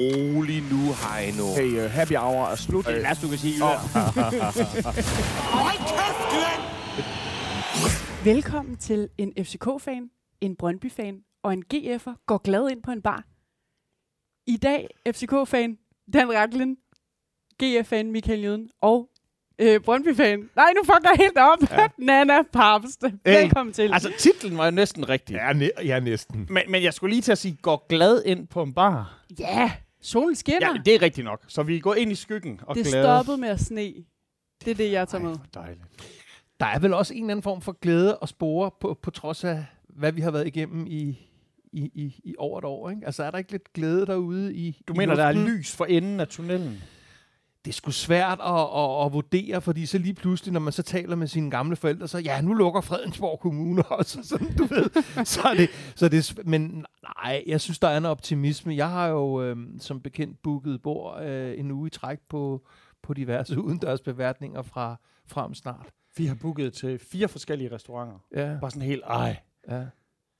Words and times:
rolig 0.00 0.62
nu, 0.72 0.80
Heino. 1.02 1.54
Hey, 1.56 1.84
uh, 1.84 1.90
happy 1.90 2.12
hour 2.16 2.46
er 2.46 2.54
slut. 2.56 2.86
Det 2.86 2.96
er 2.96 3.02
værste, 3.02 3.24
du 3.26 3.30
kan 3.30 3.38
sige. 3.38 3.54
Velkommen 8.24 8.76
til 8.76 9.08
en 9.18 9.32
FCK-fan, 9.44 10.10
en 10.40 10.56
Brøndby-fan 10.56 11.20
og 11.44 11.52
en 11.52 11.64
GF'er 11.74 12.24
går 12.26 12.38
glad 12.38 12.70
ind 12.70 12.82
på 12.82 12.90
en 12.90 13.02
bar. 13.02 13.24
I 14.46 14.56
dag 14.56 14.88
FCK-fan 15.08 15.78
Dan 16.12 16.32
Raklen, 16.34 16.76
GF-fan 17.62 18.12
Michael 18.12 18.42
Jøden 18.42 18.68
og 18.82 19.08
øh, 19.58 19.80
Brøndby-fan. 19.80 20.48
Nej, 20.56 20.72
nu 20.76 20.80
fucker 20.84 21.10
jeg 21.10 21.16
helt 21.18 21.38
op. 21.38 21.78
Ja. 21.78 21.88
Nana 22.06 22.42
Papste. 22.52 23.18
Velkommen 23.24 23.72
til. 23.72 23.92
Altså, 23.92 24.12
titlen 24.18 24.58
var 24.58 24.64
jo 24.64 24.70
næsten 24.70 25.08
rigtig. 25.08 25.34
Ja, 25.34 25.52
næ- 25.52 25.82
ja, 25.84 26.00
næsten. 26.00 26.46
Men, 26.50 26.62
men 26.68 26.82
jeg 26.82 26.94
skulle 26.94 27.10
lige 27.14 27.22
til 27.22 27.32
at 27.32 27.38
sige, 27.38 27.56
går 27.62 27.86
glad 27.88 28.22
ind 28.26 28.46
på 28.46 28.62
en 28.62 28.74
bar. 28.74 29.24
ja, 29.38 29.72
solen 30.06 30.34
skinner. 30.36 30.66
Ja, 30.74 30.80
det 30.84 30.94
er 30.94 31.02
rigtigt 31.02 31.24
nok. 31.24 31.44
Så 31.48 31.62
vi 31.62 31.78
går 31.78 31.94
ind 31.94 32.12
i 32.12 32.14
skyggen 32.14 32.60
og 32.62 32.74
det 32.74 32.86
glade. 32.86 33.04
stoppede 33.04 33.36
med 33.38 33.48
at 33.48 33.60
sne. 33.60 33.92
Det 34.64 34.70
er 34.70 34.74
det, 34.74 34.92
jeg 34.92 35.08
tager 35.08 35.22
Ej, 35.24 35.28
med. 35.28 35.36
hvor 35.36 35.46
dejligt. 35.62 35.80
Der 36.60 36.66
er 36.66 36.78
vel 36.78 36.94
også 36.94 37.14
en 37.14 37.20
eller 37.22 37.30
anden 37.30 37.42
form 37.42 37.60
for 37.60 37.72
glæde 37.80 38.18
og 38.18 38.28
spore 38.28 38.70
på, 38.80 38.98
på 39.02 39.10
trods 39.10 39.44
af, 39.44 39.64
hvad 39.88 40.12
vi 40.12 40.20
har 40.20 40.30
været 40.30 40.46
igennem 40.46 40.86
i, 40.86 41.18
i, 41.72 41.90
i, 41.94 42.20
i 42.24 42.34
over 42.38 42.58
et 42.58 42.64
år. 42.64 42.90
Ikke? 42.90 43.06
Altså 43.06 43.24
er 43.24 43.30
der 43.30 43.38
ikke 43.38 43.52
lidt 43.52 43.72
glæde 43.72 44.06
derude 44.06 44.54
i 44.54 44.80
Du 44.88 44.92
i 44.92 44.96
mener, 44.96 45.14
der 45.14 45.24
er 45.24 45.32
luften? 45.32 45.54
lys 45.56 45.76
for 45.76 45.84
enden 45.84 46.20
af 46.20 46.28
tunnelen? 46.28 46.82
Det 47.66 47.72
er 47.72 47.74
sgu 47.74 47.90
svært 47.90 48.40
at, 48.40 48.60
at, 48.60 49.06
at 49.06 49.12
vurdere, 49.12 49.60
fordi 49.60 49.86
så 49.86 49.98
lige 49.98 50.14
pludselig, 50.14 50.52
når 50.52 50.60
man 50.60 50.72
så 50.72 50.82
taler 50.82 51.16
med 51.16 51.26
sine 51.26 51.50
gamle 51.50 51.76
forældre, 51.76 52.08
så 52.08 52.18
ja, 52.18 52.40
nu 52.40 52.54
lukker 52.54 52.80
Fredensborg 52.80 53.40
Kommune 53.40 53.86
også, 53.98 54.22
sådan, 54.22 54.56
du 54.56 54.64
ved. 54.64 55.24
så 55.24 55.42
er 55.42 55.54
det, 55.54 55.70
så 55.94 56.04
er 56.04 56.08
det, 56.08 56.38
men 56.44 56.84
nej, 57.02 57.42
jeg 57.46 57.60
synes, 57.60 57.78
der 57.78 57.88
er 57.88 57.96
en 57.96 58.04
optimisme. 58.04 58.76
Jeg 58.76 58.90
har 58.90 59.06
jo 59.06 59.42
øh, 59.42 59.56
som 59.78 60.00
bekendt 60.00 60.42
booket 60.42 60.82
bord 60.82 61.22
øh, 61.22 61.58
en 61.58 61.70
uge 61.70 61.86
i 61.86 61.90
træk 61.90 62.18
på, 62.28 62.66
på 63.02 63.14
diverse 63.14 63.58
udendørsbeværtninger 63.62 64.62
fra 64.62 64.96
frem 65.26 65.54
snart. 65.54 65.86
Vi 66.16 66.26
har 66.26 66.34
booket 66.34 66.72
til 66.72 66.98
fire 66.98 67.28
forskellige 67.28 67.74
restauranter. 67.74 68.18
Ja, 68.34 68.56
Bare 68.60 68.70
sådan 68.70 68.88
helt, 68.88 69.02
ej. 69.06 69.36
ja. 69.70 69.84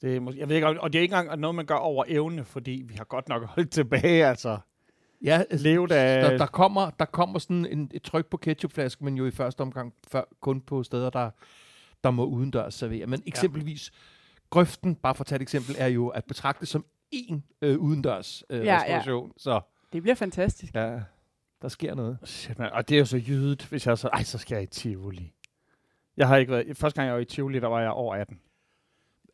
Det 0.03 0.17
er, 0.17 0.33
jeg 0.36 0.48
ved 0.48 0.56
ikke, 0.56 0.81
og 0.81 0.92
det 0.92 0.98
er 0.98 1.03
ikke 1.03 1.17
engang 1.17 1.41
noget, 1.41 1.55
man 1.55 1.67
gør 1.67 1.75
over 1.75 2.05
evne, 2.08 2.45
fordi 2.45 2.84
vi 2.89 2.95
har 2.95 3.05
godt 3.05 3.29
nok 3.29 3.45
holdt 3.45 3.70
tilbage, 3.70 4.27
altså. 4.27 4.58
Ja, 5.22 5.42
Levet 5.50 5.92
af... 5.92 6.31
der, 6.31 6.39
der, 6.39 6.47
kommer, 6.47 6.91
der 6.91 7.05
kommer 7.05 7.39
sådan 7.39 7.67
en, 7.67 7.91
et 7.95 8.03
tryk 8.03 8.27
på 8.27 8.36
ketchupflaske, 8.36 9.05
men 9.05 9.17
jo 9.17 9.27
i 9.27 9.31
første 9.31 9.61
omgang 9.61 9.95
før, 10.08 10.23
kun 10.41 10.61
på 10.61 10.83
steder, 10.83 11.11
der, 11.11 11.31
der 12.05 12.11
må 12.11 12.25
udendørs 12.27 12.75
servere. 12.75 13.06
Men 13.06 13.23
eksempelvis 13.27 13.91
grøften, 14.50 14.95
bare 14.95 15.14
for 15.14 15.23
at 15.23 15.27
tage 15.27 15.36
et 15.36 15.42
eksempel, 15.42 15.75
er 15.78 15.86
jo 15.86 16.08
at 16.08 16.25
betragte 16.25 16.67
som 16.67 16.84
én 17.14 17.41
øh, 17.62 17.78
udendørs 17.78 18.45
øh, 18.50 18.58
Ja, 18.58 18.64
ja. 18.64 18.78
restauration. 18.78 19.33
Så 19.36 19.61
Det 19.92 20.03
bliver 20.03 20.14
fantastisk. 20.14 20.75
ja, 20.75 21.00
der 21.62 21.69
sker 21.69 21.95
noget. 21.95 22.19
Shit, 22.25 22.58
man. 22.58 22.70
Og 22.73 22.89
det 22.89 22.95
er 22.95 22.98
jo 22.98 23.05
så 23.05 23.23
jydet, 23.28 23.62
hvis 23.67 23.86
jeg 23.86 23.98
så... 23.98 24.08
Ej, 24.08 24.23
så 24.23 24.39
skal 24.39 24.55
jeg 24.55 24.62
i 24.62 24.67
Tivoli. 24.67 25.33
Jeg 26.17 26.28
har 26.28 26.36
ikke 26.36 26.53
været... 26.53 26.77
Første 26.77 26.97
gang, 27.01 27.06
jeg 27.06 27.14
var 27.14 27.20
i 27.20 27.25
Tivoli, 27.25 27.61
der 27.61 27.67
var 27.69 27.80
jeg 27.80 27.91
over 27.91 28.14
18. 28.14 28.41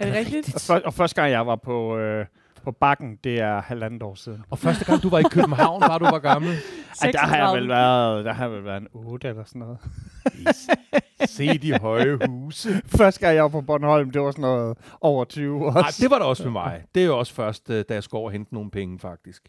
Er 0.01 0.05
det 0.07 0.15
rigtigt? 0.15 0.55
Og, 0.55 0.61
for, 0.61 0.75
og 0.85 0.95
første 0.95 1.21
gang, 1.23 1.33
jeg 1.33 1.47
var 1.47 1.57
på, 1.57 1.99
øh, 1.99 2.27
på 2.65 2.73
bakken, 2.73 3.19
det 3.25 3.41
er 3.41 3.63
halvandet 3.63 4.03
år 4.03 4.15
siden. 4.15 4.43
Og 4.51 4.59
første 4.59 4.85
gang, 4.85 5.03
du 5.03 5.09
var 5.09 5.19
i 5.19 5.23
København, 5.31 5.81
var 5.81 5.99
du 5.99 6.05
var 6.05 6.19
gammel. 6.19 6.51
Ej, 7.03 7.11
der 7.11 7.19
har 7.19 7.37
jeg 7.37 7.49
36. 7.49 7.61
vel 7.61 7.69
været, 7.69 8.25
der 8.25 8.33
har 8.33 8.45
jeg 8.45 8.53
vel 8.53 8.65
været 8.65 8.81
en 8.81 8.89
8 8.93 9.29
eller 9.29 9.45
sådan 9.45 9.61
noget. 9.61 9.79
Se 11.25 11.59
de 11.59 11.79
høje 11.79 12.19
huse. 12.27 12.83
Første 12.99 13.21
gang, 13.21 13.35
jeg 13.35 13.43
var 13.43 13.49
på 13.49 13.61
Bornholm, 13.61 14.11
det 14.11 14.23
var 14.23 14.31
sådan 14.31 14.43
noget 14.43 14.79
over 15.01 15.25
20 15.25 15.65
år. 15.65 15.73
Ej, 15.73 15.91
det 16.01 16.11
var 16.11 16.19
der 16.19 16.25
også 16.25 16.43
med 16.43 16.53
mig. 16.53 16.85
Det 16.95 17.03
er 17.03 17.07
jo 17.07 17.19
også 17.19 17.35
først, 17.35 17.71
øh, 17.71 17.85
da 17.89 17.95
jeg 17.95 18.03
skulle 18.03 18.19
over 18.19 18.29
og 18.29 18.33
hente 18.33 18.55
nogle 18.55 18.71
penge, 18.71 18.99
faktisk. 18.99 19.43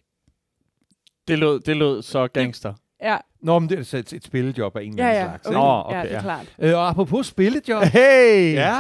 det, 1.28 1.40
lød, 1.40 1.60
det 1.60 1.78
lød 1.78 2.02
så 2.02 2.28
gangster. 2.28 2.74
Ja, 3.02 3.18
Nå, 3.42 3.60
men 3.60 3.70
det 3.70 3.80
er 3.80 3.84
så 3.84 3.98
et, 3.98 4.14
et 4.14 4.24
spillejob 4.24 4.76
af 4.76 4.84
en 4.84 4.90
eller 4.90 5.06
ja, 5.06 5.10
anden 5.10 5.24
ja. 5.24 5.30
slags. 5.30 5.48
Okay. 5.48 5.58
Nå, 5.58 5.84
okay, 5.86 5.98
ja, 5.98 6.04
det 6.04 6.12
er 6.12 6.16
ja. 6.16 6.22
klart. 6.22 6.56
Øh, 6.60 6.76
og 6.78 6.90
apropos 6.90 7.28
spillejob, 7.28 7.84
Hey! 7.84 8.54
Ja, 8.54 8.80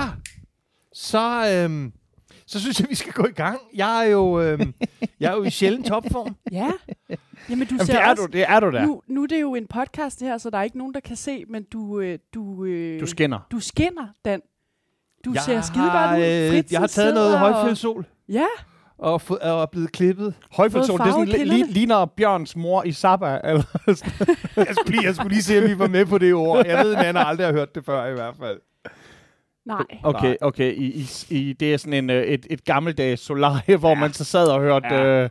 så, 0.94 1.52
øhm, 1.56 1.94
så 2.48 2.60
synes 2.60 2.80
jeg, 2.80 2.90
vi 2.90 2.96
skal 2.96 3.14
gå 3.14 3.26
i 3.26 3.32
gang. 3.32 3.60
Jeg 3.76 4.00
er 4.08 4.12
jo, 4.12 4.42
øhm, 4.42 4.74
jeg 5.20 5.32
er 5.32 5.36
jo 5.36 5.44
i 5.44 5.50
sjældent 5.50 5.86
topform. 5.88 6.36
Ja. 6.52 6.72
Jamen, 7.50 7.68
du 7.68 7.76
Jamen, 7.76 7.86
ser 7.86 7.94
det 7.94 8.02
er 8.02 8.10
også... 8.10 8.24
du, 8.26 8.32
det 8.32 8.46
er 8.48 8.60
du 8.60 8.72
da. 8.72 8.86
Nu, 8.86 9.02
nu 9.08 9.24
er 9.24 9.28
det 9.28 9.42
jo 9.42 9.56
en 9.56 9.68
podcast 9.68 10.20
det 10.20 10.28
her, 10.28 10.38
så 10.38 10.50
der 10.50 10.58
er 10.58 10.64
ikke 10.64 10.78
nogen, 10.78 10.94
der 10.94 11.00
kan 11.00 11.16
se, 11.16 11.46
men 11.50 11.64
du, 11.64 12.00
øh, 12.00 12.20
du, 12.34 12.66
øh, 12.66 13.00
Du 13.02 13.06
skinner. 13.06 13.40
du 13.52 13.60
skinner, 13.60 14.08
Dan. 14.26 14.42
Du 15.26 15.32
jeg 15.34 15.42
ser 15.42 15.62
skide 15.62 15.84
har, 15.90 16.10
godt 16.10 16.20
ud. 16.22 16.26
øh, 16.26 16.50
Fritz 16.52 16.72
jeg 16.72 16.80
har 16.80 16.88
taget 16.88 17.14
noget 17.14 17.30
sidder 17.32 17.44
og- 17.46 17.54
højfjeldssol 17.54 18.06
Ja, 18.30 18.46
og, 18.98 19.22
få, 19.22 19.38
og 19.42 19.62
er 19.62 19.66
blevet 19.66 19.92
klippet. 19.92 20.34
Højfølsol, 20.52 21.00
det 21.00 21.08
er 21.08 21.12
sådan, 21.12 21.28
li- 21.28 21.72
ligner 21.74 22.06
Bjørns 22.06 22.56
mor 22.56 22.84
i 22.84 22.92
Zappa. 22.92 23.40
Eller 23.44 23.64
Jeg 23.88 23.96
skulle, 24.76 24.92
lige, 24.98 25.04
jeg 25.06 25.16
skulle 25.16 25.30
lige 25.34 25.44
se, 25.44 25.58
om 25.58 25.64
vi 25.70 25.80
var 25.80 25.88
med 25.88 26.06
på 26.06 26.18
det 26.18 26.34
ord. 26.34 26.66
Jeg 26.66 26.86
ved, 26.86 26.96
at 26.96 27.06
Nana 27.06 27.24
aldrig 27.30 27.48
har 27.48 27.54
hørt 27.54 27.76
det 27.76 27.86
før 27.86 28.06
i 28.06 28.14
hvert 28.14 28.36
fald. 28.40 28.60
Nej. 29.66 29.84
Okay, 30.04 30.28
Nej. 30.28 30.38
okay. 30.42 30.74
I, 30.76 30.86
i, 30.86 31.08
i, 31.30 31.54
det 31.54 31.74
er 31.74 31.78
sådan 31.78 31.94
en, 31.94 32.10
øh, 32.10 32.24
et, 32.24 32.48
et 32.50 32.66
gammeldags 32.66 33.22
solarie, 33.22 33.78
hvor 33.78 33.94
man 33.96 34.14
så 34.14 34.24
sad 34.24 34.48
og 34.48 34.60
hørte... 34.62 34.88
Ja. 34.88 35.04
Ja. 35.04 35.24
Øh, 35.24 35.30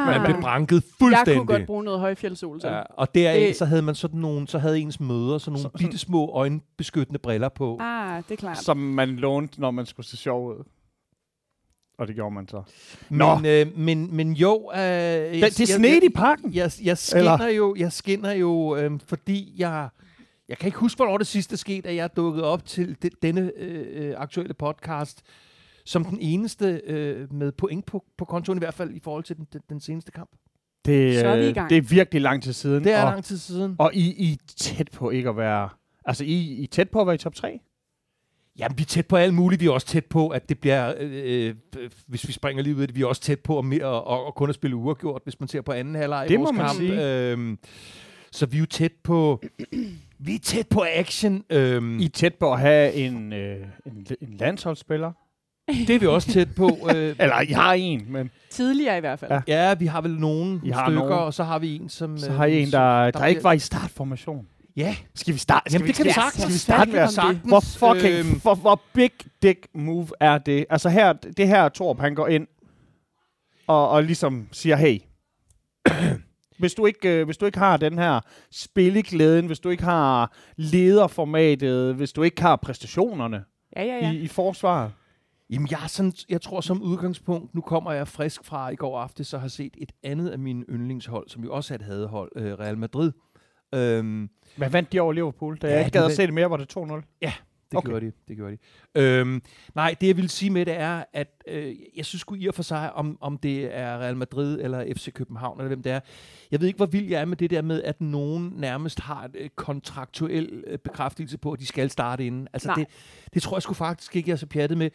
Ah, 0.00 0.14
Man 0.20 0.24
blev 0.32 0.42
branket 0.42 0.74
jeg 0.76 0.82
fuldstændig. 0.98 1.34
kunne 1.36 1.46
godt 1.46 1.66
bruge 1.66 1.84
noget 1.84 2.00
højfjeldssol. 2.00 2.60
Så. 2.60 2.68
Ja, 2.68 2.82
og 2.96 3.14
deraf 3.14 3.46
Det- 3.48 3.56
så 3.56 3.64
havde 3.64 3.82
man 3.82 3.94
sådan 3.94 4.20
nogle, 4.20 4.48
så 4.48 4.58
havde 4.58 4.78
ens 4.78 5.00
møder 5.00 5.38
sådan 5.38 5.52
nogle 5.52 5.62
Så- 5.62 5.78
bitte 5.78 5.98
små 5.98 6.30
øjenbeskyttende 6.30 7.18
briller 7.18 7.48
på. 7.48 7.78
Ah, 7.80 8.22
det 8.28 8.32
er 8.34 8.36
klart. 8.36 8.58
som 8.58 8.76
man 8.76 9.08
lånte, 9.16 9.60
når 9.60 9.70
man 9.70 9.86
skulle 9.86 10.06
se 10.06 10.16
sjov 10.16 10.48
ud. 10.48 10.64
Og 11.98 12.06
det 12.08 12.14
gjorde 12.14 12.34
man 12.34 12.48
så. 12.48 12.62
Nå. 13.10 13.34
Men, 13.34 13.46
øh, 13.46 13.78
men, 13.78 14.16
men 14.16 14.32
jo... 14.32 14.70
Øh, 14.74 14.80
det, 14.80 15.32
Det, 15.32 15.60
er 15.60 15.66
snedigt 15.76 16.04
i 16.04 16.08
pakken. 16.14 16.54
Jeg, 16.54 16.70
jeg 16.82 16.98
skinner 16.98 17.48
jo, 17.48 17.74
jeg 17.78 17.92
skinner 17.92 18.32
jo 18.32 18.76
øhm, 18.76 19.00
fordi 19.00 19.54
jeg... 19.58 19.88
Jeg 20.48 20.58
kan 20.58 20.66
ikke 20.66 20.78
huske, 20.78 20.96
hvornår 20.98 21.18
det 21.18 21.26
sidste 21.26 21.56
skete, 21.56 21.88
at 21.88 21.94
jeg 21.96 22.16
dukket 22.16 22.44
op 22.44 22.64
til 22.64 22.96
de, 23.02 23.10
denne 23.22 23.52
øh, 23.56 24.08
øh, 24.08 24.14
aktuelle 24.16 24.54
podcast 24.54 25.22
som 25.84 26.04
den 26.04 26.18
eneste 26.20 26.80
øh, 26.84 27.32
med 27.32 27.52
point 27.52 27.86
på, 27.86 28.04
på 28.18 28.24
kontoen, 28.24 28.58
i 28.58 28.60
hvert 28.60 28.74
fald 28.74 28.94
i 28.94 29.00
forhold 29.04 29.24
til 29.24 29.36
den, 29.36 29.46
den, 29.52 29.60
den 29.68 29.80
seneste 29.80 30.12
kamp. 30.12 30.30
Det, 30.84 31.20
Så 31.20 31.26
er 31.28 31.36
vi 31.36 31.44
i 31.44 31.48
øh, 31.48 31.54
gang. 31.54 31.70
det 31.70 31.76
er 31.78 31.82
virkelig 31.82 32.22
lang 32.22 32.42
tid 32.42 32.52
siden. 32.52 32.84
Det 32.84 32.92
er 32.92 33.02
og, 33.04 33.10
lang 33.12 33.24
tid 33.24 33.38
siden. 33.38 33.76
og 33.78 33.94
I, 33.94 34.14
I 34.24 34.32
er 34.32 34.36
tæt 34.56 34.88
på 34.94 35.10
ikke 35.10 35.28
at 35.28 35.36
være... 35.36 35.68
Altså, 36.04 36.24
I, 36.24 36.32
I 36.38 36.62
er 36.62 36.66
tæt 36.70 36.90
på 36.90 37.00
at 37.00 37.06
være 37.06 37.14
i 37.14 37.18
top 37.18 37.34
3? 37.34 37.60
Jamen, 38.58 38.78
vi 38.78 38.82
er 38.82 38.86
tæt 38.86 39.06
på 39.06 39.16
alt 39.16 39.34
muligt. 39.34 39.60
Vi 39.60 39.66
er 39.66 39.70
også 39.70 39.86
tæt 39.86 40.04
på, 40.06 40.28
at 40.28 40.48
det 40.48 40.58
bliver, 40.60 40.94
øh, 40.98 41.54
øh, 41.78 41.90
hvis 42.06 42.28
vi 42.28 42.32
springer 42.32 42.62
lige 42.62 42.76
ud 42.76 42.80
af 42.80 42.88
det, 42.88 42.96
vi 42.96 43.02
er 43.02 43.06
også 43.06 43.22
tæt 43.22 43.40
på 43.40 43.58
at, 43.58 43.64
mere, 43.64 43.96
at, 44.20 44.26
at 44.26 44.34
kun 44.34 44.48
at 44.48 44.54
spille 44.54 44.76
uafgjort, 44.76 45.22
hvis 45.24 45.40
man 45.40 45.48
ser 45.48 45.60
på 45.60 45.72
anden 45.72 45.94
halvleg 45.94 46.26
i 46.26 46.28
Det 46.28 46.38
vores 46.40 46.52
må 46.52 46.56
man 46.56 46.66
kamp. 46.66 46.78
sige. 46.78 47.30
Øhm, 47.30 47.58
så 48.32 48.46
vi 48.46 48.56
er 48.56 48.60
jo 48.60 48.66
tæt 48.66 48.92
på, 49.04 49.42
vi 50.18 50.34
er 50.34 50.38
tæt 50.38 50.68
på 50.68 50.84
action. 50.94 51.44
Øhm, 51.50 51.98
I 52.00 52.04
er 52.04 52.08
tæt 52.08 52.34
på 52.34 52.52
at 52.52 52.60
have 52.60 52.92
en, 52.92 53.32
øh, 53.32 53.56
en, 53.86 54.06
en 54.20 54.34
landsholdsspiller? 54.34 55.12
det 55.86 55.90
er 55.90 55.98
vi 55.98 56.06
også 56.06 56.32
tæt 56.32 56.48
på. 56.56 56.78
Øh, 56.96 57.16
Eller, 57.18 57.40
I 57.40 57.52
har 57.52 57.72
en, 57.72 58.12
men 58.12 58.30
Tidligere 58.50 58.96
i 58.96 59.00
hvert 59.00 59.18
fald. 59.18 59.30
Ja. 59.32 59.40
Ja, 59.68 59.74
vi 59.74 59.86
har 59.86 60.00
vel 60.00 60.18
nogen 60.20 60.60
I 60.64 60.70
har 60.70 60.86
stykker, 60.86 61.00
nogen. 61.08 61.18
og 61.18 61.34
så 61.34 61.44
har 61.44 61.58
vi 61.58 61.76
en, 61.76 61.88
som... 61.88 62.18
så 62.18 62.30
øh, 62.30 62.36
har 62.36 62.44
I 62.46 62.62
en, 62.62 62.70
der, 62.70 63.04
der, 63.04 63.10
bliver- 63.10 63.26
ikke 63.26 63.44
var 63.44 63.52
i 63.52 63.58
startformation. 63.58 64.46
Ja, 64.76 64.96
Skal 65.14 65.34
vi 65.34 65.38
starte? 65.38 65.70
Jamen, 65.72 65.86
det 65.88 65.96
kan 65.96 66.04
vi 66.04 66.10
sagtens. 66.10 66.42
skal 66.42 66.52
vi 66.52 66.58
starte 66.58 66.90
med 66.90 66.98
at 67.00 67.10
sagtens. 67.10 67.40
Hvor 67.44 67.60
fucking, 67.60 68.14
øhm. 68.14 68.40
hvor, 68.40 68.54
hvor 68.54 68.80
big 68.92 69.10
dick 69.42 69.66
move 69.74 70.08
er 70.20 70.38
det? 70.38 70.64
Altså 70.70 70.88
her, 70.88 71.12
det 71.12 71.48
her 71.48 71.68
Torp, 71.68 72.00
han 72.00 72.14
går 72.14 72.26
ind 72.28 72.46
og, 73.66 73.88
og 73.88 74.02
ligesom 74.04 74.48
siger, 74.52 74.76
hey, 74.76 74.98
hvis 76.58 76.74
du, 76.74 76.86
ikke, 76.86 77.08
øh, 77.20 77.24
hvis 77.24 77.36
du 77.36 77.46
ikke 77.46 77.58
har 77.58 77.76
den 77.76 77.98
her 77.98 78.20
spilleglæden, 78.52 79.46
hvis 79.46 79.60
du 79.60 79.68
ikke 79.68 79.82
har 79.84 80.32
lederformatet, 80.56 81.94
hvis 81.94 82.12
du 82.12 82.22
ikke 82.22 82.42
har 82.42 82.56
præstationerne 82.56 83.44
Ja, 83.76 83.82
ja, 83.84 83.94
ja. 83.96 84.06
ja. 84.06 84.12
i, 84.12 84.16
i 84.18 84.26
forsvaret. 84.28 84.92
Jamen, 85.50 85.68
jeg, 85.70 85.78
er 85.84 85.86
sådan, 85.86 86.12
jeg 86.28 86.40
tror 86.42 86.60
som 86.60 86.82
udgangspunkt, 86.82 87.54
nu 87.54 87.60
kommer 87.60 87.92
jeg 87.92 88.08
frisk 88.08 88.44
fra 88.44 88.70
i 88.70 88.76
går 88.76 88.98
aftes, 89.00 89.26
så 89.26 89.38
har 89.38 89.48
set 89.48 89.74
et 89.78 89.92
andet 90.02 90.28
af 90.28 90.38
mine 90.38 90.64
yndlingshold, 90.70 91.28
som 91.28 91.44
jo 91.44 91.52
også 91.52 91.74
er 91.74 91.78
et 91.78 91.84
hadehold, 91.84 92.32
øh, 92.36 92.52
Real 92.52 92.78
Madrid. 92.78 93.12
Øhm, 93.74 94.28
Hvad 94.56 94.70
vandt 94.70 94.92
de 94.92 95.00
over 95.00 95.12
Liverpool? 95.12 95.56
Da 95.56 95.66
Ja, 95.66 95.72
jeg 95.72 95.80
ikke 95.86 95.98
gad 95.98 96.06
at 96.06 96.12
se 96.12 96.22
det 96.22 96.34
mere, 96.34 96.50
var 96.50 96.56
det 96.56 96.76
2-0. 96.76 97.18
Det 97.70 97.78
Okay. 97.78 97.88
gjorde 97.88 98.06
de, 98.06 98.12
det 98.28 98.36
gjorde 98.36 98.56
de. 98.94 99.00
Øhm, 99.02 99.42
nej, 99.74 99.94
det 100.00 100.06
jeg 100.06 100.16
vil 100.16 100.28
sige 100.28 100.50
med 100.50 100.66
det 100.66 100.74
er, 100.74 101.04
at 101.12 101.42
øh, 101.48 101.76
jeg 101.96 102.04
synes 102.04 102.20
sgu 102.20 102.34
i 102.34 102.46
og 102.46 102.54
for 102.54 102.62
sig, 102.62 102.92
om, 102.92 103.18
om 103.20 103.38
det 103.38 103.76
er 103.76 103.98
Real 103.98 104.16
Madrid 104.16 104.60
eller 104.60 104.94
FC 104.96 105.12
København, 105.12 105.60
eller 105.60 105.68
hvem 105.68 105.82
det 105.82 105.92
er. 105.92 106.00
Jeg 106.50 106.60
ved 106.60 106.66
ikke, 106.66 106.76
hvor 106.76 106.86
vild 106.86 107.06
jeg 107.08 107.20
er 107.20 107.24
med 107.24 107.36
det 107.36 107.50
der 107.50 107.62
med, 107.62 107.82
at 107.82 108.00
nogen 108.00 108.52
nærmest 108.56 109.00
har 109.00 109.24
et 109.24 109.36
øh, 109.38 109.48
kontraktuel 109.56 110.64
øh, 110.66 110.78
bekræftelse 110.78 111.38
på, 111.38 111.52
at 111.52 111.60
de 111.60 111.66
skal 111.66 111.90
starte 111.90 112.26
inden. 112.26 112.48
Altså, 112.52 112.68
Nej. 112.68 112.74
det, 112.74 112.86
det 113.34 113.42
tror 113.42 113.56
jeg 113.56 113.62
sgu 113.62 113.74
faktisk 113.74 114.16
ikke, 114.16 114.28
jeg 114.28 114.34
er 114.34 114.38
så 114.38 114.46
pjattet 114.46 114.78
med. 114.78 114.90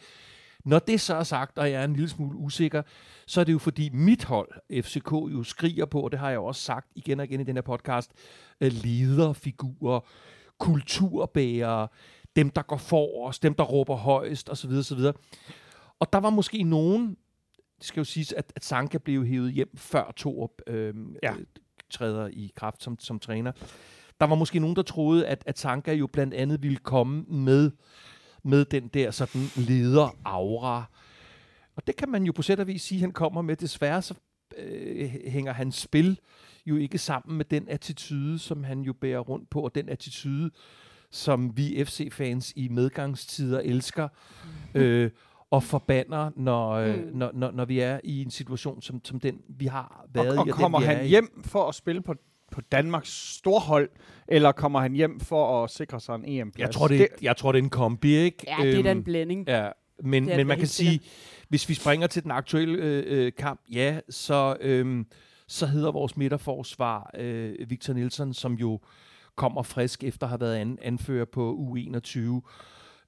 Når 0.64 0.78
det 0.78 1.00
så 1.00 1.14
er 1.14 1.22
sagt, 1.22 1.58
og 1.58 1.70
jeg 1.70 1.80
er 1.80 1.84
en 1.84 1.92
lille 1.92 2.08
smule 2.08 2.36
usikker, 2.38 2.82
så 3.26 3.40
er 3.40 3.44
det 3.44 3.52
jo 3.52 3.58
fordi 3.58 3.90
mit 3.92 4.24
hold, 4.24 4.82
FCK, 4.82 5.12
jo 5.12 5.42
skriger 5.42 5.84
på, 5.84 6.00
og 6.00 6.10
det 6.12 6.18
har 6.20 6.28
jeg 6.28 6.36
jo 6.36 6.44
også 6.44 6.62
sagt 6.62 6.86
igen 6.94 7.20
og 7.20 7.26
igen 7.26 7.40
i 7.40 7.44
den 7.44 7.56
her 7.56 7.62
podcast, 7.62 8.12
øh, 8.60 8.72
lederfigurer, 8.72 10.00
kulturbærere, 10.58 11.88
dem, 12.36 12.50
der 12.50 12.62
går 12.62 12.76
forrest, 12.76 13.42
dem, 13.42 13.54
der 13.54 13.64
råber 13.64 13.96
højst, 13.96 14.50
osv. 14.50 14.70
osv. 14.70 14.98
Og 16.00 16.12
der 16.12 16.18
var 16.18 16.30
måske 16.30 16.62
nogen, 16.62 17.16
det 17.78 17.86
skal 17.86 18.00
jo 18.00 18.04
siges, 18.04 18.32
at, 18.32 18.52
at 18.56 18.64
Sanka 18.64 18.98
blev 18.98 19.26
hævet 19.26 19.52
hjem 19.52 19.76
før 19.76 20.12
Torup 20.16 20.50
øh, 20.66 20.94
Ja. 21.22 21.32
ja. 21.32 21.36
træder 21.90 22.28
i 22.28 22.52
kraft 22.56 22.82
som, 22.82 22.98
som 22.98 23.18
træner. 23.18 23.52
Der 24.20 24.26
var 24.26 24.34
måske 24.34 24.58
nogen, 24.58 24.76
der 24.76 24.82
troede, 24.82 25.26
at, 25.26 25.42
at 25.46 25.58
Sanka 25.58 25.92
jo 25.92 26.06
blandt 26.06 26.34
andet 26.34 26.62
ville 26.62 26.76
komme 26.76 27.22
med, 27.22 27.70
med 28.42 28.64
den 28.64 28.88
der 28.88 29.10
sådan 29.10 29.42
leder-aura. 29.56 30.84
Og 31.76 31.86
det 31.86 31.96
kan 31.96 32.08
man 32.08 32.24
jo 32.24 32.32
på 32.32 32.42
sæt 32.42 32.60
og 32.60 32.66
vis 32.66 32.82
sige, 32.82 32.98
at 32.98 33.00
han 33.00 33.12
kommer 33.12 33.42
med. 33.42 33.56
Desværre 33.56 34.02
så 34.02 34.14
øh, 34.58 35.08
hænger 35.26 35.52
hans 35.52 35.76
spil 35.76 36.18
jo 36.66 36.76
ikke 36.76 36.98
sammen 36.98 37.36
med 37.36 37.44
den 37.44 37.68
attitude, 37.68 38.38
som 38.38 38.64
han 38.64 38.80
jo 38.80 38.92
bærer 38.92 39.18
rundt 39.18 39.50
på, 39.50 39.60
og 39.60 39.74
den 39.74 39.88
attitude, 39.88 40.50
som 41.14 41.56
vi 41.56 41.84
FC-fans 41.84 42.52
i 42.56 42.68
medgangstider 42.68 43.60
elsker 43.60 44.08
øh, 44.74 45.10
og 45.50 45.62
forbander, 45.62 46.30
når, 46.36 46.70
øh, 46.70 46.94
Mm. 46.98 47.10
når, 47.16 47.30
når, 47.34 47.50
når 47.50 47.64
vi 47.64 47.80
er 47.80 48.00
i 48.04 48.22
en 48.22 48.30
situation 48.30 48.82
som, 48.82 49.00
som 49.04 49.20
den, 49.20 49.38
vi 49.48 49.66
har 49.66 50.00
Og, 50.08 50.14
været 50.14 50.38
og 50.38 50.48
i. 50.48 50.50
kommer 50.50 50.78
den, 50.78 50.88
vi 50.88 50.92
er 50.92 50.96
han 50.96 51.06
i. 51.06 51.08
hjem 51.08 51.42
for 51.44 51.68
at 51.68 51.74
spille 51.74 52.02
på, 52.02 52.14
på 52.52 52.60
Danmarks 52.60 53.34
storhold, 53.36 53.88
eller 54.28 54.52
kommer 54.52 54.80
han 54.80 54.92
hjem 54.92 55.20
for 55.20 55.64
at 55.64 55.70
sikre 55.70 56.00
sig 56.00 56.14
en 56.14 56.24
EM-plads? 56.24 56.66
Jeg 56.66 56.74
tror, 56.74 56.88
det, 56.88 56.98
det, 56.98 57.08
jeg 57.22 57.36
tror, 57.36 57.52
det 57.52 57.58
er 57.58 57.62
en 57.62 57.70
kombi, 57.70 58.14
ikke? 58.16 58.44
Ja, 58.58 58.64
det 58.66 58.78
er 58.78 58.82
da 58.82 58.90
en 58.90 58.96
Øhm, 58.96 59.04
blanding. 59.04 59.44
Ja, 59.48 59.68
men, 60.04 60.24
men 60.24 60.46
man 60.46 60.58
kan 60.58 60.66
sige, 60.68 61.00
hvis 61.48 61.68
vi 61.68 61.74
springer 61.74 62.06
til 62.06 62.22
den 62.22 62.30
aktuelle 62.30 62.78
øh, 62.78 63.04
øh, 63.06 63.32
kamp, 63.38 63.60
ja, 63.72 64.00
så, 64.10 64.56
øh, 64.60 65.04
så 65.48 65.66
hedder 65.66 65.92
vores 65.92 66.16
midterforsvar 66.16 67.10
øh, 67.18 67.54
Victor 67.70 67.92
Nielsen, 67.94 68.34
som 68.34 68.54
jo 68.54 68.80
kommer 69.36 69.62
frisk 69.62 70.04
efter 70.04 70.26
at 70.26 70.30
have 70.30 70.40
været 70.40 70.56
an, 70.56 70.78
anfører 70.82 71.24
på 71.24 71.72
U21 71.72 72.18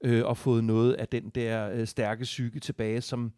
øh, 0.03 0.25
og 0.25 0.37
fået 0.37 0.63
noget 0.63 0.93
af 0.93 1.07
den 1.07 1.29
der 1.29 1.69
øh, 1.71 1.87
stærke 1.87 2.23
psyke 2.23 2.59
tilbage, 2.59 3.01
som, 3.01 3.33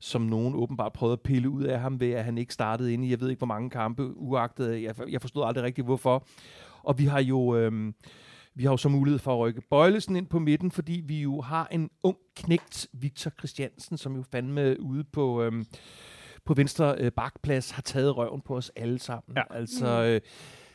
som 0.00 0.22
nogen 0.22 0.54
åbenbart 0.54 0.92
prøvede 0.92 1.12
at 1.12 1.20
pille 1.20 1.48
ud 1.48 1.62
af 1.62 1.80
ham 1.80 2.00
ved, 2.00 2.10
at 2.10 2.24
han 2.24 2.38
ikke 2.38 2.54
startede 2.54 2.92
inde 2.92 3.06
i, 3.06 3.10
jeg 3.10 3.20
ved 3.20 3.30
ikke 3.30 3.40
hvor 3.40 3.46
mange 3.46 3.70
kampe, 3.70 4.16
uagtet, 4.16 4.82
jeg, 4.82 4.94
jeg 5.08 5.20
forstod 5.20 5.44
aldrig 5.46 5.64
rigtigt 5.64 5.86
hvorfor. 5.86 6.26
Og 6.82 6.98
vi 6.98 7.04
har 7.04 7.20
jo... 7.20 7.56
Øh, 7.56 7.92
vi 8.54 8.64
har 8.64 8.70
jo 8.70 8.76
så 8.76 8.88
mulighed 8.88 9.18
for 9.18 9.34
at 9.34 9.38
rykke 9.38 9.60
Bøjlesen 9.70 10.16
ind 10.16 10.26
på 10.26 10.38
midten, 10.38 10.70
fordi 10.70 11.02
vi 11.06 11.22
jo 11.22 11.40
har 11.40 11.68
en 11.70 11.90
ung 12.02 12.16
knægt, 12.36 12.88
Victor 12.92 13.30
Christiansen, 13.30 13.98
som 13.98 14.16
jo 14.16 14.22
fandme 14.32 14.80
ude 14.80 15.04
på, 15.04 15.42
øhm, 15.42 15.64
på 16.44 16.54
venstre 16.54 16.96
øh, 16.98 17.12
bakplads 17.12 17.70
har 17.70 17.82
taget 17.82 18.16
røven 18.16 18.40
på 18.40 18.56
os 18.56 18.70
alle 18.76 18.98
sammen. 18.98 19.36
Ja. 19.36 19.42
Altså, 19.50 20.02
øh, 20.02 20.20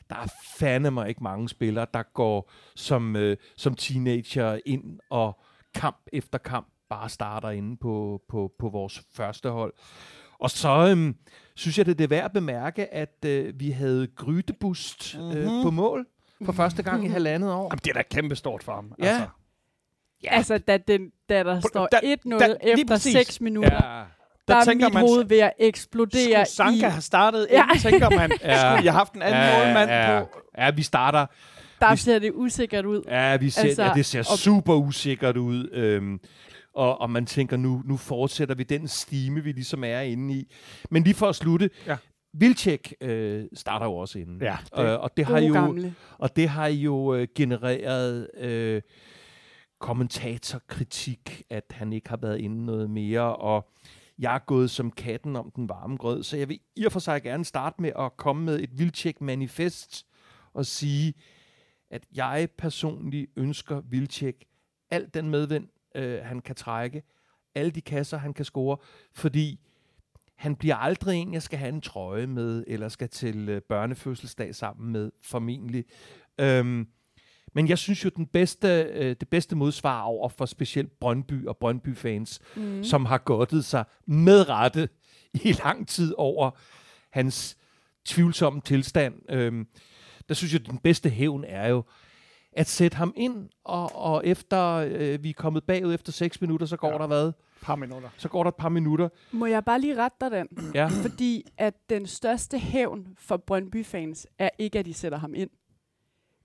der 0.10 0.16
er 0.16 0.28
fandme 0.58 1.10
ikke 1.10 1.24
mange 1.24 1.50
spillere, 1.50 1.88
der 1.94 2.04
går 2.14 2.52
som, 2.76 3.16
øh, 3.16 3.38
som 3.58 3.76
teenager 3.76 4.60
ind 4.66 5.00
og 5.10 5.40
kamp 5.76 5.98
efter 6.14 6.38
kamp 6.38 6.68
bare 6.90 7.10
starter 7.10 7.50
inde 7.50 7.78
på, 7.78 8.22
på, 8.30 8.52
på 8.60 8.70
vores 8.70 9.02
første 9.14 9.50
hold. 9.50 9.74
Og 10.40 10.50
så 10.50 10.88
øhm, 10.92 11.16
synes 11.56 11.78
jeg, 11.78 11.86
det 11.86 12.02
er 12.02 12.08
værd 12.08 12.26
at 12.26 12.32
bemærke, 12.34 12.94
at 12.94 13.26
øh, 13.26 13.60
vi 13.60 13.72
havde 13.72 14.08
Grydebust 14.08 15.16
øh, 15.16 15.22
Mhm. 15.22 15.64
på 15.64 15.72
mål 15.72 16.08
for 16.46 16.52
første 16.52 16.84
gang 16.84 17.06
i 17.06 17.08
halvandet 17.08 17.52
år. 17.54 17.64
Jamen, 17.64 17.80
det 17.84 17.88
er 17.90 17.94
da 17.94 18.02
kæmpe 18.02 18.36
stort 18.36 18.64
for 18.64 18.74
ham. 18.76 18.94
Ja. 19.00 19.06
Altså. 19.06 19.28
Ja. 20.24 20.30
Altså, 20.32 20.58
da, 20.58 20.78
den, 20.78 21.12
da 21.30 21.44
der 21.44 21.60
står 21.60 21.88
da- 21.92 21.98
1-0 21.98 22.40
da- 22.40 22.48
lige 22.48 22.72
efter 22.74 22.86
præcis. 22.88 23.14
6 23.14 23.42
minutter, 23.42 23.98
Ja. 24.00 24.04
Der 24.48 24.54
Der 24.54 24.62
er 24.62 24.66
tænker 24.66 24.88
mit 24.88 24.94
man, 24.94 25.04
hoved 25.08 25.26
ved 25.26 25.40
at 25.40 25.54
eksplodere 25.60 26.46
Sanka 26.46 26.88
i... 26.88 26.90
have 26.90 27.02
startet 27.02 27.48
Ja. 27.52 27.64
inden, 27.64 27.80
tænker 27.80 28.10
man, 28.10 28.32
Ja. 28.42 28.58
skulle 28.58 28.58
jeg 28.58 28.82
have 28.82 28.92
haft 28.92 29.14
en 29.14 29.22
anden 29.22 29.42
ja, 29.42 29.58
målmand 29.66 29.90
ja, 29.92 30.20
på? 30.24 30.30
Ja, 30.58 30.72
vi 30.72 30.82
starter. 30.82 31.26
Der 31.80 31.92
vi- 31.92 31.98
ser 31.98 32.20
det 32.20 32.32
usikkert 32.36 32.86
ud. 32.86 33.02
Ja, 33.08 33.38
vi 33.38 33.50
ser, 33.50 33.62
Altså, 33.62 33.84
ja 33.84 33.92
det 33.94 34.06
ser 34.06 34.20
og- 34.20 34.26
super 34.38 34.74
usikkert 34.76 35.38
ud. 35.38 35.70
Øhm, 35.74 36.20
og, 36.76 37.02
og 37.02 37.10
man 37.10 37.26
tænker, 37.26 37.58
nu, 37.58 37.82
nu 37.86 37.98
fortsætter 37.98 38.56
vi 38.56 38.64
den 38.64 38.88
stime, 38.88 39.44
vi 39.44 39.52
ligesom 39.52 39.84
er 39.84 40.00
inde 40.00 40.34
i. 40.34 40.54
Men 40.92 41.04
lige 41.04 41.14
for 41.16 41.28
at 41.30 41.36
slutte. 41.36 41.70
Ja. 41.88 41.96
Vilcek 42.34 42.94
øh, 43.02 43.46
starter 43.56 43.86
jo 43.86 43.96
også 43.96 44.20
inden. 44.20 44.42
Ja, 44.42 44.58
det, 44.78 44.84
øh, 44.84 45.00
og, 45.00 45.12
det 45.18 45.26
har 45.26 45.40
jo, 45.40 45.54
gamle. 45.54 45.94
og 46.18 46.36
det 46.36 46.50
har 46.50 46.68
jo 46.68 47.14
øh, 47.16 47.28
genereret 47.36 48.28
øh, 48.40 48.82
kommentatorkritik, 49.80 51.44
at 51.50 51.64
han 51.72 51.94
ikke 51.94 52.10
har 52.10 52.18
været 52.22 52.40
inde 52.40 52.66
noget 52.66 52.90
mere, 52.90 53.36
og 53.36 53.68
jeg 54.20 54.36
er 54.36 54.40
gået 54.40 54.70
som 54.70 54.92
katten 54.92 55.36
om 55.36 55.52
den 55.52 55.70
varme 55.70 55.98
grød, 55.98 56.24
så 56.24 56.38
jeg 56.38 56.50
vil 56.50 56.60
i 56.76 56.86
og 56.86 56.92
for 56.92 57.00
sig 57.00 57.24
gerne 57.24 57.46
starte 57.46 57.82
med 57.82 57.92
at 58.00 58.18
komme 58.18 58.46
med 58.46 58.60
et 58.60 58.80
vildtjek 58.80 59.22
manifest 59.22 60.06
og 60.54 60.66
sige, 60.66 61.14
at 61.90 62.06
jeg 62.16 62.50
personligt 62.58 63.32
ønsker 63.36 63.82
Vilcek 63.82 64.46
al 64.92 65.10
den 65.14 65.30
medvind, 65.30 65.68
øh, 65.96 66.20
han 66.24 66.40
kan 66.40 66.56
trække, 66.56 67.04
alle 67.56 67.72
de 67.72 67.82
kasser, 67.82 68.18
han 68.18 68.34
kan 68.34 68.46
score, 68.46 68.78
fordi 69.14 69.60
han 70.36 70.56
bliver 70.56 70.76
aldrig 70.76 71.18
en, 71.18 71.34
jeg 71.34 71.42
skal 71.42 71.60
have 71.60 71.70
en 71.70 71.82
trøje 71.82 72.28
med, 72.28 72.64
eller 72.68 72.90
skal 72.90 73.10
til 73.10 73.50
øh, 73.50 73.62
børnefødselsdag 73.62 74.56
sammen 74.56 74.92
med, 74.92 75.12
formentlig. 75.22 75.86
Øhm, 76.40 76.88
men 77.58 77.70
jeg 77.70 77.78
synes 77.78 78.06
jo, 78.06 78.10
den 78.16 78.26
bedste, 78.26 78.68
øh, 78.94 79.16
det 79.20 79.28
bedste 79.30 79.56
modsvar 79.56 80.02
over 80.02 80.30
for 80.30 80.46
specielt 80.46 81.00
Brøndby 81.00 81.48
og 81.48 81.58
Brøndby-fans, 81.58 82.40
mm. 82.56 82.84
som 82.84 83.06
har 83.06 83.18
godtet 83.18 83.66
sig 83.66 83.86
med 84.06 84.50
rette 84.50 84.90
i 85.34 85.52
lang 85.64 85.88
tid 85.88 86.14
over 86.18 86.52
hans 87.10 87.58
tvivlsomme 88.06 88.62
tilstand. 88.62 89.14
Øhm, 89.30 89.68
der 90.30 90.36
synes 90.36 90.54
jeg, 90.54 90.66
den 90.66 90.78
bedste 90.78 91.10
hævn 91.10 91.44
er 91.48 91.68
jo, 91.68 91.84
at 92.52 92.68
sætte 92.68 92.98
ham 92.98 93.14
ind, 93.16 93.50
og, 93.64 93.96
og 93.96 94.28
efter 94.28 94.74
øh, 94.74 95.24
vi 95.24 95.30
er 95.30 95.34
kommet 95.34 95.64
bagud 95.64 95.94
efter 95.94 96.12
6 96.12 96.42
minutter, 96.42 96.66
så 96.66 96.78
går 96.78 96.92
ja. 96.92 96.98
der 96.98 97.08
hvad? 97.08 97.32
par 97.62 97.76
minutter. 97.76 98.10
Så 98.18 98.30
går 98.30 98.44
der 98.44 98.48
et 98.48 98.56
par 98.56 98.70
minutter. 98.70 99.10
Må 99.32 99.46
jeg 99.46 99.66
bare 99.66 99.82
lige 99.82 99.96
rette 99.96 100.18
dig 100.22 100.32
den? 100.32 100.72
Ja. 100.76 100.88
Fordi 100.88 101.46
at 101.58 101.74
den 101.90 102.08
største 102.08 102.60
hævn 102.60 103.08
for 103.18 103.38
Brøndby-fans 103.38 104.28
er 104.40 104.50
ikke, 104.60 104.80
at 104.80 104.86
de 104.86 104.94
sætter 104.94 105.18
ham 105.18 105.34
ind. 105.36 105.50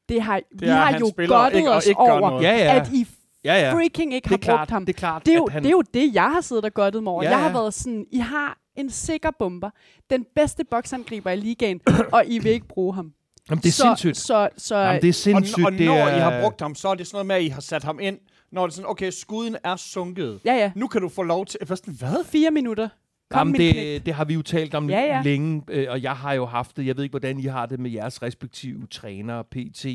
Det 0.08 0.22
har, 0.22 0.36
det 0.36 0.60
vi 0.60 0.66
er, 0.66 0.74
har 0.74 0.98
jo 0.98 1.12
godtet 1.16 1.68
og 1.68 1.74
os 1.74 1.86
ikke 1.86 1.98
gør 2.06 2.12
over, 2.12 2.30
noget. 2.30 2.42
Ja, 2.44 2.56
ja. 2.56 2.80
at 2.80 2.88
I 2.92 3.06
Ja, 3.44 3.54
ja. 3.54 3.74
freaking 3.74 4.14
ikke 4.14 4.24
Det 4.24 4.30
har 4.30 4.36
klart, 4.36 4.58
brugt 4.58 4.70
ham. 4.70 4.86
det 4.86 4.94
er 4.94 4.98
klart, 4.98 5.26
Det 5.26 5.32
er, 5.32 5.36
jo, 5.38 5.44
at 5.44 5.52
han... 5.52 5.62
det 5.62 5.68
er 5.68 5.72
jo 5.72 5.82
det, 5.94 6.14
jeg 6.14 6.22
har 6.30 6.40
siddet 6.40 6.64
og 6.64 6.74
godtet 6.74 7.02
mig 7.02 7.12
over. 7.12 7.22
Ja, 7.22 7.30
jeg 7.30 7.38
har 7.38 7.46
ja. 7.46 7.52
været 7.52 7.74
sådan, 7.74 8.06
I 8.12 8.18
har 8.18 8.58
en 8.76 8.90
sikker 8.90 9.30
bomber, 9.38 9.70
den 10.10 10.26
bedste 10.34 10.64
boksangriber 10.64 11.30
i 11.30 11.36
ligaen, 11.36 11.80
og 12.12 12.24
I 12.26 12.38
vil 12.38 12.52
ikke 12.52 12.68
bruge 12.68 12.94
ham. 12.94 13.12
Jamen, 13.50 13.62
det 13.62 13.68
er 13.68 13.72
så, 13.72 13.82
sindssygt. 13.82 14.16
Så, 14.16 14.48
så, 14.56 14.76
Jamen, 14.76 15.02
det 15.02 15.08
er 15.08 15.10
Og, 15.10 15.14
sindssygt. 15.14 15.66
og 15.66 15.72
det 15.72 15.86
når 15.86 15.94
er... 15.94 16.16
I 16.16 16.20
har 16.20 16.40
brugt 16.42 16.60
ham, 16.60 16.74
så 16.74 16.88
er 16.88 16.94
det 16.94 17.06
sådan 17.06 17.14
noget 17.16 17.26
med, 17.26 17.36
at 17.36 17.42
I 17.42 17.48
har 17.48 17.60
sat 17.60 17.84
ham 17.84 18.00
ind, 18.00 18.18
når 18.52 18.66
det 18.66 18.72
er 18.72 18.74
sådan, 18.74 18.90
okay, 18.90 19.10
skuden 19.10 19.56
er 19.64 19.76
sunket. 19.76 20.40
ja, 20.44 20.54
ja, 20.54 20.72
Nu 20.76 20.86
kan 20.86 21.00
du 21.00 21.08
få 21.08 21.22
lov 21.22 21.46
til... 21.46 21.60
Hvad? 21.86 22.24
fire 22.24 22.50
minutter. 22.50 22.88
Kom, 23.32 23.38
Jamen, 23.38 23.54
knægt. 23.54 23.74
det, 23.76 24.06
det 24.06 24.14
har 24.14 24.24
vi 24.24 24.34
jo 24.34 24.42
talt 24.42 24.74
om 24.74 24.90
Ja, 24.90 25.00
ja. 25.00 25.22
længe, 25.24 25.62
øh, 25.68 25.86
og 25.90 26.02
jeg 26.02 26.16
har 26.16 26.32
jo 26.32 26.44
haft 26.46 26.76
det. 26.76 26.86
Jeg 26.86 26.96
ved 26.96 27.04
ikke, 27.04 27.12
hvordan 27.12 27.38
I 27.38 27.42
har 27.44 27.66
det 27.66 27.80
med 27.80 27.90
jeres 27.90 28.22
respektive 28.22 28.86
trænere, 28.90 29.44
PT, 29.44 29.86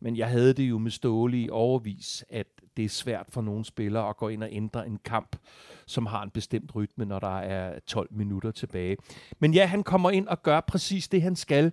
men 0.00 0.16
jeg 0.16 0.28
havde 0.28 0.52
det 0.52 0.62
jo 0.62 0.78
med 0.78 0.90
Ståle 0.90 1.38
i 1.40 1.48
overvis, 1.50 2.24
at 2.30 2.46
det 2.76 2.84
er 2.84 2.88
svært 2.88 3.26
for 3.28 3.42
nogle 3.42 3.64
spillere 3.64 4.08
at 4.08 4.16
gå 4.16 4.28
ind 4.28 4.42
og 4.42 4.48
ændre 4.52 4.86
en 4.86 4.98
kamp, 5.04 5.36
som 5.86 6.06
har 6.06 6.22
en 6.22 6.30
bestemt 6.30 6.74
rytme, 6.74 7.04
når 7.04 7.18
der 7.18 7.38
er 7.38 7.78
12 7.86 8.08
minutter 8.10 8.50
tilbage. 8.50 8.96
Men 9.40 9.54
ja, 9.54 9.66
han 9.66 9.82
kommer 9.82 10.10
ind 10.10 10.28
og 10.28 10.42
gør 10.42 10.60
præcis 10.60 11.08
det, 11.08 11.22
han 11.22 11.36
skal. 11.36 11.72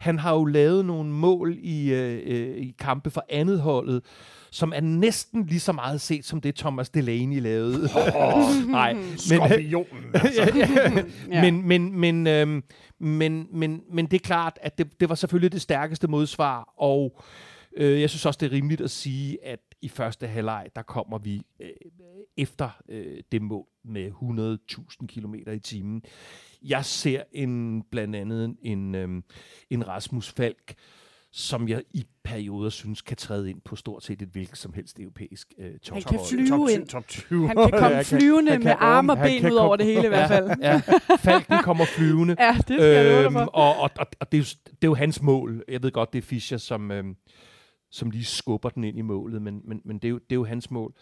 Han 0.00 0.18
har 0.18 0.34
jo 0.34 0.44
lavet 0.44 0.84
nogle 0.84 1.10
mål 1.10 1.56
i, 1.58 1.92
øh, 1.92 2.20
øh, 2.26 2.56
i 2.56 2.74
kampe 2.78 3.10
for 3.10 3.24
andet 3.28 3.60
holdet, 3.60 4.02
som 4.50 4.72
er 4.76 4.80
næsten 4.80 5.46
lige 5.46 5.60
så 5.60 5.72
meget 5.72 6.00
set 6.00 6.24
som 6.24 6.40
det, 6.40 6.54
Thomas 6.54 6.90
Delaney 6.90 7.40
lavede. 7.40 7.88
Nej, 8.70 8.92
men, 8.92 9.18
Skorpionen, 9.18 10.04
altså. 10.14 10.52
Ja. 11.30 11.40
men, 11.42 11.68
men, 11.68 12.00
men, 12.00 12.26
øhm, 12.26 12.62
men, 12.98 13.46
men, 13.52 13.80
men 13.92 14.06
det 14.06 14.14
er 14.14 14.24
klart, 14.24 14.58
at 14.62 14.78
det, 14.78 15.00
det 15.00 15.08
var 15.08 15.14
selvfølgelig 15.14 15.52
det 15.52 15.60
stærkeste 15.62 16.08
modsvar, 16.08 16.74
og 16.78 17.16
øh, 17.18 17.53
jeg 17.78 18.10
synes 18.10 18.26
også, 18.26 18.38
det 18.38 18.46
er 18.46 18.52
rimeligt 18.52 18.80
at 18.80 18.90
sige, 18.90 19.44
at 19.44 19.60
i 19.82 19.88
første 19.88 20.26
halvleg, 20.26 20.68
der 20.76 20.82
kommer 20.82 21.18
vi 21.18 21.42
øh, 21.60 21.68
efter 22.36 22.70
øh, 22.88 23.20
det 23.32 23.42
mål 23.42 23.66
med 23.84 24.10
100.000 24.10 25.06
km 25.06 25.34
i 25.34 25.58
timen. 25.58 26.02
Jeg 26.62 26.84
ser 26.84 27.22
en, 27.32 27.82
blandt 27.90 28.16
andet 28.16 28.56
en, 28.62 28.94
øhm, 28.94 29.24
en 29.70 29.88
Rasmus 29.88 30.30
Falk, 30.32 30.74
som 31.32 31.68
jeg 31.68 31.82
i 31.94 32.04
perioder 32.24 32.70
synes 32.70 33.02
kan 33.02 33.16
træde 33.16 33.50
ind 33.50 33.60
på 33.60 33.76
stort 33.76 34.04
set 34.04 34.22
et 34.22 34.28
hvilket 34.28 34.58
som 34.58 34.72
helst 34.72 34.98
europæisk 35.00 35.52
øh, 35.58 35.78
top. 35.78 35.94
Han 35.94 36.02
kan 36.02 36.18
Top- 36.18 36.26
flyve 36.30 36.48
top, 36.48 36.68
ind. 36.70 36.86
Top 36.86 37.08
20. 37.08 37.46
Han 37.46 37.56
kan 37.56 37.70
komme 37.70 37.88
kan- 37.96 38.04
flyvende 38.04 38.50
han 38.52 38.60
med 38.60 38.66
kan- 38.72 38.76
arme 38.80 39.12
og 39.12 39.18
ben 39.18 39.40
kan 39.40 39.52
ud 39.52 39.56
over 39.56 39.76
det 39.76 39.86
hele 39.86 40.04
i 40.04 40.08
hvert 40.08 40.28
fald. 40.28 40.50
Ja, 40.60 40.80
Falken 41.16 41.58
kommer 41.62 41.84
flyvende. 41.84 42.36
Ja, 42.44 42.52
det 42.56 42.64
skal 42.64 42.82
jeg 42.82 43.04
love 43.04 43.22
dig 43.24 43.32
for. 43.32 43.40
Øhm, 43.40 43.48
og, 43.52 43.76
og, 43.76 43.90
og, 43.98 44.06
og 44.20 44.32
det, 44.32 44.38
er 44.38 44.42
jo, 44.42 44.44
det 44.66 44.84
er 44.84 44.88
jo 44.88 44.94
hans 44.94 45.22
mål. 45.22 45.64
Jeg 45.68 45.82
ved 45.82 45.90
godt, 45.92 46.12
det 46.12 46.18
er 46.18 46.22
Fischer, 46.22 46.58
som, 46.58 46.90
øhm, 46.90 47.16
som 47.94 48.10
lige 48.10 48.24
skubber 48.24 48.68
den 48.68 48.84
ind 48.84 48.98
i 48.98 49.02
målet, 49.02 49.42
men, 49.42 49.60
men, 49.64 49.80
men 49.84 49.96
det, 49.98 50.04
er 50.04 50.10
jo, 50.10 50.18
det 50.18 50.32
er 50.32 50.36
jo 50.36 50.44
hans 50.44 50.70
mål. 50.70 50.94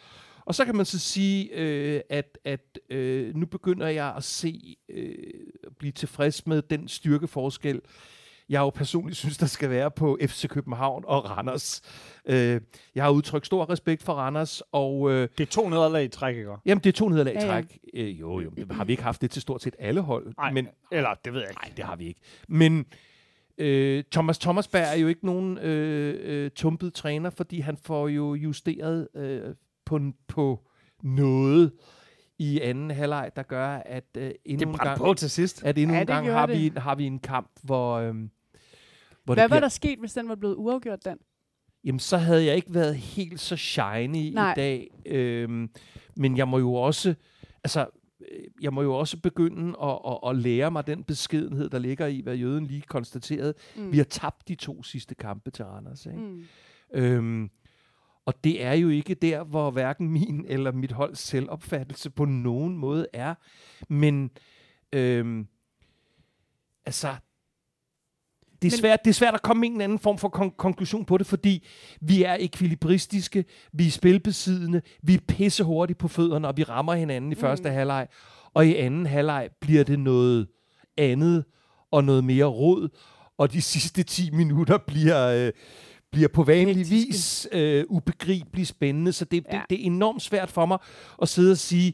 Og 0.45 0.55
så 0.55 0.65
kan 0.65 0.77
man 0.77 0.87
så 0.87 0.99
sige, 0.99 1.51
øh, 1.55 2.01
at, 2.11 2.39
at 2.45 2.79
øh, 2.91 3.37
nu 3.37 3.47
begynder 3.47 3.89
jeg 3.89 4.15
at 4.17 4.25
se, 4.25 4.77
øh, 4.89 5.15
blive 5.79 5.93
tilfreds 5.93 6.47
med 6.47 6.63
den 6.63 6.89
styrkeforskel, 6.89 7.81
jeg 8.49 8.61
jo 8.61 8.71
personligt 8.71 9.17
synes, 9.19 9.39
der 9.39 9.47
skal 9.47 9.71
være 9.71 9.91
på 9.91 10.19
FC 10.27 10.49
København 10.49 11.05
og 11.07 11.31
Randers. 11.31 11.83
Øh, 12.27 12.61
jeg 12.95 13.05
har 13.05 13.11
udtrykt 13.11 13.47
stor 13.47 13.71
respekt 13.71 14.03
for 14.03 14.13
Randers, 14.13 14.63
og 14.73 15.11
øh, 15.11 15.29
Det 15.39 15.45
er 15.47 15.51
to 15.51 15.69
nederlag 15.69 16.05
i 16.05 16.09
træk, 16.09 16.37
ikke? 16.37 16.51
jamen, 16.67 16.83
det 16.85 16.89
er 16.89 16.93
to 16.93 17.09
nederlag 17.09 17.35
i 17.35 17.37
Ja, 17.37 17.45
ja. 17.45 17.53
træk. 17.53 17.79
Øh, 17.95 18.21
jo, 18.21 18.41
jo, 18.41 18.51
det 18.51 18.73
har 18.73 18.85
vi 18.85 18.93
ikke 18.93 19.03
haft 19.03 19.21
det 19.23 19.31
til 19.31 19.43
stort 19.43 19.63
set 19.63 19.77
alle 19.79 20.01
hold. 20.01 20.35
Nej, 20.37 20.53
men, 20.53 20.69
eller 20.93 21.15
det 21.25 21.33
ved 21.33 21.41
jeg 21.41 21.51
ikke. 21.51 21.63
Nej, 21.63 21.73
det 21.77 21.85
har 21.85 21.97
vi 21.97 22.07
ikke. 22.07 22.21
Men 22.49 22.87
øh, 23.59 24.05
Thomas 24.13 24.39
Thomasberg 24.39 24.83
er 24.83 24.95
jo 25.01 25.09
ikke 25.09 25.27
nogen 25.27 25.59
øh, 25.59 26.15
øh, 26.23 26.51
tumpet 26.51 26.95
træner, 26.95 27.31
fordi 27.31 27.61
han 27.61 27.77
får 27.77 28.09
jo 28.09 28.35
justeret 28.35 29.09
øh, 29.15 29.55
på, 29.85 30.01
på 30.29 30.61
noget 31.03 31.73
i 32.39 32.61
anden 32.61 32.91
halvleg, 32.91 33.31
der 33.37 33.43
gør, 33.43 33.69
at 33.69 34.05
øh, 34.19 34.31
endnu 34.45 34.73
Det 34.73 34.81
en 34.81 34.85
gang, 34.87 34.99
på 34.99 35.15
til 35.15 35.31
sidst. 35.31 35.65
at 35.65 35.79
endnu 35.79 35.95
Ja, 35.95 36.01
en 36.01 36.07
gang 36.07 36.27
har, 36.31 36.47
det. 36.47 36.59
vi, 36.59 36.73
har 36.77 36.95
vi 36.95 37.05
en 37.05 37.19
kamp, 37.19 37.51
hvor, 37.63 37.95
øh, 37.95 38.15
hvor 38.15 39.35
Hvad 39.35 39.37
det 39.37 39.43
var 39.43 39.47
bliver, 39.49 39.61
der 39.61 39.69
sket, 39.69 39.99
hvis 39.99 40.13
den 40.13 40.29
var 40.29 40.35
blevet 40.35 40.55
uafgjort, 40.55 41.05
Dan? 41.05 41.19
Jamen, 41.85 41.99
så 41.99 42.17
havde 42.17 42.45
jeg 42.45 42.57
ikke 42.57 42.75
været 42.75 42.97
helt 42.97 43.41
så 43.41 43.57
shiny 43.57 44.33
Nej. 44.35 44.53
i 44.53 44.55
dag. 44.57 44.89
Øhm, 45.07 45.71
men 46.17 46.37
jeg 46.37 46.49
må 46.49 46.59
jo 46.59 46.75
også, 46.75 47.15
altså, 47.65 47.87
jeg 48.63 48.73
må 48.73 48.83
jo 48.83 48.95
også 48.95 49.17
begynde 49.17 49.79
at, 49.83 49.99
at, 50.07 50.31
at 50.31 50.37
lære 50.37 50.71
mig 50.71 50.87
den 50.87 51.05
beskedenhed, 51.05 51.71
der 51.71 51.79
ligger 51.79 52.07
i, 52.07 52.21
hvad 52.21 52.37
Jøden 52.37 52.67
lige 52.67 52.83
konstaterede. 52.83 53.55
Mm. 53.77 53.93
Vi 53.93 53.97
har 53.97 54.05
tabt 54.05 54.49
de 54.49 54.55
to 54.55 54.83
sidste 54.83 55.15
kampe 55.15 55.51
til 55.51 55.65
Randers. 55.65 56.07
Ikke? 56.07 56.19
Mm. 56.19 56.45
Øhm, 56.95 57.51
og 58.27 58.45
det 58.45 58.65
er 58.65 58.73
jo 58.73 58.89
ikke 58.89 59.15
der, 59.15 59.45
hvor 59.45 59.71
hverken 59.71 60.09
min 60.09 60.45
eller 60.49 60.73
mit 60.73 60.93
holds 60.93 61.19
selvopfattelse 61.19 62.11
på 62.11 62.25
nogen 62.25 62.77
måde 62.77 63.07
er. 63.13 63.35
Men 63.89 64.31
øhm, 64.93 65.47
altså, 66.87 67.17
det 68.63 68.69
er, 68.69 68.73
Men- 68.77 68.79
svært, 68.81 68.99
det 69.05 69.11
er 69.11 69.15
svært 69.15 69.35
at 69.35 69.43
komme 69.43 69.61
med 69.61 69.69
en 69.69 69.81
anden 69.81 69.99
form 69.99 70.19
for 70.19 70.29
kon- 70.37 70.57
konklusion 70.57 71.05
på 71.05 71.19
det, 71.19 71.27
fordi 71.27 71.67
vi 72.01 72.23
er 72.23 72.37
ekvilibristiske, 72.41 73.45
vi 73.73 73.87
er 73.87 73.91
spilbesiddende, 73.91 74.83
vi 75.03 75.15
er 75.15 75.19
pissehurtige 75.29 75.97
på 75.97 76.09
fødderne, 76.09 76.49
og 76.49 76.57
vi 76.57 76.63
rammer 76.63 76.95
hinanden 76.95 77.33
i 77.33 77.35
første 77.35 77.69
Mm. 77.69 77.75
halvleg. 77.75 78.07
Og 78.55 78.67
i 78.67 78.75
anden 78.77 79.07
halvleg 79.07 79.49
bliver 79.61 79.85
det 79.85 79.99
noget 79.99 80.47
andet 80.99 81.45
og 81.93 82.05
noget 82.05 82.25
mere 82.25 82.45
rod, 82.45 82.89
og 83.39 83.53
de 83.53 83.63
sidste 83.63 84.03
10 84.03 84.31
minutter 84.31 84.79
bliver, 84.87 85.27
øh, 85.47 85.53
bliver 86.13 86.29
på 86.29 86.43
vanlig 86.43 86.91
vis 86.91 87.49
øh, 87.53 87.85
ubegribeligt 87.89 88.69
spændende. 88.69 89.13
Så 89.13 89.25
det. 89.25 89.45
Ja. 89.53 89.57
det, 89.59 89.63
det 89.71 89.81
er 89.83 89.87
enormt 89.87 90.23
svært 90.23 90.51
for 90.51 90.67
mig 90.67 90.79
at 91.23 91.29
sidde 91.29 91.51
og 91.53 91.59
sige, 91.59 91.93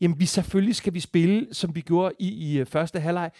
jamen 0.00 0.20
vi 0.20 0.26
selvfølgelig 0.26 0.76
skal 0.76 0.94
vi 0.94 1.00
spille, 1.00 1.46
som 1.52 1.74
vi 1.74 1.80
gjorde 1.80 2.14
i, 2.18 2.28
i 2.28 2.58
øh, 2.58 2.66
første 2.66 3.00
halvleg, 3.00 3.30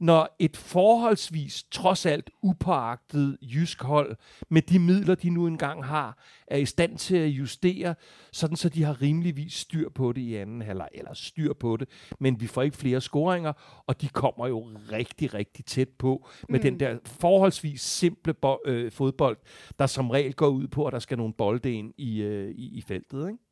når 0.00 0.36
et 0.38 0.56
forholdsvis, 0.56 1.64
trods 1.70 2.06
alt 2.06 2.30
upåagtet 2.42 3.38
jysk 3.42 3.82
hold, 3.82 4.16
med 4.48 4.62
de 4.62 4.78
midler, 4.78 5.14
de 5.14 5.30
nu 5.30 5.46
engang 5.46 5.84
har, 5.84 6.18
er 6.46 6.56
i 6.56 6.66
stand 6.66 6.98
til 6.98 7.16
at 7.16 7.28
justere, 7.28 7.94
sådan 8.32 8.56
så 8.56 8.68
de 8.68 8.84
har 8.84 9.02
rimeligvis 9.02 9.52
styr 9.52 9.88
på 9.88 10.12
det 10.12 10.20
i 10.20 10.34
anden 10.34 10.62
halvleg, 10.62 10.88
eller 10.94 11.14
styr 11.14 11.52
på 11.52 11.76
det, 11.76 11.88
men 12.20 12.40
vi 12.40 12.46
får 12.46 12.62
ikke 12.62 12.76
flere 12.76 13.00
scoringer, 13.00 13.82
og 13.86 14.00
de 14.00 14.08
kommer 14.08 14.46
jo 14.46 14.70
rigtig, 14.92 15.34
rigtig 15.34 15.64
tæt 15.64 15.88
på 15.88 16.28
med 16.48 16.58
mm. 16.58 16.62
den 16.62 16.80
der 16.80 16.98
forholdsvis 17.04 17.80
simple 17.80 18.34
bo- 18.34 18.62
øh, 18.66 18.92
fodbold, 18.92 19.36
der 19.78 19.86
som 19.86 20.10
regel 20.10 20.34
går 20.34 20.48
ud 20.48 20.68
på, 20.68 20.86
at 20.86 20.92
der 20.92 20.98
skal 20.98 21.18
nogle 21.18 21.34
bolde 21.34 21.72
ind 21.72 21.94
i, 21.98 22.22
øh, 22.22 22.50
i, 22.50 22.78
i 22.78 22.82
feltet. 22.82 23.28
Ikke? 23.28 23.45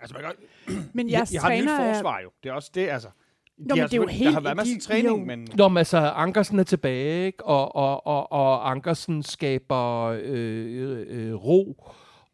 Altså, 0.00 0.14
man 0.14 0.22
kan, 0.24 0.90
Men 0.94 1.08
jeg, 1.08 1.12
jeres 1.18 1.32
jeg 1.32 1.40
har 1.42 1.50
et 1.52 1.58
nyt 1.64 1.68
træner 1.68 1.92
forsvar 1.94 2.20
jo. 2.24 2.30
Det 2.42 2.48
er 2.48 2.52
også 2.52 2.70
det, 2.74 2.88
altså. 2.88 3.08
De 3.08 3.64
men 3.68 3.78
har 3.78 3.86
det 3.86 3.92
er 3.96 4.02
jo 4.02 4.06
helt- 4.06 4.26
Der 4.26 4.32
har 4.32 4.40
været 4.40 4.56
masser 4.56 4.74
af 4.74 4.80
træning, 4.82 5.06
jo. 5.18 5.24
men... 5.24 5.48
Nå, 5.54 5.68
men 5.68 5.76
altså, 5.78 5.96
Ankersen 5.98 6.58
er 6.58 6.62
tilbage, 6.62 7.26
ikke? 7.26 7.44
Og, 7.44 7.76
og, 7.76 8.06
og, 8.06 8.32
og 8.32 8.70
Ankersen 8.70 9.22
skaber 9.22 10.04
øh, 10.22 11.04
øh, 11.08 11.34
ro, 11.34 11.84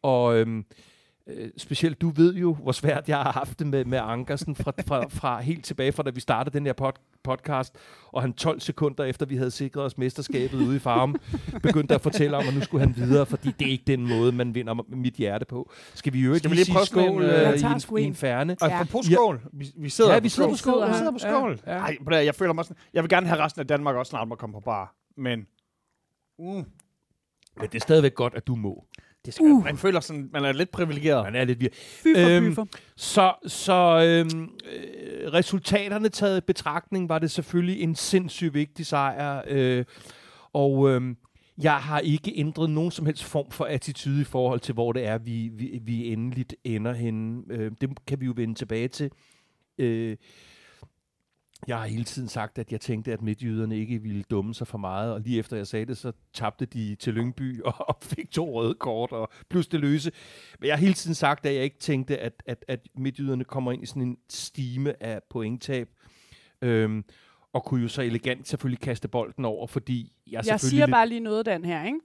og 0.01 0.35
øhm, 0.37 0.65
øh, 1.27 1.49
specielt 1.57 2.01
du 2.01 2.09
ved 2.09 2.35
jo, 2.35 2.53
hvor 2.53 2.71
svært 2.71 3.09
jeg 3.09 3.17
har 3.17 3.31
haft 3.31 3.59
det 3.59 3.67
med, 3.67 3.85
med 3.85 3.97
Ankersen 4.01 4.55
fra, 4.55 4.71
fra, 4.87 5.05
fra 5.09 5.41
helt 5.41 5.65
tilbage 5.65 5.91
fra 5.91 6.03
da 6.03 6.09
vi 6.09 6.19
startede 6.19 6.57
den 6.57 6.65
her 6.65 6.73
pod, 6.73 6.91
podcast, 7.23 7.75
og 8.11 8.21
han 8.21 8.33
12 8.33 8.59
sekunder 8.59 9.03
efter 9.03 9.25
vi 9.25 9.35
havde 9.35 9.51
sikret 9.51 9.83
os 9.83 9.97
mesterskabet 9.97 10.57
ude 10.57 10.75
i 10.75 10.79
farm, 10.79 11.15
begyndte 11.63 11.95
at 11.95 12.01
fortælle 12.01 12.37
om, 12.37 12.43
at 12.47 12.53
nu 12.53 12.61
skulle 12.61 12.85
han 12.85 12.95
videre, 12.95 13.25
fordi 13.25 13.51
det 13.59 13.67
er 13.67 13.71
ikke 13.71 13.83
den 13.87 14.07
måde, 14.07 14.31
man 14.31 14.55
vinder 14.55 14.73
mit 14.95 15.13
hjerte 15.13 15.45
på. 15.45 15.71
Skal 15.93 16.13
vi 16.13 16.19
jo 16.21 16.29
ikke 16.33 16.39
Skal 16.39 16.51
vi 16.51 16.55
lige 16.55 16.71
prøve 16.71 16.81
en, 16.81 16.85
skål 16.87 17.23
øh, 17.23 17.49
øh, 17.49 17.59
i, 17.59 17.63
en, 17.93 17.97
i 17.97 18.03
en. 18.03 18.15
færne? 18.15 18.55
Og 18.61 18.67
Ja. 18.69 18.79
apropos 18.79 19.05
skål. 19.05 19.41
Vi, 19.53 19.67
vi 19.77 19.89
sidder 19.89 20.13
Ja, 20.13 20.19
på 20.19 20.23
vi 20.23 20.29
sidder 20.29 20.49
på 20.49 20.55
skål. 20.55 20.87
Vi 20.89 20.93
sidder 20.93 21.11
på 21.11 21.17
skål. 21.17 21.59
Ja. 21.67 21.71
Ej, 21.71 21.97
jeg 22.25 22.35
føler 22.35 22.53
mig 22.53 22.65
sådan... 22.65 22.77
Jeg 22.93 23.03
vil 23.03 23.09
gerne 23.09 23.27
have 23.27 23.39
resten 23.43 23.59
af 23.59 23.67
Danmark 23.67 23.95
også 23.95 24.09
snart 24.09 24.27
må 24.27 24.35
komme 24.35 24.53
på 24.53 24.59
bar. 24.59 24.95
Men... 25.17 25.39
Mm, 26.39 26.45
Men 26.45 26.65
det 27.61 27.75
er 27.75 27.79
stadigvæk 27.79 28.15
godt, 28.15 28.33
at 28.35 28.47
du 28.47 28.55
må. 28.55 28.85
Det 29.25 29.33
skal, 29.33 29.45
uh. 29.45 29.63
Man 29.63 29.77
føler 29.77 29.99
sådan... 29.99 30.29
Man 30.33 30.45
er 30.45 30.51
lidt 30.51 30.71
privilegeret. 30.71 31.23
Man 31.23 31.35
er 31.35 31.43
lidt 31.45 31.63
vir- 31.63 31.75
Fy 32.03 32.07
for 32.15 32.61
Øhm. 32.61 32.69
Så, 32.95 33.33
så 33.47 33.73
øhm, 34.05 34.43
øh, 34.43 35.33
resultaterne 35.33 36.09
taget 36.09 36.37
i 36.37 36.41
betragtning, 36.41 37.09
var 37.09 37.19
det 37.19 37.31
selvfølgelig 37.31 37.81
en 37.81 37.95
sindssygt 37.95 38.53
vigtig 38.53 38.85
sejr. 38.85 39.41
Øh, 39.47 39.85
og 40.53 40.89
øhm, 40.89 41.17
jeg 41.63 41.75
har 41.75 41.99
ikke 41.99 42.33
ændret 42.35 42.69
nogen 42.69 42.91
som 42.91 43.05
helst 43.05 43.23
form 43.23 43.51
for 43.51 43.65
attitude 43.65 44.21
i 44.21 44.23
forhold 44.23 44.59
til, 44.59 44.73
hvor 44.73 44.91
det 44.91 45.05
er, 45.05 45.17
vi, 45.17 45.49
vi, 45.53 45.79
vi 45.83 46.07
endeligt 46.13 46.55
ender 46.63 46.93
henne. 46.93 47.41
Øh, 47.49 47.71
det 47.81 47.89
kan 48.07 48.19
vi 48.21 48.25
jo 48.25 48.33
vende 48.35 48.55
tilbage 48.55 48.87
til. 48.87 49.11
Øh, 49.77 50.17
jeg 51.67 51.77
har 51.77 51.85
hele 51.85 52.03
tiden 52.03 52.27
sagt, 52.27 52.57
at 52.57 52.71
jeg 52.71 52.81
tænkte, 52.81 53.13
at 53.13 53.21
midtjyderne 53.21 53.77
ikke 53.77 54.01
ville 54.01 54.23
dumme 54.23 54.53
sig 54.53 54.67
for 54.67 54.77
meget, 54.77 55.13
og 55.13 55.21
lige 55.21 55.39
efter 55.39 55.57
jeg 55.57 55.67
sagde 55.67 55.85
det, 55.85 55.97
så 55.97 56.11
tabte 56.33 56.65
de 56.65 56.95
til 56.95 57.13
Lyngby 57.13 57.61
og 57.87 57.97
fik 58.01 58.31
to 58.31 58.53
røde 58.53 58.73
kort 58.73 59.11
og 59.11 59.29
plus 59.49 59.67
det 59.67 59.79
løse. 59.79 60.11
Men 60.59 60.67
jeg 60.67 60.75
har 60.75 60.79
hele 60.79 60.93
tiden 60.93 61.15
sagt, 61.15 61.45
at 61.45 61.55
jeg 61.55 61.63
ikke 61.63 61.79
tænkte, 61.79 62.17
at, 62.17 62.43
at, 62.45 62.65
at 62.67 62.87
midtjyderne 62.95 63.43
kommer 63.43 63.71
ind 63.71 63.83
i 63.83 63.85
sådan 63.85 64.01
en 64.01 64.17
stime 64.29 65.03
af 65.03 65.21
pointtab. 65.29 65.89
Øhm, 66.61 67.03
og 67.53 67.63
kunne 67.63 67.81
jo 67.81 67.87
så 67.87 68.01
elegant 68.01 68.47
selvfølgelig 68.47 68.81
kaste 68.81 69.07
bolden 69.07 69.45
over, 69.45 69.67
fordi 69.67 70.13
jeg, 70.27 70.33
Jeg 70.33 70.45
selvfølgelig... 70.45 70.69
siger 70.69 70.87
bare 70.87 71.07
lige 71.07 71.19
noget, 71.19 71.45
Dan, 71.45 71.65
her, 71.65 71.85
ikke? 71.85 71.99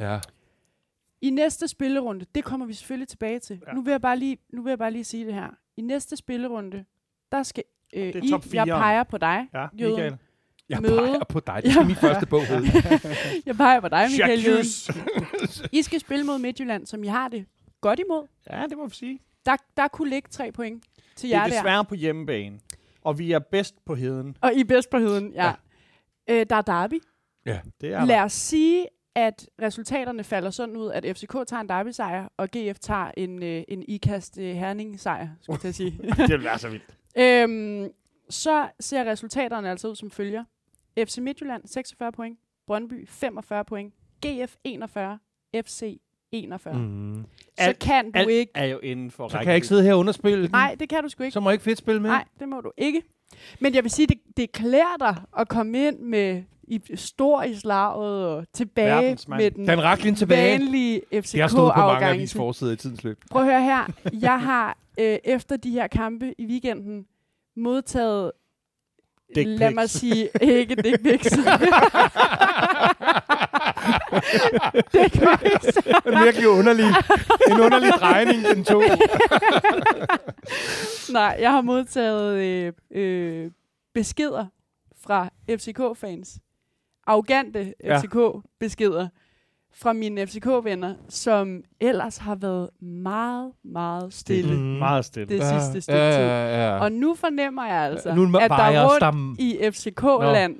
Ja. 0.00 0.20
I 1.20 1.30
næste 1.30 1.68
spillerunde, 1.68 2.26
det 2.34 2.44
kommer 2.44 2.66
vi 2.66 2.72
selvfølgelig 2.72 3.08
tilbage 3.08 3.38
til. 3.38 3.62
Ja. 3.66 3.72
Nu, 3.72 3.82
vil 3.82 3.90
jeg 3.90 4.00
bare 4.00 4.18
lige, 4.18 4.38
nu 4.52 4.62
vil 4.62 4.70
jeg 4.70 4.78
bare 4.78 4.90
lige 4.90 5.04
sige 5.04 5.26
det 5.26 5.34
her. 5.34 5.48
I 5.76 5.82
næste 5.82 6.16
spillerunde, 6.16 6.84
der 7.32 7.42
skal 7.42 7.64
øh, 7.94 8.06
Det 8.12 8.16
er 8.16 8.38
I, 8.52 8.56
jeg 8.56 8.66
peger 8.66 9.02
på 9.02 9.18
dig, 9.18 9.48
Ja, 9.54 9.66
Jøden. 9.80 9.92
Michael. 9.94 10.16
Jeg 10.68 10.80
Møde. 10.82 10.96
peger 10.96 11.24
på 11.28 11.40
dig. 11.40 11.60
Det 11.64 11.76
Ja. 11.76 11.84
min 11.84 11.96
første 12.06 12.26
bog 12.26 12.42
jeg 13.46 13.56
peger 13.56 13.80
på 13.80 13.88
dig, 13.88 14.06
Michael 14.10 14.44
Jøden. 14.44 14.64
I 15.72 15.82
skal 15.82 16.00
spille 16.00 16.24
mod 16.24 16.38
Midtjylland, 16.38 16.86
som 16.86 17.04
I 17.04 17.06
har 17.06 17.28
det 17.28 17.46
godt 17.80 18.00
imod. 18.00 18.26
Ja, 18.50 18.62
det 18.68 18.76
må 18.78 18.86
vi 18.86 18.94
sige. 18.94 19.18
Der, 19.46 19.56
der 19.76 19.88
kunne 19.88 20.10
ligge 20.10 20.28
tre 20.30 20.52
point 20.52 20.84
til 21.16 21.28
Det 21.28 21.34
jer 21.34 21.40
er 21.40 21.46
der. 21.48 21.54
desværre 21.54 21.84
på 21.84 21.94
hjemmebane. 21.94 22.58
Og 23.02 23.18
vi 23.18 23.32
er 23.32 23.38
bedst 23.38 23.84
på 23.84 23.94
heden. 23.94 24.36
Og 24.40 24.54
I 24.54 24.60
er 24.60 24.64
bedst 24.64 24.90
på 24.90 24.98
heden, 24.98 25.32
ja. 25.32 25.44
ja. 25.46 25.52
Øh, 26.30 26.46
der 26.50 26.56
er 26.56 26.62
derby. 26.62 27.02
Det 27.80 27.92
er 27.92 28.04
Lad 28.04 28.20
os 28.20 28.32
sige, 28.32 28.86
at 29.16 29.46
resultaterne 29.62 30.24
falder 30.24 30.50
sådan 30.50 30.76
ud, 30.76 30.90
at 30.90 31.16
FCK 31.16 31.32
tager 31.46 31.60
en 31.60 31.68
derby-sejr, 31.68 32.28
og 32.36 32.48
GF 32.56 32.78
tager 32.78 33.10
en, 33.16 33.42
øh, 33.42 33.62
en 33.68 33.82
ikast 33.88 34.38
øh, 34.38 34.54
herning-sejr, 34.56 35.28
skulle 35.40 35.60
jeg 35.64 35.74
sige. 35.74 35.98
der. 36.02 36.14
Det 36.26 36.30
vil 36.30 36.44
være 36.44 36.58
så 36.58 36.68
vildt. 36.68 36.84
Øhm, 37.18 37.88
så 38.30 38.68
ser 38.80 39.04
resultaterne 39.04 39.70
altså 39.70 39.88
ud 39.88 39.96
som 39.96 40.10
følger. 40.10 40.44
FC 40.98 41.18
Midtjylland 41.18 41.62
46 41.66 42.12
point, 42.12 42.38
Brøndby 42.66 43.08
45 43.08 43.64
point, 43.64 43.94
GF 44.26 44.54
41, 44.64 45.18
FC 45.64 46.00
41. 46.32 46.74
Mm. 46.78 47.24
Så 47.24 47.24
Alt- 47.58 47.78
kan 47.78 48.04
du 48.04 48.18
Alt 48.18 48.30
ikke... 48.30 48.52
er 48.54 48.64
jo 48.64 48.78
inden 48.78 49.10
for 49.10 49.28
Så 49.28 49.38
kan 49.38 49.46
jeg 49.46 49.54
ikke 49.54 49.66
sidde 49.66 49.82
her 49.82 49.92
og 49.92 49.98
underspille 49.98 50.42
den? 50.42 50.50
Nej, 50.50 50.76
det 50.80 50.88
kan 50.88 51.02
du 51.02 51.08
sgu 51.08 51.22
ikke. 51.22 51.32
Så 51.32 51.40
må 51.40 51.50
jeg 51.50 51.54
ikke 51.54 51.64
fedt 51.64 51.78
spille 51.78 52.00
med? 52.02 52.10
Nej, 52.10 52.24
det 52.40 52.48
må 52.48 52.60
du 52.60 52.72
ikke. 52.76 53.02
Men 53.60 53.74
jeg 53.74 53.82
vil 53.84 53.90
sige, 53.90 54.06
det, 54.06 54.18
det 54.36 54.52
klæder 54.52 54.96
dig 54.98 55.16
at 55.38 55.48
komme 55.48 55.86
ind 55.86 55.98
med 55.98 56.42
i 56.68 56.80
stor 56.94 57.42
i 57.42 57.54
slaget 57.54 58.26
og 58.26 58.46
tilbage 58.52 59.18
med 59.28 59.50
den 59.50 59.66
Dan 59.66 59.82
Racklin 59.82 60.14
tilbage. 60.14 60.52
vanlige 60.58 61.00
Det 61.12 61.40
har 61.40 61.48
stået 61.48 61.72
på 61.74 61.80
mange 61.80 62.26
FCK-afgang. 62.26 62.72
i 62.72 62.76
tidens 62.76 63.04
løb. 63.04 63.18
Prøv 63.30 63.42
at 63.42 63.48
høre 63.48 63.62
her. 63.62 63.92
Jeg 64.20 64.40
har 64.40 64.76
øh, 65.00 65.18
efter 65.24 65.56
de 65.56 65.70
her 65.70 65.86
kampe 65.86 66.34
i 66.40 66.46
weekenden 66.46 67.06
modtaget, 67.56 68.32
Dick 69.34 69.48
lad 69.48 69.68
pics. 69.68 69.74
mig 69.74 69.90
sige, 69.90 70.28
ikke 70.58 70.74
dick 70.74 71.02
pics. 71.02 71.24
ikke 74.94 75.18
Det 75.18 76.04
er 76.04 76.24
virkelig 76.24 76.48
underlig. 76.48 76.84
En 77.50 77.60
underlig 77.60 77.90
drejning, 78.00 78.44
den 78.44 78.64
tog. 78.64 78.82
Nej, 81.12 81.36
jeg 81.40 81.50
har 81.50 81.60
modtaget 81.60 82.36
øh, 82.38 82.72
øh, 82.90 83.50
beskeder 83.94 84.46
fra 85.02 85.28
FCK-fans. 85.50 86.38
Arrogante 87.06 87.74
Ja. 87.84 87.98
FCK-beskeder 88.00 89.08
fra 89.76 89.92
mine 89.92 90.26
FCK-venner, 90.26 90.94
som 91.08 91.62
ellers 91.80 92.16
har 92.16 92.34
været 92.34 92.70
meget, 92.82 93.52
meget 93.64 94.14
stille 94.14 94.54
Mm. 94.56 94.60
Meget 94.62 95.04
stille. 95.04 95.38
det 95.38 95.44
sidste 95.46 95.80
stykke 95.80 95.98
tid. 96.00 96.20
ja, 96.20 96.66
ja. 96.74 96.78
Og 96.78 96.92
nu 96.92 97.14
fornemmer 97.14 97.66
jeg 97.66 97.76
altså, 97.82 98.14
nu 98.14 98.24
at 98.24 98.32
der 98.32 98.48
vejer 98.48 98.82
rundt 98.84 98.96
stammen. 98.96 99.36
i 99.38 99.58
FCK-land 99.70 100.56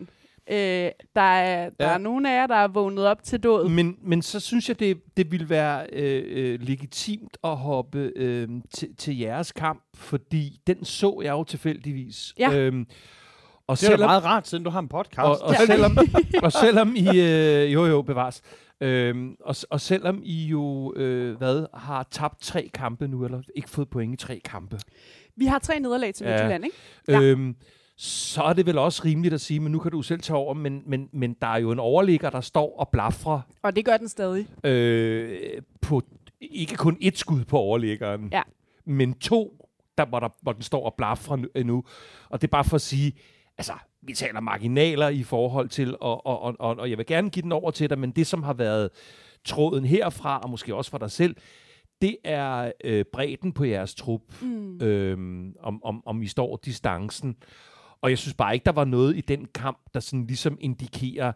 Øh, 0.51 0.57
der 0.57 1.21
er, 1.21 1.71
der 1.81 1.87
Ja. 1.87 1.95
er 1.95 1.99
nogle 1.99 2.33
af 2.33 2.41
jer, 2.41 2.47
der 2.47 2.55
er 2.55 2.69
vågnet 2.69 3.07
op 3.07 3.23
til 3.23 3.43
død. 3.43 3.69
Men, 3.69 3.97
men 4.03 4.23
så 4.23 4.41
synes 4.41 4.69
jeg, 4.69 4.81
det, 4.81 4.97
det 5.17 5.31
ville 5.33 5.49
være 5.51 5.87
øh, 5.93 6.23
øh, 6.27 6.61
legitimt 6.63 7.37
at 7.45 7.57
hoppe 7.57 8.13
øh, 8.17 8.49
til, 8.75 8.89
til 8.99 9.19
jeres 9.19 9.53
kamp, 9.53 9.83
fordi 9.95 10.61
den 10.67 10.85
så 10.85 11.21
jeg 11.25 11.31
jo 11.33 11.45
tilfældigvis. 11.45 12.35
Ja. 12.39 12.53
Øhm, 12.53 12.87
og 13.67 13.77
Det 13.77 13.83
er 13.83 13.91
selvom, 13.91 14.09
meget 14.09 14.25
rart, 14.25 14.49
siden 14.49 14.65
du 14.65 14.71
har 14.71 14.79
en 14.81 14.89
podcast. 14.89 15.19
og, 15.21 15.39
og, 15.43 15.53
Ja. 15.53 15.67
selvom, 15.67 15.99
og 16.45 16.53
selvom 16.53 16.95
I... 16.97 17.21
Øh, 17.21 17.73
jo, 17.73 17.87
jo, 17.87 18.03
bevares. 18.03 18.43
Øhm, 18.85 19.37
og, 19.41 19.57
og 19.71 19.81
selvom 19.81 20.21
I 20.25 20.47
jo 20.47 20.95
øh, 20.97 21.37
hvad, 21.37 21.67
har 21.75 22.07
tabt 22.11 22.41
tre 22.43 22.71
kampe 22.75 23.09
nu, 23.09 23.25
eller 23.25 23.43
ikke 23.55 23.71
fået 23.71 23.89
point 23.91 24.23
i 24.23 24.27
tre 24.27 24.41
kampe, 24.45 24.79
Vi 25.37 25.47
har 25.47 25.59
tre 25.59 25.81
nederlag 25.81 26.15
til 26.15 26.25
Ja. 26.25 26.31
Midtjylland, 26.33 26.65
ikke? 26.65 26.77
ja. 27.09 27.13
Ja. 27.21 27.23
øhm, 27.23 27.57
så 27.97 28.43
er 28.43 28.53
det 28.53 28.67
vel 28.67 28.79
også 28.79 29.03
rimeligt 29.05 29.35
at 29.35 29.41
sige, 29.41 29.61
men 29.61 29.73
nu 29.73 29.79
kan 29.79 29.91
du 29.93 30.03
selv 30.03 30.21
tage 30.21 30.37
over, 30.37 30.55
men, 30.55 30.83
men, 30.87 31.09
men 31.13 31.37
der 31.41 31.47
er 31.47 31.57
jo 31.59 31.71
en 31.73 31.79
overligger, 31.79 32.31
der 32.31 32.41
står 32.41 32.79
og 32.79 32.89
blafrer 32.89 33.41
Og 33.63 33.77
det 33.77 33.85
gør 33.85 33.97
den 33.97 34.09
stadig. 34.09 34.47
øh, 34.67 35.63
på 35.81 36.03
ikke 36.41 36.77
kun 36.77 36.97
et 37.01 37.19
skud 37.19 37.45
på 37.45 37.59
overliggeren, 37.59 38.29
Ja. 38.33 38.43
men 38.85 39.15
to, 39.15 39.67
der, 39.99 40.05
hvor, 40.07 40.21
der, 40.21 40.29
hvor 40.43 40.53
den 40.53 40.63
står 40.63 40.85
og 40.87 40.95
blafrer 40.97 41.63
nu. 41.65 41.85
Og 42.29 42.41
det 42.43 42.49
er 42.49 42.51
bare 42.51 42.65
for 42.65 42.75
at 42.75 42.81
sige, 42.81 43.13
altså, 43.59 43.73
vi 44.07 44.15
taler 44.15 44.41
marginaler 44.41 45.09
i 45.09 45.23
forhold 45.23 45.69
til, 45.69 45.97
og, 46.01 46.27
og, 46.27 46.43
og, 46.61 46.77
og, 46.79 46.91
jeg 46.91 46.99
vil 46.99 47.07
gerne 47.07 47.31
give 47.31 47.43
den 47.43 47.53
over 47.53 47.71
til 47.71 47.91
dig, 47.91 47.99
men 47.99 48.11
det, 48.11 48.27
som 48.27 48.43
har 48.43 48.53
været 48.55 48.91
tråden 49.45 49.85
herfra, 49.85 50.39
og 50.41 50.51
måske 50.51 50.75
også 50.75 50.91
for 50.91 50.99
dig 50.99 51.11
selv, 51.11 51.37
det 52.03 52.17
er 52.25 52.73
øh, 52.85 53.05
bredden 53.13 53.53
på 53.53 53.65
jeres 53.65 53.95
trup, 53.95 54.21
Mm. 54.43 54.81
øhm, 54.83 55.55
om, 55.61 55.85
om, 55.85 56.03
om 56.07 56.23
I 56.23 56.27
står 56.27 56.61
distancen. 56.65 57.37
Og 58.01 58.11
jeg 58.11 58.19
synes 58.19 58.35
bare 58.35 58.55
ikke, 58.55 58.65
der 58.65 58.73
var 58.73 58.85
noget 58.85 59.17
i 59.17 59.21
den 59.21 59.47
kamp, 59.55 59.79
der 59.95 60.01
sådan 60.01 60.27
ligesom 60.27 60.57
indikerer, 60.61 61.33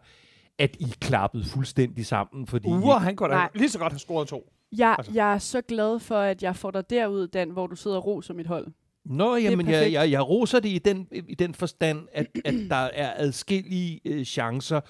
at 0.59 0.75
I 0.79 0.93
klappede 1.01 1.45
fuldstændig 1.45 2.05
sammen, 2.05 2.47
fordi 2.47 2.67
Ure, 2.67 2.99
han 2.99 3.15
kunne 3.15 3.29
da 3.29 3.35
Nej. 3.35 3.49
lige 3.55 3.69
så 3.69 3.79
godt 3.79 3.93
have 3.93 3.99
scoret 3.99 4.27
to. 4.27 4.51
Jeg, 4.77 4.95
Altså. 4.97 5.11
jeg 5.15 5.33
er 5.33 5.37
så 5.37 5.61
glad 5.61 5.99
for, 5.99 6.15
at 6.17 6.43
jeg 6.43 6.55
får 6.55 6.71
dig 6.71 6.89
derud, 6.89 7.27
Dan, 7.27 7.49
hvor 7.49 7.67
du 7.67 7.75
sidder 7.75 7.97
og 7.97 8.05
roser 8.05 8.33
mit 8.33 8.47
hold. 8.47 8.67
Nå, 9.09 9.35
jamen, 9.35 9.69
jeg, 9.69 9.91
jeg, 9.93 10.11
jeg 10.11 10.29
roser 10.29 10.59
det 10.59 10.69
i 10.69 10.77
den, 10.77 11.07
i 11.11 11.35
den 11.35 11.53
forstand, 11.53 12.07
at, 12.11 12.27
at 12.45 12.53
der 12.69 12.75
er 12.75 13.13
adskillige 13.15 14.01
øh, 14.05 14.25
chancer, 14.25 14.81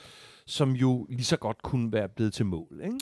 som 0.45 0.71
jo 0.71 1.05
lige 1.09 1.23
så 1.23 1.37
godt 1.37 1.61
kunne 1.61 1.93
være 1.93 2.09
blevet 2.09 2.33
til 2.33 2.45
mål. 2.45 2.81
Ikke? 2.83 2.97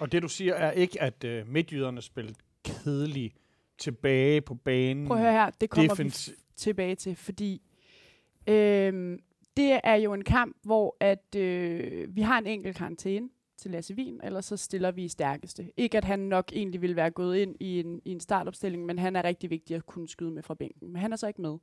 Og 0.00 0.12
det 0.12 0.22
du 0.22 0.28
siger 0.28 0.54
er 0.54 0.70
ikke, 0.70 1.02
at 1.02 1.24
øh, 1.24 1.48
midtjyderne 1.48 2.02
spillede 2.02 2.34
kedeligt 2.64 3.34
tilbage 3.78 4.40
på 4.40 4.54
banen. 4.54 5.06
Prøv 5.06 5.16
at 5.16 5.22
høre 5.22 5.32
her, 5.32 5.50
det 5.60 5.70
kommer 5.70 5.82
vi 5.82 5.88
Defensiv. 5.88 6.34
tilbage 6.56 6.94
til, 6.94 7.16
fordi 7.16 7.62
øhm, 8.46 9.18
det 9.56 9.80
er 9.84 9.94
jo 9.94 10.14
en 10.14 10.24
kamp, 10.24 10.56
hvor 10.62 10.96
at 11.00 11.34
øh, 11.36 12.16
vi 12.16 12.20
har 12.20 12.38
en 12.38 12.46
enkelt 12.46 12.76
karantæne 12.76 13.28
til 13.58 13.70
Lasse 13.70 13.94
Wien, 13.94 14.20
eller 14.24 14.40
så 14.40 14.56
stiller 14.56 14.90
vi 14.90 15.04
i 15.04 15.08
stærkeste. 15.08 15.72
Ikke 15.76 15.98
at 15.98 16.04
han 16.04 16.18
nok 16.18 16.52
egentlig 16.52 16.82
ville 16.82 16.96
være 16.96 17.10
gået 17.10 17.38
ind 17.38 17.56
i 17.60 17.80
en, 17.80 18.02
i 18.04 18.10
en 18.10 18.20
startopstilling, 18.20 18.86
men 18.86 18.98
han 18.98 19.16
er 19.16 19.24
rigtig 19.24 19.50
vigtig 19.50 19.76
at 19.76 19.86
kunne 19.86 20.08
skyde 20.08 20.30
med 20.30 20.42
fra 20.42 20.54
bænken. 20.54 20.92
Men 20.92 21.02
han 21.02 21.12
er 21.12 21.16
så 21.16 21.26
ikke 21.26 21.42
med. 21.42 21.58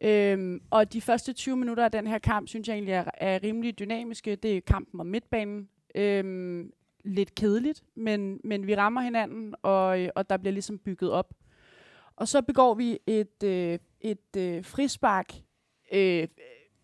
Øhm, 0.00 0.62
og 0.70 0.92
de 0.92 1.00
første 1.00 1.32
20 1.32 1.56
minutter 1.56 1.84
af 1.84 1.90
den 1.90 2.06
her 2.06 2.18
kamp, 2.18 2.48
synes 2.48 2.68
jeg 2.68 2.74
egentlig 2.74 2.92
er, 2.92 3.04
er 3.14 3.42
rimelig 3.42 3.78
dynamiske. 3.78 4.36
Det 4.36 4.56
er 4.56 4.60
kampen 4.60 5.00
om 5.00 5.06
midtbanen. 5.06 5.68
Øhm, 5.94 6.72
lidt 7.04 7.34
kedeligt, 7.34 7.84
men, 7.94 8.40
men 8.44 8.66
vi 8.66 8.76
rammer 8.76 9.00
hinanden, 9.00 9.54
og, 9.62 10.00
øh, 10.00 10.08
og 10.14 10.30
der 10.30 10.36
bliver 10.36 10.52
ligesom 10.52 10.78
bygget 10.78 11.10
op. 11.10 11.34
Og 12.16 12.28
så 12.28 12.42
begår 12.42 12.74
vi 12.74 12.98
et, 13.06 13.42
øh, 13.44 13.78
et 14.00 14.36
øh, 14.36 14.64
frispark 14.64 15.34
øh, 15.92 16.28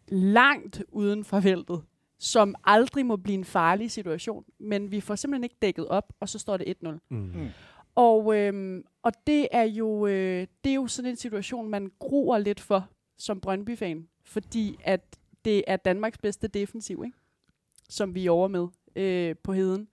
langt 0.09 0.83
uden 0.89 1.25
for 1.25 1.41
feltet, 1.41 1.83
som 2.19 2.55
aldrig 2.65 3.07
må 3.07 3.17
blive 3.17 3.39
en 3.39 3.45
farlig 3.45 3.91
situation, 3.91 4.45
men 4.59 4.91
vi 4.91 5.01
får 5.01 5.15
simpelthen 5.15 5.45
ikke 5.45 5.57
dækket 5.63 5.89
op, 5.89 6.13
og 6.21 6.29
så 6.29 6.39
står 6.39 6.57
det 6.57 6.77
1-0. 6.85 6.91
Mm. 7.11 7.49
Og, 7.95 8.37
øhm, 8.37 8.85
og 9.03 9.13
det 9.27 9.49
er 9.53 9.63
jo 9.63 10.07
øh, 10.07 10.47
det 10.65 10.71
er 10.71 10.75
jo 10.75 10.87
sådan 10.87 11.11
en 11.11 11.17
situation, 11.17 11.69
man 11.69 11.91
gruer 11.99 12.39
lidt 12.39 12.61
for 12.61 12.89
som 13.19 13.41
Brøndby-fan, 13.41 14.09
fordi 14.25 14.77
at 14.85 15.17
det 15.45 15.65
er 15.67 15.77
Danmarks 15.77 16.19
bedste 16.19 16.49
defensiv, 16.49 17.03
ikke? 17.05 17.17
som 17.89 18.15
vi 18.15 18.27
er 18.27 18.31
over 18.31 18.49
med 18.49 18.67
øh, 18.97 19.37
på 19.43 19.53
heden. 19.53 19.89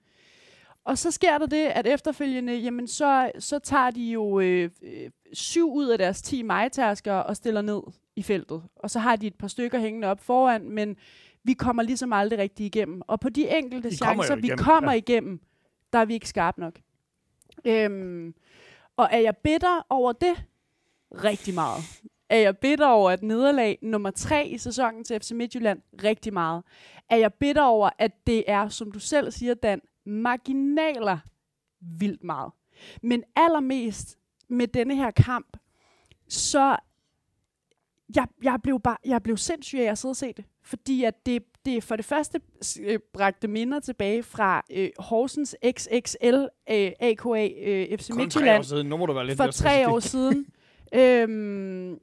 Og 0.84 0.98
så 0.98 1.12
sker 1.12 1.38
der 1.38 1.46
det, 1.46 1.66
at 1.66 1.88
efterfølgende, 1.88 2.54
jamen 2.54 2.88
så, 2.88 3.32
så 3.40 3.60
tager 3.60 3.92
de 3.92 4.12
jo 4.12 4.40
øh, 4.40 4.70
øh, 4.82 5.12
syv 5.34 5.74
ud 5.74 5.88
af 5.88 5.98
deres 5.98 6.22
10 6.22 6.42
majtasker 6.42 7.14
og 7.14 7.36
stiller 7.36 7.62
ned 7.62 7.82
i 8.16 8.24
feltet. 8.24 8.64
Og 8.76 8.90
så 8.90 9.00
har 9.00 9.16
de 9.16 9.28
et 9.28 9.36
par 9.36 9.48
stykker 9.48 9.80
hængende 9.80 10.08
op 10.08 10.20
foran, 10.20 10.70
men 10.70 10.98
vi 11.44 11.54
kommer 11.54 11.84
ligesom 11.84 12.14
aldrig 12.14 12.40
rigtig 12.40 12.66
igennem. 12.66 13.02
Og 13.08 13.20
på 13.20 13.30
de 13.30 13.58
enkelte 13.58 13.90
I 13.90 13.96
kommer 14.02 14.24
chancer, 14.24 14.36
vi 14.36 14.42
igennem, 14.42 14.66
kommer 14.66 14.92
ja. 14.92 14.98
igennem, 14.98 15.42
der 15.94 16.00
er 16.00 16.06
vi 16.06 16.14
ikke 16.14 16.30
skarpe 16.30 16.60
nok. 16.60 16.80
Øhm, 17.66 18.34
og 18.98 19.10
er 19.12 19.20
jeg 19.20 19.38
bitter 19.38 19.86
over 19.90 20.12
det? 20.12 20.44
Rigtig 21.24 21.54
meget. 21.54 21.84
Er 22.30 22.38
jeg 22.38 22.58
bitter 22.58 22.88
over 22.88 23.12
et 23.12 23.24
nederlag 23.24 23.78
nummer 23.82 24.12
tre 24.12 24.48
i 24.48 24.58
sæsonen 24.58 25.04
til 25.04 25.20
FC 25.20 25.32
Midtjylland? 25.32 25.82
Rigtig 26.04 26.34
meget. 26.34 26.64
Er 27.10 27.18
jeg 27.18 27.34
bitter 27.34 27.64
over, 27.64 27.90
at 27.98 28.28
det 28.28 28.44
er, 28.48 28.70
som 28.70 28.92
du 28.92 29.00
selv 29.00 29.32
siger, 29.32 29.54
Dan, 29.54 29.82
marginaler 30.06 31.18
vildt 31.82 32.24
meget. 32.24 32.52
Men 33.02 33.24
allermest 33.36 34.18
med 34.48 34.68
denne 34.68 34.96
her 34.96 35.12
kamp, 35.12 35.58
så 36.28 36.78
jeg, 38.16 38.28
jeg, 38.44 38.60
blev 38.64 38.80
bare, 38.80 38.98
jeg 39.06 39.24
blev 39.24 39.38
sindssyg 39.38 39.80
af 39.80 39.92
at 39.92 39.98
sidde 39.98 40.12
og 40.12 40.16
se 40.16 40.34
det. 40.38 40.46
Fordi 40.64 41.04
at 41.04 41.26
det, 41.26 41.44
det 41.66 41.84
for 41.84 41.96
det 41.96 42.06
første 42.06 42.42
øh, 42.82 43.00
bragte 43.14 43.48
minder 43.48 43.80
tilbage 43.80 44.24
fra 44.24 44.64
øh, 44.72 44.90
Horsens 45.00 45.56
XXL 45.78 46.46
øh, 46.72 46.92
AKA 47.00 47.48
øh, 47.62 47.98
FC 47.98 48.10
Kun 48.10 48.20
år 48.20 48.24
Midtjylland 48.24 48.64
siden. 48.64 48.88
Nu 48.88 48.98
må 48.98 49.06
du 49.06 49.14
være 49.14 49.26
lidt 49.26 49.38
for 49.38 49.48
tre 49.48 49.90
år 49.90 50.00
siden. 50.00 50.46
øhm, 50.94 52.00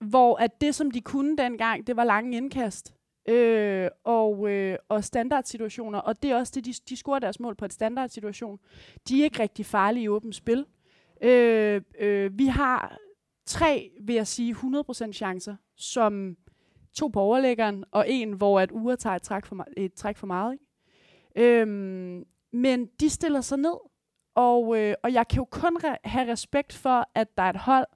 hvor 0.00 0.36
at 0.36 0.60
det, 0.60 0.74
som 0.74 0.90
de 0.90 1.00
kunne 1.00 1.36
dengang, 1.36 1.86
det 1.86 1.96
var 1.96 2.04
lange 2.04 2.36
indkast. 2.36 2.94
Øh, 3.28 3.88
og, 4.04 4.50
øh, 4.50 4.76
og 4.88 5.04
standardsituationer. 5.04 5.98
Og 5.98 6.22
det 6.22 6.30
er 6.30 6.36
også 6.36 6.52
det, 6.56 6.64
de, 6.64 6.72
de 6.88 6.96
scorer 6.96 7.18
deres 7.18 7.40
mål 7.40 7.54
på 7.54 7.64
et 7.64 7.72
standardsituation. 7.72 8.58
De 9.08 9.20
er 9.20 9.24
ikke 9.24 9.42
rigtig 9.42 9.66
farlige 9.66 10.04
i 10.04 10.08
åbent 10.08 10.34
spil. 10.34 10.66
Øh, 11.22 11.80
øh, 12.00 12.38
vi 12.38 12.46
har 12.46 12.98
tre, 13.46 13.90
vil 14.00 14.14
jeg 14.14 14.26
sige, 14.26 14.54
100% 14.54 15.12
chancer, 15.12 15.56
som 15.76 16.36
to 16.92 17.08
på 17.08 17.20
overlæggeren, 17.20 17.84
og 17.90 18.04
en, 18.10 18.32
hvor 18.32 18.60
at 18.60 18.70
Ure 18.72 18.96
tager 18.96 19.16
et 19.16 19.22
træk 19.22 19.46
for, 19.46 19.66
et 19.76 19.94
træk 19.94 20.16
for 20.16 20.26
meget. 20.26 20.52
Ikke? 20.52 21.60
Øhm, 21.60 22.24
men 22.52 22.86
de 23.00 23.10
stiller 23.10 23.40
sig 23.40 23.58
ned, 23.58 23.74
og, 24.34 24.78
øh, 24.78 24.94
og 25.02 25.12
jeg 25.12 25.28
kan 25.28 25.36
jo 25.36 25.44
kun 25.44 25.76
re- 25.84 25.96
have 26.04 26.32
respekt 26.32 26.72
for, 26.72 27.08
at 27.14 27.36
der 27.36 27.42
er 27.42 27.50
et 27.50 27.56
hold, 27.56 27.86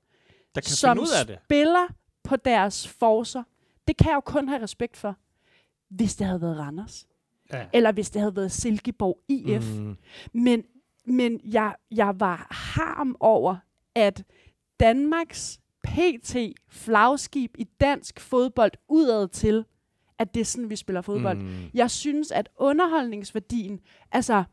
Der 0.55 0.61
kan 0.61 0.71
som 0.71 0.99
ud 0.99 1.07
af 1.21 1.27
det. 1.27 1.39
spiller 1.45 1.87
på 2.25 2.37
deres 2.37 2.89
forser. 2.89 3.43
Det 3.89 3.97
kan 3.97 4.07
jeg 4.09 4.15
jo 4.15 4.21
kun 4.21 4.49
have 4.49 4.63
respekt 4.63 4.97
for, 4.97 5.17
hvis 5.89 6.17
det 6.17 6.27
havde 6.27 6.41
været 6.41 6.59
Randers. 6.59 7.07
Ja. 7.53 7.67
Eller 7.73 7.93
hvis 7.93 8.11
det 8.11 8.21
havde 8.23 8.37
været 8.37 8.53
Silkeborg 8.53 9.19
IF. 9.29 9.79
Mm. 9.79 9.97
Men, 10.33 10.65
men 11.05 11.41
jeg, 11.45 11.75
jeg 11.91 12.21
var 12.21 12.47
harm 12.51 13.17
over, 13.21 13.57
at 13.95 14.25
Danmarks 14.81 15.61
PT 15.85 16.37
flagskib 16.69 17.55
i 17.59 17.65
dansk 17.81 18.21
fodbold 18.21 18.73
udad 18.89 19.29
til, 19.29 19.65
at 20.19 20.35
det 20.35 20.41
er 20.41 20.45
sådan, 20.45 20.71
vi 20.71 20.77
spiller 20.77 21.01
fodbold. 21.03 21.39
Mm. 21.39 21.51
Jeg 21.75 21.91
synes, 21.91 22.31
at 22.31 22.49
underholdningsværdien, 22.57 23.81
altså, 24.13 24.45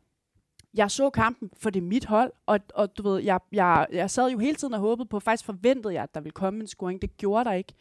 jeg 0.74 0.92
så 0.92 1.10
kampen, 1.10 1.50
for 1.58 1.70
det 1.70 1.80
er 1.80 1.86
mit 1.86 2.06
hold, 2.06 2.32
og, 2.46 2.60
og 2.76 2.98
du 2.98 3.04
ved, 3.04 3.22
jeg, 3.22 3.40
jeg, 3.52 3.88
jeg 3.94 4.10
sad 4.10 4.32
jo 4.32 4.38
hele 4.38 4.56
tiden 4.56 4.74
og 4.74 4.80
håbede 4.80 5.08
på, 5.08 5.20
faktisk 5.20 5.46
forventede 5.46 5.94
jeg, 5.94 6.04
at 6.04 6.14
der 6.14 6.22
ville 6.22 6.32
komme 6.32 6.62
en 6.62 6.68
scoring. 6.68 7.02
Det 7.02 7.18
gjorde 7.18 7.46
der 7.46 7.54
ikke. 7.54 7.74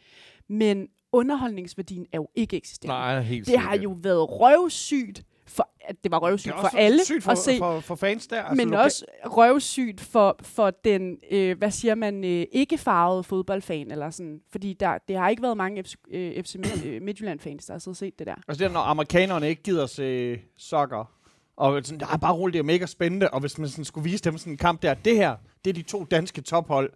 Men 0.47 0.87
underholdningsværdien 1.11 2.05
er 2.11 2.17
jo 2.17 2.27
ikke 2.35 2.57
eksisterende. 2.57 2.99
Nej, 2.99 3.21
helt 3.21 3.47
det 3.47 3.59
har 3.59 3.73
sikkert. 3.73 3.83
jo 3.83 3.97
været 4.01 4.29
røvsygt, 4.29 5.23
for, 5.47 5.69
at 5.81 5.95
det 6.03 6.11
var 6.11 6.19
Det 6.19 6.23
røvsygt 6.27 6.53
er 6.53 6.59
for 6.59 6.77
alle 6.77 7.05
sygt 7.05 7.23
for, 7.23 7.31
at 7.31 7.37
se, 7.37 7.57
for, 7.57 7.79
for 7.79 7.95
fans 7.95 8.27
der. 8.27 8.53
men 8.53 8.73
loka- 8.73 8.77
også 8.77 9.05
røvsygt 9.25 10.01
for, 10.01 10.35
for 10.41 10.69
den, 10.85 11.17
øh, 11.31 11.57
hvad 11.57 11.71
siger 11.71 11.95
man, 11.95 12.23
øh, 12.23 12.45
ikke 12.51 12.77
farvede 12.77 13.23
fodboldfan, 13.23 13.91
eller 13.91 14.09
sådan, 14.09 14.41
fordi 14.51 14.73
der, 14.73 14.97
det 15.07 15.17
har 15.17 15.29
ikke 15.29 15.41
været 15.43 15.57
mange 15.57 15.83
FC, 15.83 15.93
øh, 16.11 16.43
FC 16.43 16.55
øh, 16.85 17.01
Midtjylland-fans, 17.01 17.65
der 17.65 17.73
har 17.73 17.79
siddet 17.79 17.93
og 17.93 17.97
set 17.97 18.19
det 18.19 18.27
der. 18.27 18.35
Altså 18.47 18.59
det 18.63 18.69
er, 18.69 18.73
når 18.73 18.81
amerikanerne 18.81 19.49
ikke 19.49 19.63
gider 19.63 19.85
se 19.85 20.37
soccer, 20.57 21.11
og 21.57 21.81
sådan, 21.85 21.99
det 21.99 22.07
er 22.13 22.17
bare 22.17 22.33
roligt, 22.33 22.53
det 22.53 22.59
er 22.59 22.63
mega 22.63 22.85
spændende, 22.85 23.29
og 23.29 23.39
hvis 23.39 23.57
man 23.57 23.69
sådan 23.69 23.85
skulle 23.85 24.03
vise 24.11 24.23
dem 24.23 24.37
sådan 24.37 24.53
en 24.53 24.57
kamp 24.57 24.81
der, 24.81 24.93
det 24.93 25.15
her, 25.15 25.35
det 25.65 25.69
er 25.69 25.73
de 25.73 25.81
to 25.81 26.03
danske 26.03 26.41
tophold, 26.41 26.89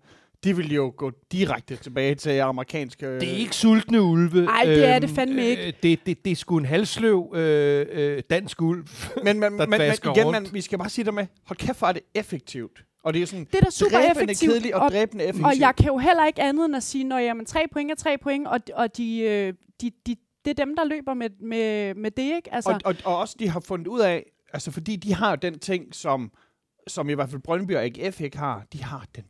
de 0.44 0.56
vil 0.56 0.74
jo 0.74 0.94
gå 0.98 1.12
direkte 1.32 1.76
tilbage 1.76 2.16
til 2.16 2.40
amerikanske... 2.40 3.06
Det 3.20 3.24
er 3.34 3.38
ikke 3.38 3.56
sultne 3.56 4.02
ulve. 4.02 4.46
Ej, 4.46 4.64
det 4.66 4.86
er 4.86 5.00
det 5.00 5.10
Øhm, 5.10 5.16
fandme 5.16 5.46
ikke. 5.46 5.68
Øh, 5.68 5.74
det, 5.84 6.00
det, 6.06 6.26
det 6.26 6.32
er 6.32 6.36
sgu 6.36 6.58
en 6.58 6.66
halsløv 6.66 7.34
øh, 7.36 7.86
øh, 7.92 8.24
dansk 8.30 8.62
ulv. 8.62 8.88
men, 9.24 9.40
men, 9.40 9.60
der 9.60 9.66
men, 9.66 9.70
men 9.70 9.82
igen, 9.82 10.26
rundt. 10.26 10.32
man, 10.32 10.48
vi 10.54 10.62
skal 10.62 10.78
bare 10.78 10.90
sige 10.90 11.06
det 11.06 11.14
med, 11.14 11.28
hold 11.46 11.58
kæft, 11.58 11.80
hvor 11.80 11.88
er 11.88 11.92
det 11.92 12.02
effektivt. 12.14 12.86
Og 13.04 13.14
det 13.14 13.22
er 13.22 13.26
sådan 13.26 13.46
Det 13.52 13.56
er 13.56 13.62
da 13.62 13.70
super 13.70 13.92
dræbende 13.98 14.22
effektivt. 14.24 14.52
kedeligt 14.52 14.74
og, 14.76 14.82
og, 14.82 14.92
dræbende 14.92 15.24
effektivt. 15.24 15.46
og 15.48 15.60
jeg 15.60 15.76
kan 15.76 15.88
jo 15.88 15.98
heller 15.98 16.26
ikke 16.26 16.42
andet 16.42 16.66
end 16.66 16.76
at 16.76 16.84
sige, 16.84 17.04
når 17.04 17.18
jamen, 17.18 17.46
tre 17.46 17.66
point 17.74 17.92
er 17.92 17.96
tre 17.96 18.18
point, 18.24 18.48
og, 18.48 18.60
og 18.74 18.98
de, 18.98 19.20
øh, 19.20 19.54
de, 19.82 19.90
de, 19.90 19.92
det 20.08 20.18
det 20.46 20.60
er 20.60 20.66
dem, 20.66 20.76
der 20.76 20.84
løber 20.84 21.14
med, 21.14 21.30
med, 21.42 21.96
med 21.96 22.12
det, 22.12 22.36
ikke? 22.36 22.54
Altså, 22.54 22.72
Og, 22.72 22.80
og, 22.86 22.96
og 23.06 23.18
også 23.18 23.36
de 23.40 23.50
har 23.50 23.60
fundet 23.60 23.88
ud 23.88 24.00
af, 24.00 24.26
altså 24.54 24.72
fordi 24.72 24.96
de 24.96 25.14
har 25.14 25.30
jo 25.30 25.36
den 25.42 25.60
ting, 25.60 25.96
som, 25.96 26.32
som 26.88 27.10
i 27.10 27.14
hvert 27.14 27.30
fald 27.30 27.42
Brøndby 27.42 27.76
og 27.76 27.84
AGF 27.84 28.22
ikke 28.22 28.38
har, 28.38 28.64
de 28.74 28.84
har 28.84 29.06
den 29.16 29.24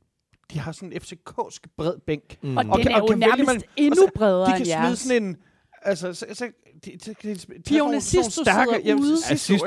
de 0.54 0.60
har 0.60 0.72
sådan 0.72 0.92
en 0.94 0.98
FCK'sk 1.02 1.60
bred 1.78 1.94
bænk. 2.08 2.44
Mm. 2.44 2.58
og 2.58 2.64
den 2.64 2.72
Og 2.72 2.80
kan- 2.80 2.92
er 2.92 2.96
og 2.96 3.02
jo 3.02 3.06
kan 3.08 3.20
vælge 3.20 3.30
nærmest 3.30 3.48
mellem- 3.48 3.62
endnu 3.78 4.04
og 4.04 4.08
så- 4.08 4.12
bredere 4.16 4.46
De 4.46 4.52
kan 4.58 4.66
smide 4.66 4.80
jeres. 4.80 5.00
sådan 5.00 5.24
en... 5.24 5.38
Altså, 5.82 6.14
så, 6.14 6.26
så, 6.34 6.52
de, 6.86 6.92
de, 7.06 7.14
de, 7.24 7.36
de, 7.36 7.62
Pione 7.66 8.02
Sisto 8.02 8.32
sidder 8.32 8.96
ude. 9.00 9.18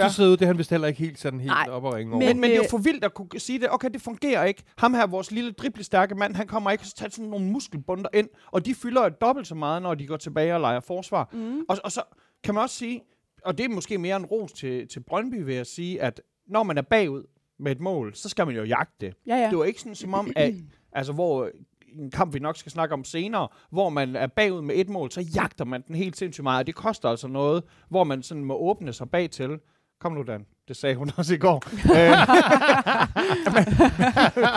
Ja, 0.02 0.08
så 0.08 0.22
ud, 0.22 0.30
det 0.30 0.42
er 0.42 0.46
han 0.46 0.58
vist 0.58 0.70
heller 0.70 0.88
ikke 0.88 1.00
helt 1.00 1.18
sådan 1.18 1.40
helt 1.40 1.46
Nej, 1.52 1.66
op 1.70 1.84
og 1.84 1.94
ringe 1.94 2.10
men- 2.10 2.22
over. 2.22 2.26
Men, 2.32 2.40
men 2.40 2.50
det 2.50 2.52
er 2.52 2.56
jo 2.56 2.62
øh, 2.62 2.70
for 2.70 2.78
vildt 2.78 3.04
at 3.04 3.14
kunne 3.14 3.28
sige 3.38 3.58
det. 3.58 3.68
Okay, 3.70 3.90
det 3.90 4.02
fungerer 4.02 4.44
ikke. 4.44 4.62
Ham 4.78 4.94
her, 4.94 5.06
vores 5.06 5.30
lille 5.30 5.52
driblestærke 5.52 6.14
mand, 6.14 6.34
han 6.36 6.46
kommer 6.46 6.70
ikke 6.70 6.82
og 6.82 6.94
tager 6.96 7.10
sådan 7.10 7.30
nogle 7.30 7.46
muskelbunder 7.46 8.08
ind, 8.14 8.28
og 8.50 8.66
de 8.66 8.74
fylder 8.74 9.08
dobbelt 9.08 9.46
så 9.46 9.54
meget, 9.54 9.82
når 9.82 9.94
de 9.94 10.06
går 10.06 10.16
tilbage 10.16 10.54
og 10.54 10.60
leger 10.60 10.80
forsvar. 10.80 11.28
Mm. 11.32 11.60
Og, 11.68 11.78
og 11.84 11.92
så 11.92 12.02
kan 12.44 12.54
man 12.54 12.62
også 12.62 12.76
sige, 12.76 13.00
og 13.44 13.58
det 13.58 13.64
er 13.64 13.68
måske 13.68 13.98
mere 13.98 14.16
en 14.16 14.24
ros 14.24 14.52
til, 14.52 14.88
til 14.88 15.00
Brøndby, 15.00 15.34
ved 15.42 15.54
at 15.56 15.66
sige, 15.66 16.02
at 16.02 16.20
når 16.48 16.62
man 16.62 16.78
er 16.78 16.82
bagud 16.82 17.22
med 17.62 17.72
et 17.72 17.80
mål, 17.80 18.14
så 18.14 18.28
skal 18.28 18.46
man 18.46 18.56
jo 18.56 18.64
jagte 18.64 19.06
det. 19.06 19.14
Ja, 19.26 19.36
ja. 19.36 19.50
Det 19.50 19.58
var 19.58 19.64
ikke 19.64 19.80
sådan 19.80 19.94
som 19.94 20.14
om, 20.14 20.32
at, 20.36 20.54
altså 20.92 21.12
hvor 21.12 21.50
en 21.98 22.10
kamp, 22.10 22.34
vi 22.34 22.38
nok 22.38 22.56
skal 22.56 22.72
snakke 22.72 22.92
om 22.92 23.04
senere, 23.04 23.48
hvor 23.70 23.88
man 23.88 24.16
er 24.16 24.26
bagud 24.26 24.62
med 24.62 24.74
et 24.76 24.88
mål, 24.88 25.10
så 25.10 25.20
jagter 25.20 25.64
man 25.64 25.82
den 25.88 25.94
helt 25.94 26.16
sindssygt 26.16 26.42
meget. 26.42 26.58
Og 26.58 26.66
det 26.66 26.74
koster 26.74 27.08
altså 27.08 27.28
noget, 27.28 27.62
hvor 27.88 28.04
man 28.04 28.22
sådan 28.22 28.44
må 28.44 28.56
åbne 28.56 28.92
sig 28.92 29.10
bag 29.10 29.30
til. 29.30 29.58
Kom 30.02 30.12
nu, 30.12 30.22
Dan. 30.22 30.46
Det 30.68 30.76
sagde 30.76 30.96
hun 30.96 31.10
også 31.16 31.34
i 31.34 31.38
går. 31.38 31.62
øh, 31.98 32.12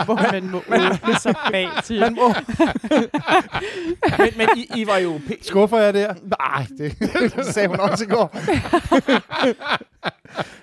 Hvor 0.04 0.32
man 0.32 0.50
må 0.50 0.58
åbne 0.58 1.14
sig 1.20 1.34
bag 1.52 1.68
til. 1.84 2.00
man 2.00 2.14
må. 2.14 2.28
men 4.18 4.28
men 4.36 4.48
I, 4.56 4.66
I 4.80 4.86
var 4.86 4.96
jo... 4.96 5.16
P- 5.16 5.42
Skuffer 5.42 5.78
jeg 5.78 5.94
der? 5.94 6.14
Nej, 6.22 6.66
det, 6.78 6.98
det 7.36 7.46
sagde 7.46 7.68
hun 7.68 7.80
også 7.80 8.04
i 8.04 8.08
går. 8.08 8.36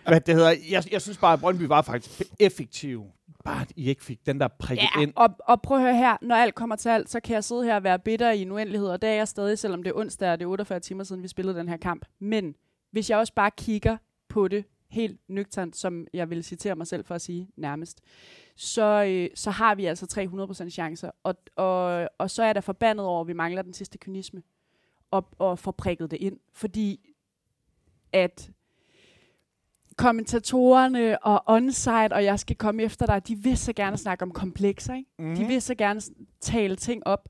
Hvad 0.07 0.21
det 0.21 0.35
hedder, 0.35 0.53
jeg, 0.71 0.83
jeg 0.91 1.01
synes 1.01 1.17
bare, 1.17 1.33
at 1.33 1.39
Brøndby 1.39 1.63
var 1.63 1.81
faktisk 1.81 2.21
effektiv. 2.39 3.03
Bare, 3.45 3.61
at 3.61 3.71
I 3.75 3.89
ikke 3.89 4.03
fik 4.03 4.19
den 4.25 4.39
der 4.39 4.47
prikket 4.59 4.83
Ja, 4.95 5.01
ind. 5.01 5.13
og, 5.15 5.29
og 5.47 5.61
prøv 5.61 5.77
at 5.77 5.83
høre 5.83 5.95
her, 5.97 6.17
når 6.21 6.35
alt 6.35 6.55
kommer 6.55 6.75
til 6.75 6.89
alt, 6.89 7.09
så 7.09 7.19
kan 7.19 7.33
jeg 7.33 7.43
sidde 7.43 7.63
her 7.63 7.75
og 7.75 7.83
være 7.83 7.99
bitter 7.99 8.31
i 8.31 8.41
en 8.41 8.51
uendelighed, 8.51 8.87
og 8.87 9.01
det 9.01 9.09
er 9.09 9.13
jeg 9.13 9.27
stadig, 9.27 9.59
selvom 9.59 9.83
det 9.83 9.89
er 9.89 9.95
onsdag, 9.95 10.31
og 10.31 10.39
det 10.39 10.45
er 10.45 10.49
48 10.49 10.79
timer 10.79 11.03
siden, 11.03 11.23
vi 11.23 11.27
spillede 11.27 11.57
den 11.59 11.69
her 11.69 11.77
kamp. 11.77 12.05
Men 12.21 12.53
hvis 12.91 13.09
jeg 13.09 13.17
også 13.17 13.33
bare 13.35 13.51
kigger 13.57 13.97
på 14.33 14.47
det 14.47 14.65
helt 14.89 15.19
nøgternt, 15.27 15.75
som 15.75 16.07
jeg 16.13 16.29
vil 16.29 16.43
citere 16.43 16.75
mig 16.75 16.87
selv 16.87 17.05
for 17.05 17.15
at 17.15 17.21
sige 17.21 17.49
nærmest, 17.55 18.01
så, 18.55 19.03
øh, 19.07 19.29
så 19.35 19.51
har 19.51 19.75
vi 19.75 19.85
altså 19.85 20.05
300% 20.65 20.69
chancer, 20.69 21.11
og, 21.23 21.35
og, 21.55 22.09
og 22.17 22.29
så 22.29 22.43
er 22.43 22.53
da 22.53 22.59
forbandet 22.59 23.05
over, 23.05 23.21
at 23.21 23.27
vi 23.27 23.33
mangler 23.33 23.61
den 23.61 23.73
sidste 23.73 23.97
kynisme, 23.97 24.43
og, 25.11 25.27
og 25.39 25.59
får 25.59 25.71
prikket 25.71 26.11
det 26.11 26.17
ind, 26.17 26.39
fordi 26.53 27.09
at 28.13 28.51
kommentatorerne 29.97 31.23
og 31.25 31.43
onsite, 31.45 32.13
og 32.13 32.23
jeg 32.23 32.39
skal 32.39 32.55
komme 32.55 32.83
efter 32.83 33.05
dig, 33.05 33.27
de 33.27 33.35
vil 33.35 33.57
så 33.57 33.73
gerne 33.73 33.97
snakke 33.97 34.23
om 34.23 34.31
komplekser, 34.31 34.93
ikke? 34.93 35.09
Mhm. 35.19 35.29
Mm. 35.29 35.35
De 35.35 35.45
vil 35.45 35.61
så 35.61 35.75
gerne 35.75 36.01
tale 36.39 36.75
ting 36.75 37.07
op. 37.07 37.29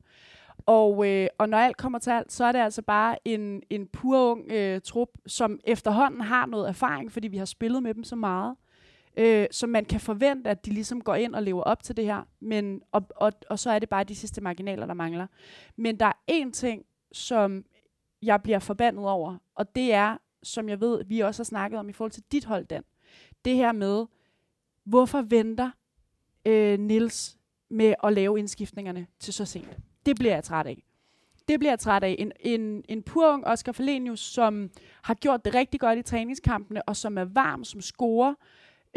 Og, 0.65 1.07
øh, 1.07 1.27
og 1.37 1.49
når 1.49 1.57
alt 1.57 1.77
kommer 1.77 1.99
til 1.99 2.09
alt, 2.09 2.31
så 2.31 2.45
er 2.45 2.51
det 2.51 2.59
altså 2.59 2.81
bare 2.81 3.27
en, 3.27 3.61
en 3.69 3.87
pur 3.87 4.31
ung 4.31 4.51
øh, 4.51 4.81
trup, 4.81 5.09
som 5.27 5.59
efterhånden 5.63 6.21
har 6.21 6.45
noget 6.45 6.69
erfaring, 6.69 7.11
fordi 7.11 7.27
vi 7.27 7.37
har 7.37 7.45
spillet 7.45 7.83
med 7.83 7.93
dem 7.93 8.03
så 8.03 8.15
meget. 8.15 8.55
Øh, 9.17 9.47
så 9.51 9.67
man 9.67 9.85
kan 9.85 9.99
forvente, 9.99 10.49
at 10.49 10.65
de 10.65 10.71
ligesom 10.71 11.01
går 11.01 11.15
ind 11.15 11.35
og 11.35 11.43
lever 11.43 11.63
op 11.63 11.83
til 11.83 11.97
det 11.97 12.05
her. 12.05 12.21
Men, 12.39 12.81
og, 12.91 13.07
og, 13.15 13.31
og 13.49 13.59
så 13.59 13.71
er 13.71 13.79
det 13.79 13.89
bare 13.89 14.03
de 14.03 14.15
sidste 14.15 14.41
marginaler, 14.41 14.85
der 14.85 14.93
mangler. 14.93 15.27
Men 15.75 15.99
der 15.99 16.05
er 16.05 16.13
én 16.31 16.51
ting, 16.51 16.85
som 17.11 17.65
jeg 18.21 18.43
bliver 18.43 18.59
forbandet 18.59 19.05
over, 19.05 19.37
og 19.55 19.75
det 19.75 19.93
er, 19.93 20.17
som 20.43 20.69
jeg 20.69 20.81
ved, 20.81 21.03
vi 21.05 21.19
også 21.19 21.39
har 21.39 21.45
snakket 21.45 21.79
om 21.79 21.89
i 21.89 21.93
forhold 21.93 22.11
til 22.11 22.23
dit 22.31 22.45
hold, 22.45 22.65
Dan. 22.65 22.83
Det 23.45 23.55
her 23.55 23.71
med, 23.71 24.05
hvorfor 24.83 25.21
venter 25.21 25.71
øh, 26.45 26.79
Nils 26.79 27.37
med 27.69 27.93
at 28.03 28.13
lave 28.13 28.39
indskiftningerne 28.39 29.07
til 29.19 29.33
så 29.33 29.45
sent? 29.45 29.79
Det 30.05 30.15
bliver 30.15 30.33
jeg 30.33 30.43
træt 30.43 30.67
af. 30.67 30.83
Det 31.47 31.59
bliver 31.59 31.71
jeg 31.71 31.79
træt 31.79 32.03
af. 32.03 32.15
En, 32.19 32.31
en, 32.39 32.83
en 32.89 33.03
pur 33.03 33.27
ung 33.33 33.47
Oscar 33.47 33.71
Falenius, 33.71 34.19
som 34.19 34.69
har 35.03 35.13
gjort 35.13 35.45
det 35.45 35.55
rigtig 35.55 35.79
godt 35.79 35.99
i 35.99 36.01
træningskampene, 36.01 36.81
og 36.81 36.95
som 36.95 37.17
er 37.17 37.25
varm, 37.25 37.63
som 37.63 37.81
scorer. 37.81 38.33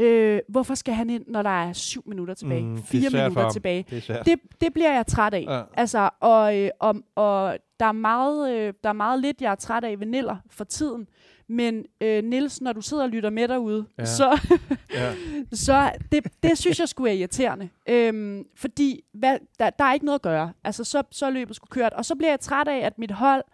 Øh, 0.00 0.40
hvorfor 0.48 0.74
skal 0.74 0.94
han 0.94 1.10
ind, 1.10 1.24
når 1.26 1.42
der 1.42 1.50
er 1.68 1.72
syv 1.72 2.02
minutter 2.06 2.34
tilbage? 2.34 2.62
Mm, 2.62 2.82
Fire 2.82 3.10
minutter 3.10 3.50
tilbage? 3.50 3.86
Det. 3.90 4.22
Det, 4.26 4.38
det 4.60 4.72
bliver 4.72 4.94
jeg 4.94 5.06
træt 5.06 5.34
af. 5.34 5.44
Ja. 5.48 5.62
Altså, 5.74 6.10
og, 6.20 6.58
øh, 6.58 6.70
og, 6.80 6.94
og 7.14 7.58
der, 7.80 7.86
er 7.86 7.92
meget, 7.92 8.56
øh, 8.56 8.74
der 8.82 8.88
er 8.88 8.92
meget 8.92 9.20
lidt, 9.20 9.42
jeg 9.42 9.50
er 9.50 9.54
træt 9.54 9.84
af 9.84 10.00
ved 10.00 10.06
Niller 10.06 10.36
for 10.50 10.64
tiden. 10.64 11.08
Men 11.48 11.84
øh, 12.00 12.24
Nils, 12.24 12.60
når 12.60 12.72
du 12.72 12.80
sidder 12.80 13.02
og 13.02 13.08
lytter 13.08 13.30
med 13.30 13.48
derude, 13.48 13.86
Ja. 13.98 14.04
så, 14.04 14.40
Ja. 14.94 15.14
så 15.52 15.92
det, 16.12 16.26
det 16.42 16.58
synes 16.58 16.80
jeg 16.80 16.88
skulle 16.88 17.10
er 17.10 17.14
irriterende. 17.14 17.68
Øhm, 17.88 18.44
fordi 18.56 19.04
hvad, 19.12 19.38
der, 19.58 19.70
der 19.70 19.84
er 19.84 19.92
ikke 19.92 20.06
noget 20.06 20.18
at 20.18 20.22
gøre. 20.22 20.52
Altså, 20.64 20.84
så, 20.84 21.02
så 21.10 21.26
er 21.26 21.30
løbet 21.30 21.56
sgu 21.56 21.66
kørt. 21.66 21.92
Og 21.92 22.04
så 22.04 22.14
bliver 22.14 22.30
jeg 22.30 22.40
træt 22.40 22.68
af, 22.68 22.78
at 22.78 22.98
mit 22.98 23.10
hold, 23.10 23.44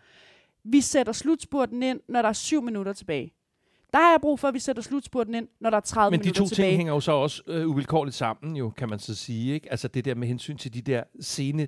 vi 0.64 0.80
sætter 0.80 1.12
slutspurten 1.12 1.82
ind, 1.82 2.00
når 2.08 2.22
der 2.22 2.28
er 2.28 2.32
syv 2.32 2.62
minutter 2.62 2.92
tilbage. 2.92 3.32
Der 3.92 3.98
har 3.98 4.10
jeg 4.10 4.18
brug 4.20 4.40
for, 4.40 4.48
at 4.48 4.54
vi 4.54 4.58
sætter 4.58 4.82
slutspurten 4.82 5.34
ind, 5.34 5.48
når 5.60 5.70
der 5.70 5.76
er 5.76 5.80
30 5.80 6.10
Men 6.10 6.20
de 6.20 6.22
minutter 6.24 6.40
to 6.42 6.48
tilbage. 6.48 6.68
ting 6.70 6.76
hænger 6.76 6.92
jo 6.94 7.00
så 7.00 7.12
også 7.12 7.42
øh, 7.46 7.68
uvilkårligt 7.68 8.16
sammen, 8.16 8.56
jo, 8.56 8.70
kan 8.70 8.88
man 8.88 8.98
så 8.98 9.14
sige. 9.14 9.54
Ikke? 9.54 9.70
Altså 9.70 9.88
det 9.88 10.04
der 10.04 10.14
med 10.14 10.28
hensyn 10.28 10.56
til 10.56 10.74
de 10.74 10.80
der 10.80 11.02
sene 11.20 11.66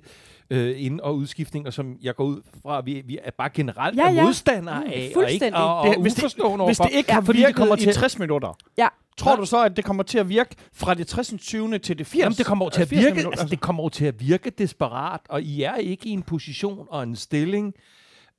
øh, 0.49 0.73
ind- 0.85 0.99
og 0.99 1.15
udskiftninger, 1.15 1.71
som 1.71 1.97
jeg 2.01 2.15
går 2.15 2.23
ud 2.23 2.41
fra, 2.61 2.81
vi, 2.81 3.01
vi 3.05 3.17
er 3.23 3.31
bare 3.37 3.49
generelt 3.53 3.97
Ja, 3.97 4.03
ja, 4.03 4.09
ja. 4.09 4.15
ja. 4.15 4.23
modstandere 4.23 4.79
Mm, 4.79 4.85
af, 4.85 4.89
og 4.91 4.95
ikke 4.95 5.13
fuldstændig. 5.13 5.55
og, 5.61 5.77
og 5.79 5.87
Det- 5.87 6.01
hvis 6.01 6.13
det- 6.13 6.23
Hvis 6.65 6.77
det 6.77 6.89
ikke 6.91 7.07
Ja, 7.09 7.13
har 7.13 7.21
fordi 7.21 7.37
virket 7.37 7.47
det 7.47 7.55
kommer 7.55 7.75
i 7.75 7.79
til, 7.79 7.93
60 7.93 8.19
minutter, 8.19 8.57
Ja. 8.77 8.87
tror 9.17 9.31
Ja. 9.31 9.37
du 9.37 9.45
så, 9.45 9.63
at 9.63 9.77
det 9.77 9.85
kommer 9.85 10.03
til 10.03 10.17
at 10.17 10.29
virke 10.29 10.55
fra 10.73 10.93
det 10.93 11.07
60. 11.07 11.33
20. 11.41 11.79
til 11.79 11.97
det 11.97 12.07
80? 12.07 12.19
Jamen, 12.23 12.35
det 12.37 12.45
kommer 12.45 12.65
jo 12.65 12.69
til 12.69 12.81
at 12.81 12.87
80. 12.87 13.03
virke, 13.03 13.15
minutter? 13.15 13.39
altså, 13.41 13.51
det 13.55 13.61
kommer 13.61 13.89
til 13.89 14.05
at 14.05 14.15
virke 14.27 14.49
desperat, 14.49 15.21
og 15.29 15.41
I 15.41 15.61
er 15.63 15.75
ikke 15.75 16.07
i 16.09 16.11
en 16.11 16.21
position 16.23 16.87
og 16.89 17.03
en 17.03 17.15
stilling, 17.15 17.73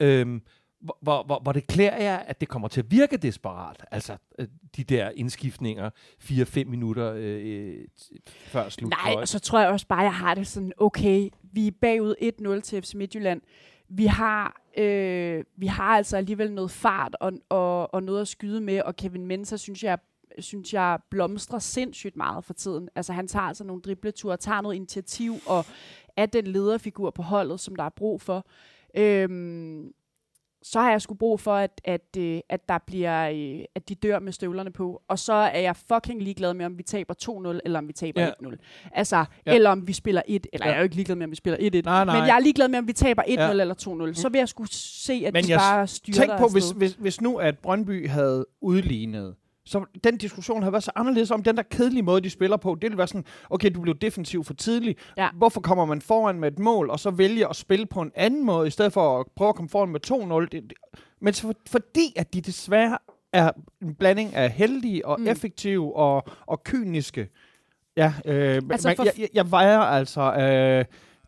øhm, 0.00 0.40
hvor, 0.86 0.98
hvor, 1.00 1.22
hvor, 1.22 1.40
hvor 1.42 1.52
det 1.52 1.66
klæder 1.66 1.96
jer, 1.96 2.16
at 2.16 2.40
det 2.40 2.48
kommer 2.48 2.68
til 2.68 2.80
at 2.80 2.90
virke 2.90 3.16
desperat. 3.16 3.84
Altså, 3.90 4.16
øh, 4.38 4.46
de 4.76 4.84
der 4.84 5.10
indskiftninger 5.10 5.90
4-5 6.22 6.64
minutter 6.64 7.12
øh, 7.16 7.42
øh, 7.44 7.84
før 8.26 8.68
slut. 8.68 8.90
Nej, 8.90 9.14
og 9.14 9.28
så 9.28 9.38
tror 9.38 9.60
jeg 9.60 9.68
også 9.68 9.86
bare, 9.86 10.00
jeg 10.00 10.14
har 10.14 10.34
det 10.34 10.46
sådan, 10.46 10.72
okay, 10.76 11.28
vi 11.42 11.66
er 11.66 11.72
bagud 11.80 12.14
1-0 12.58 12.60
til 12.60 12.82
FC 12.82 12.94
Midtjylland. 12.94 13.40
Vi 13.88 14.06
har, 14.06 14.62
øh, 14.78 15.44
vi 15.56 15.66
har 15.66 15.96
altså 15.96 16.16
alligevel 16.16 16.52
noget 16.52 16.70
fart 16.70 17.16
og, 17.20 17.32
og, 17.48 17.94
og 17.94 18.02
noget 18.02 18.20
at 18.20 18.28
skyde 18.28 18.60
med, 18.60 18.82
og 18.82 18.96
Kevin 18.96 19.26
Mensah, 19.26 19.58
synes 19.58 19.84
jeg, 19.84 19.98
synes 20.38 20.74
jeg 20.74 20.98
blomstrer 21.10 21.58
sindssygt 21.58 22.16
meget 22.16 22.44
for 22.44 22.54
tiden. 22.54 22.88
Altså 22.94 23.12
han 23.12 23.28
tager 23.28 23.42
altså 23.42 23.64
nogle 23.64 23.82
dribleture, 23.82 24.36
tager 24.36 24.60
noget 24.60 24.76
initiativ, 24.76 25.34
og 25.46 25.64
er 26.16 26.26
den 26.26 26.46
lederfigur 26.46 27.10
på 27.10 27.22
holdet, 27.22 27.60
som 27.60 27.76
der 27.76 27.84
er 27.84 27.88
brug 27.88 28.20
for. 28.20 28.46
Øhm, 28.96 29.92
så 30.72 30.80
har 30.80 30.90
jeg 30.90 31.02
sgu 31.02 31.14
brug 31.14 31.40
for, 31.40 31.54
at, 31.54 31.80
at, 31.84 32.16
øh, 32.18 32.40
at 32.48 32.68
der 32.68 32.78
bliver, 32.86 33.30
øh, 33.30 33.64
at 33.74 33.88
de 33.88 33.94
dør 33.94 34.18
med 34.18 34.32
støvlerne 34.32 34.70
på. 34.72 35.02
Og 35.08 35.18
så 35.18 35.32
er 35.32 35.58
jeg 35.60 35.76
fucking 35.76 36.22
ligeglad 36.22 36.54
med, 36.54 36.66
om 36.66 36.78
vi 36.78 36.82
taber 36.82 37.14
2-0, 37.54 37.60
eller 37.64 37.78
om 37.78 37.88
vi 37.88 37.92
taber 37.92 38.22
Ja. 38.22 38.30
1-0. 38.42 38.56
Altså, 38.92 39.24
Ja. 39.46 39.54
eller 39.54 39.70
om 39.70 39.86
vi 39.88 39.92
spiller 39.92 40.22
1, 40.28 40.46
eller 40.52 40.66
Ja. 40.66 40.70
jeg 40.70 40.76
er 40.76 40.80
jo 40.80 40.84
ikke 40.84 40.94
ligeglad 40.96 41.16
med, 41.16 41.24
om 41.24 41.30
vi 41.30 41.36
spiller 41.36 41.58
1-1. 41.60 41.84
Nej, 41.84 42.04
nej. 42.04 42.18
Men 42.20 42.26
jeg 42.28 42.36
er 42.36 42.40
ligeglad 42.40 42.68
med, 42.68 42.78
om 42.78 42.86
vi 42.88 42.92
taber 42.92 43.22
1-0 43.22 43.32
Ja. 43.40 43.50
eller 43.50 43.74
2-0. 43.74 44.14
Så 44.14 44.28
vil 44.28 44.38
jeg 44.38 44.48
skulle 44.48 44.70
se, 44.72 45.22
at 45.26 45.32
Men 45.32 45.44
de 45.44 45.50
jeg 45.50 45.58
bare 45.58 45.86
styrer 45.86 46.16
Tænk 46.16 46.30
på, 46.38 46.48
hvis, 46.52 46.70
hvis, 46.70 46.92
hvis 46.92 47.20
nu 47.20 47.36
at 47.36 47.58
Brøndby 47.58 48.08
havde 48.08 48.46
udlignet, 48.60 49.34
så 49.66 49.84
den 50.04 50.16
diskussion 50.16 50.62
havde 50.62 50.72
været 50.72 50.84
så 50.84 50.90
anderledes 50.96 51.30
om 51.30 51.42
den 51.42 51.56
der 51.56 51.62
kedelige 51.62 52.02
måde, 52.02 52.20
de 52.20 52.30
spiller 52.30 52.56
på. 52.56 52.74
Det 52.74 52.82
ville 52.82 52.98
være 52.98 53.06
sådan, 53.06 53.24
okay, 53.50 53.70
du 53.74 53.80
blev 53.80 53.94
defensiv 53.94 54.44
for 54.44 54.54
tidligt. 54.54 54.98
Ja. 55.16 55.28
Hvorfor 55.34 55.60
kommer 55.60 55.84
man 55.84 56.00
foran 56.00 56.40
med 56.40 56.52
et 56.52 56.58
mål, 56.58 56.90
og 56.90 57.00
så 57.00 57.10
vælger 57.10 57.48
at 57.48 57.56
spille 57.56 57.86
på 57.86 58.00
en 58.00 58.12
anden 58.14 58.44
måde, 58.44 58.66
i 58.66 58.70
stedet 58.70 58.92
for 58.92 59.20
at 59.20 59.26
prøve 59.36 59.48
at 59.48 59.54
komme 59.54 59.68
foran 59.68 59.88
med 59.88 60.00
2-0? 60.10 60.40
Det, 60.40 60.52
det, 60.52 60.72
men 61.20 61.34
så, 61.34 61.52
fordi 61.68 62.12
at 62.16 62.34
de 62.34 62.40
desværre 62.40 62.98
er 63.32 63.50
en 63.82 63.94
blanding 63.94 64.34
af 64.34 64.50
heldige 64.50 65.06
og 65.06 65.20
mm. 65.20 65.28
Effektive 65.28 65.96
og, 65.96 66.24
og 66.46 66.64
kyniske. 66.64 67.28
Ja, 67.96 68.12
øh, 68.24 68.62
altså 68.70 68.88
man, 68.88 68.96
for- 68.96 69.04
jeg, 69.04 69.12
jeg, 69.18 69.28
jeg 69.34 69.50
vejer 69.50 69.78
altså 69.78 70.20
øh, 70.22 70.84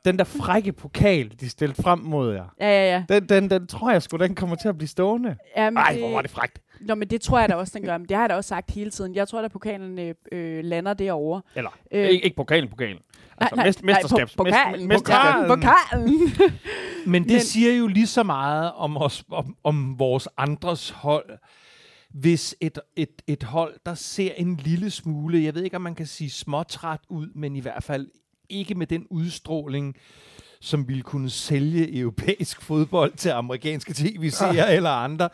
den 0.09 0.18
der 0.18 0.25
frække 0.25 0.73
pokal, 0.73 1.33
de 1.40 1.49
stillede 1.49 1.83
frem 1.83 1.99
mod 1.99 2.35
jer. 2.35 2.44
Ja, 2.61 2.66
ja, 2.68 2.92
ja. 2.92 3.05
Den, 3.14 3.29
den, 3.29 3.51
den 3.51 3.66
tror 3.66 3.90
jeg 3.90 4.03
sgu, 4.03 4.16
den 4.16 4.35
kommer 4.35 4.57
til 4.57 4.68
at 4.68 4.79
blive 4.79 4.88
stående. 4.88 5.37
Jamen, 5.57 5.75
Nej, 5.75 5.99
hvor 5.99 6.11
var 6.11 6.23
det 6.23 6.31
frækt. 6.31 6.59
Nå, 6.81 6.94
men 6.94 7.09
det 7.09 7.21
tror 7.21 7.38
jeg 7.38 7.49
da 7.49 7.55
også, 7.55 7.73
den 7.79 7.87
gør. 7.87 7.99
Men 7.99 8.09
det 8.09 8.16
har 8.16 8.23
jeg 8.25 8.31
da 8.31 8.35
også 8.35 8.49
sagt 8.49 8.71
hele 8.71 8.90
tiden. 8.90 9.14
Jeg 9.14 9.29
tror, 9.29 9.40
at 9.42 9.51
pokalen 9.53 9.99
øh, 9.99 10.14
øh, 10.33 10.64
lander 10.64 10.94
derovre. 10.94 11.42
Eller, 11.57 11.71
Øh, 11.92 12.09
ikke, 12.09 12.25
ikke 12.25 12.37
pokalen, 12.37 12.68
pokalen. 12.71 12.99
Altså, 13.40 13.57
nej, 13.57 13.66
mest, 13.66 13.83
nej, 13.83 13.94
mesterskabs, 13.94 14.33
po- 14.33 14.37
pokalen. 14.37 14.88
mest- 14.88 15.05
Pokalen. 15.05 16.33
Men 17.12 17.23
det 17.23 17.33
Men- 17.33 17.40
siger 17.40 17.77
jo 17.77 17.87
lige 17.87 18.07
så 18.07 18.23
meget 18.23 18.73
om, 18.73 18.97
os, 18.97 19.25
om, 19.31 19.57
om 19.64 19.99
vores 19.99 20.29
andres 20.37 20.90
hold. 20.90 21.38
Hvis 22.14 22.57
et, 22.61 22.79
et, 22.97 23.23
et 23.27 23.42
hold, 23.42 23.75
der 23.87 23.94
ser 23.94 24.33
en 24.37 24.57
lille 24.57 24.90
smule, 24.90 25.42
jeg 25.44 25.55
ved 25.55 25.62
ikke, 25.62 25.77
om 25.77 25.83
man 25.83 25.94
kan 25.94 26.07
sige 26.07 26.31
småtræt 26.31 27.01
ud, 27.09 27.27
men 27.35 27.57
i 27.57 27.61
hvert 27.61 27.83
fald 27.85 28.07
ikke 28.50 28.74
med 28.74 28.87
den 28.87 29.06
udstråling, 29.11 29.96
som 30.61 30.88
ville 30.88 31.02
kunne 31.02 31.30
sælge 31.30 31.98
europæisk 31.98 32.62
fodbold 32.62 33.12
til 33.16 33.28
amerikanske 33.28 33.94
tv-serier 33.94 34.64
eller 34.66 34.90
andre. 34.90 35.28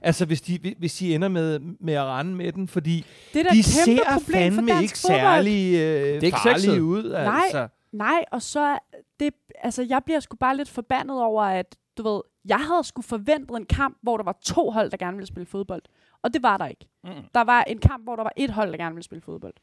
Altså, 0.00 0.24
hvis 0.24 0.40
de, 0.40 0.74
hvis 0.78 0.94
de 0.94 1.14
ender 1.14 1.28
med, 1.28 1.58
med 1.80 1.94
at 1.94 2.04
rende 2.04 2.34
med 2.34 2.52
den, 2.52 2.68
fordi 2.68 3.04
Det 3.34 3.46
er 3.46 3.50
de 3.50 3.62
ser 3.62 3.96
problem 4.12 4.24
for 4.24 4.32
fandme 4.32 4.72
dansk 4.72 4.82
ikke 4.82 4.98
fodbold. 4.98 5.20
særlig 5.20 5.74
øh, 5.74 5.80
er 6.16 6.20
ikke 6.20 6.38
farlige 6.42 6.60
sexet. 6.60 6.80
ud. 6.80 7.10
Nej. 7.12 7.40
Altså. 7.44 7.68
Nej, 7.92 8.24
og 8.32 8.42
så 8.42 8.78
det, 9.20 9.34
altså 9.62 9.82
jeg 9.88 10.02
bliver 10.04 10.20
sgu 10.20 10.36
bare 10.36 10.56
lidt 10.56 10.68
forbandet 10.68 11.22
over, 11.22 11.42
at 11.42 11.76
du 11.98 12.02
ved, 12.02 12.20
jeg 12.48 12.58
havde 12.58 12.84
sgu 12.84 13.02
forventet 13.02 13.56
en 13.56 13.66
kamp, 13.66 13.98
hvor 14.02 14.16
der 14.16 14.24
var 14.24 14.38
to 14.44 14.70
hold, 14.70 14.90
der 14.90 14.96
gerne 14.96 15.16
ville 15.16 15.26
spille 15.26 15.46
fodbold. 15.46 15.82
Og 16.22 16.34
det 16.34 16.42
var 16.42 16.56
der 16.56 16.66
ikke. 16.66 16.86
Mm. 17.04 17.10
Der 17.34 17.44
var 17.44 17.62
en 17.62 17.78
kamp, 17.78 18.04
hvor 18.04 18.16
der 18.16 18.22
var 18.22 18.32
et 18.36 18.50
hold, 18.50 18.70
der 18.70 18.76
gerne 18.76 18.94
ville 18.94 19.04
spille 19.04 19.22
fodbold. 19.22 19.54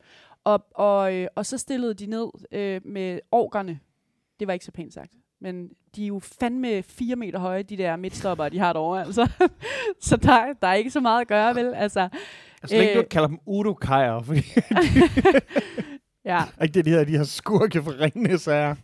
Og, 0.43 0.65
og, 0.75 1.13
øh, 1.15 1.27
og 1.35 1.45
så 1.45 1.57
stillede 1.57 1.93
de 1.93 2.05
ned 2.05 2.27
øh, 2.51 2.81
med 2.85 3.19
orkerne. 3.31 3.79
Det 4.39 4.47
var 4.47 4.53
ikke 4.53 4.65
så 4.65 4.71
pænt 4.71 4.93
sagt. 4.93 5.13
Men 5.41 5.69
de 5.95 6.03
er 6.03 6.07
jo 6.07 6.19
fandme 6.19 6.83
fire 6.83 7.15
meter 7.15 7.39
høje, 7.39 7.63
de 7.63 7.77
der 7.77 7.95
midtstopper, 7.95 8.49
de 8.49 8.59
har 8.59 8.73
derovre. 8.73 9.01
Altså. 9.05 9.31
så 10.01 10.17
der, 10.17 10.53
der 10.61 10.67
er 10.67 10.73
ikke 10.73 10.91
så 10.91 10.99
meget 10.99 11.21
at 11.21 11.27
gøre, 11.27 11.55
vel? 11.55 11.73
Altså, 11.73 12.09
Altså, 12.61 12.75
Øh. 12.77 12.81
du 12.93 12.97
ikke 12.99 13.09
kalder 13.09 13.27
dem 13.27 13.39
udokajer, 13.45 14.21
fordi 14.21 14.41
ja. 16.25 16.43
ikke 16.61 16.73
det, 16.73 16.85
de 16.85 16.89
her, 16.89 17.03
de 17.03 17.11
her 17.17 17.23
skurke 17.23 17.83
for 17.83 17.99
ringende 17.99 18.37
sager. 18.37 18.75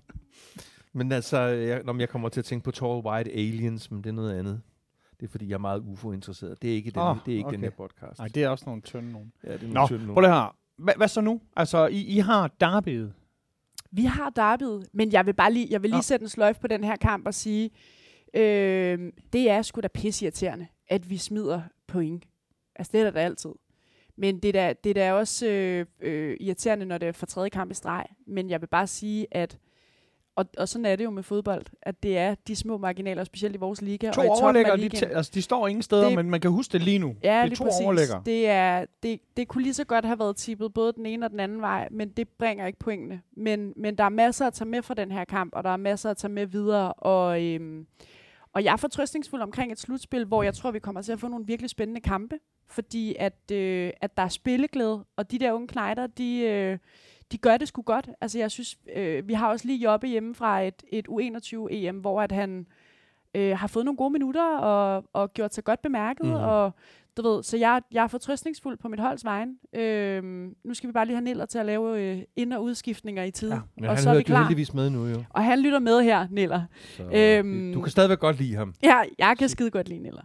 Men 0.93 1.11
altså, 1.11 1.39
jeg, 1.39 1.81
når 1.83 1.99
jeg 1.99 2.09
kommer 2.09 2.29
til 2.29 2.41
at 2.41 2.45
tænke 2.45 2.63
på 2.63 2.71
Tall 2.71 2.91
White 3.05 3.31
Aliens, 3.31 3.91
men 3.91 4.03
det 4.03 4.09
er 4.09 4.13
noget 4.13 4.39
andet. 4.39 4.61
Det 5.21 5.27
er 5.27 5.31
fordi, 5.31 5.47
jeg 5.47 5.53
er 5.53 5.59
meget 5.59 5.79
UFO-interesseret. 5.79 6.61
Det 6.61 6.71
er 6.71 6.75
ikke, 6.75 6.91
den, 6.91 7.01
Åh, 7.01 7.17
det 7.25 7.33
er 7.33 7.37
ikke 7.37 7.47
okay. 7.47 7.55
den 7.55 7.63
her 7.63 7.71
podcast. 7.71 8.19
Nej, 8.19 8.27
det 8.27 8.43
er 8.43 8.49
også 8.49 8.63
nogle 8.67 8.81
tynde 8.81 9.11
nogen. 9.11 9.33
ja, 9.43 9.53
det 9.53 9.63
er 9.63 9.67
Nå, 9.67 9.73
nogle 9.73 9.87
tynde 9.87 10.13
prøv 10.13 10.21
lige 10.21 10.33
her. 10.33 10.55
Hvad, 10.77 10.93
hvad 10.97 11.07
så 11.07 11.21
nu? 11.21 11.41
Altså, 11.55 11.87
I, 11.87 12.01
I 12.01 12.19
har 12.19 12.47
derbyet. 12.59 13.13
Vi 13.91 14.03
har 14.03 14.29
derbyet, 14.29 14.87
men 14.93 15.11
jeg 15.11 15.25
vil 15.25 15.33
bare 15.33 15.53
lige, 15.53 15.67
jeg 15.71 15.81
vil 15.81 15.89
lige 15.89 15.97
Nå. 15.97 16.01
sætte 16.01 16.23
en 16.23 16.29
sløjf 16.29 16.59
på 16.59 16.67
den 16.67 16.83
her 16.83 16.95
kamp 16.95 17.27
og 17.27 17.33
sige, 17.33 17.69
øh, 18.33 19.11
det 19.33 19.49
er 19.49 19.61
sgu 19.61 19.81
da 19.81 19.87
pisseirriterende, 19.87 20.67
at 20.87 21.09
vi 21.09 21.17
smider 21.17 21.61
point. 21.87 22.27
Altså, 22.75 22.91
det 22.93 22.99
er 22.99 23.03
der 23.03 23.11
da 23.11 23.19
altid. 23.19 23.51
Men 24.15 24.39
det 24.39 24.55
er 24.55 24.67
da, 24.67 24.73
det 24.83 24.89
er 24.89 24.93
da 24.93 25.13
også 25.13 25.47
øh, 25.47 25.85
øh, 26.01 26.37
irriterende, 26.39 26.85
når 26.85 26.97
det 26.97 27.07
er 27.07 27.11
for 27.11 27.25
tredje 27.25 27.49
kamp 27.49 27.71
i 27.71 27.73
streg. 27.73 28.05
Men 28.27 28.49
jeg 28.49 28.61
vil 28.61 28.67
bare 28.67 28.87
sige, 28.87 29.27
at 29.31 29.57
og, 30.35 30.45
og 30.57 30.69
sådan 30.69 30.85
er 30.85 30.95
det 30.95 31.03
jo 31.03 31.09
med 31.09 31.23
fodbold, 31.23 31.65
at 31.81 32.03
det 32.03 32.17
er 32.17 32.35
de 32.47 32.55
små 32.55 32.77
marginaler, 32.77 33.23
specielt 33.23 33.55
i 33.55 33.59
vores 33.59 33.81
liga. 33.81 34.11
To 34.11 34.21
og 34.21 34.27
overlægger, 34.43 34.75
de, 34.75 34.89
tæ- 34.97 35.15
altså, 35.17 35.31
de 35.35 35.41
står 35.41 35.67
ingen 35.67 35.81
steder, 35.83 36.05
Det- 36.07 36.15
men 36.15 36.29
man 36.29 36.41
kan 36.41 36.51
huske 36.51 36.71
det 36.73 36.81
lige 36.81 36.99
nu. 36.99 37.15
Ja, 37.23 37.29
det 37.29 37.35
er 37.41 37.45
lige 37.45 37.55
to 37.55 37.63
præcis. 37.63 37.85
overlægger. 37.85 38.23
Det, 38.23 38.47
er, 38.47 38.85
det, 39.03 39.19
det 39.37 39.47
kunne 39.47 39.63
lige 39.63 39.73
så 39.73 39.83
godt 39.83 40.05
have 40.05 40.19
været 40.19 40.35
tippet 40.35 40.73
både 40.73 40.93
den 40.93 41.05
ene 41.05 41.25
og 41.25 41.29
den 41.31 41.39
anden 41.39 41.61
vej, 41.61 41.87
men 41.91 42.09
det 42.09 42.29
bringer 42.29 42.67
ikke 42.67 42.79
pointene. 42.79 43.21
Men, 43.37 43.73
men 43.75 43.97
der 43.97 44.03
er 44.03 44.09
masser 44.09 44.47
at 44.47 44.53
tage 44.53 44.67
med 44.69 44.81
fra 44.81 44.93
den 44.93 45.11
her 45.11 45.25
kamp, 45.25 45.55
og 45.55 45.63
der 45.63 45.69
er 45.69 45.77
masser 45.77 46.09
at 46.09 46.17
tage 46.17 46.31
med 46.33 46.45
videre. 46.45 46.93
Og, 46.93 47.43
øhm, 47.43 47.85
og 48.53 48.63
jeg 48.63 48.73
er 48.73 48.77
fortrøstningsfuld 48.77 49.41
omkring 49.41 49.71
et 49.71 49.79
slutspil, 49.79 50.25
hvor 50.25 50.43
jeg 50.43 50.53
tror, 50.53 50.71
vi 50.71 50.79
kommer 50.79 51.01
til 51.01 51.11
at 51.11 51.19
få 51.19 51.27
nogle 51.27 51.45
virkelig 51.45 51.69
spændende 51.69 52.01
kampe. 52.01 52.35
Fordi 52.67 53.15
at, 53.19 53.51
øh, 53.51 53.91
at 54.01 54.17
der 54.17 54.23
er 54.23 54.27
spilleglæde, 54.27 55.05
og 55.17 55.31
de 55.31 55.39
der 55.39 55.51
unge 55.51 55.67
knejder, 55.67 56.07
de, 56.07 56.39
øh, 56.39 56.77
de 57.31 57.37
gør 57.37 57.57
det 57.57 57.67
sgu 57.67 57.81
godt. 57.81 58.09
Altså 58.21 58.39
jeg 58.39 58.51
synes, 58.51 58.77
øh, 58.95 59.27
vi 59.27 59.33
har 59.33 59.49
også 59.49 59.67
lige 59.67 59.79
Jobbe 59.79 60.07
hjemme 60.07 60.35
fra 60.35 60.61
et, 60.61 60.83
et 60.89 61.07
U21-EM, 61.09 61.95
hvor 61.99 62.21
at 62.21 62.31
han 62.31 62.67
øh, 63.35 63.57
har 63.57 63.67
fået 63.67 63.85
nogle 63.85 63.97
gode 63.97 64.09
minutter 64.13 64.57
og, 64.57 65.03
og 65.13 65.33
gjort 65.33 65.53
sig 65.55 65.63
godt 65.63 65.81
bemærket. 65.81 66.25
Mm. 66.25 66.33
Og 66.33 66.71
du 67.17 67.21
ved, 67.29 67.43
så 67.43 67.57
jeg, 67.57 67.81
jeg 67.91 68.03
er 68.03 68.07
fortrøstningsfuld 68.07 68.77
på 68.77 68.87
mit 68.87 68.99
holds 68.99 69.25
vejen. 69.25 69.57
Øhm, 69.75 70.55
nu 70.63 70.73
skal 70.73 70.87
vi 70.87 70.91
bare 70.93 71.05
lige 71.05 71.15
have 71.15 71.23
Niller 71.23 71.45
til 71.45 71.59
at 71.59 71.65
lave 71.65 72.01
øh, 72.01 72.21
ind- 72.35 72.53
og 72.53 72.63
udskiftninger 72.63 73.23
i 73.23 73.31
tide. 73.31 73.53
Ja, 73.53 73.59
Men 73.75 73.85
og 73.85 73.95
han 73.95 74.03
så 74.03 74.09
er 74.09 74.15
vi 74.17 74.23
klar. 74.23 74.37
heldigvis 74.39 74.73
med 74.73 74.89
nu, 74.89 75.05
jo. 75.07 75.23
Og 75.29 75.43
han 75.43 75.59
lytter 75.59 75.79
med 75.79 76.01
her, 76.01 76.27
Niller. 76.31 76.61
Så, 76.97 77.03
Øhm. 77.13 77.71
du 77.73 77.81
kan 77.81 77.91
stadigvæk 77.91 78.19
godt 78.19 78.37
lide 78.37 78.55
ham. 78.55 78.73
Ja, 78.83 79.01
jeg 79.19 79.35
kan 79.39 79.49
skide 79.49 79.71
godt 79.71 79.89
lide 79.89 79.99
Niller. 79.99 80.21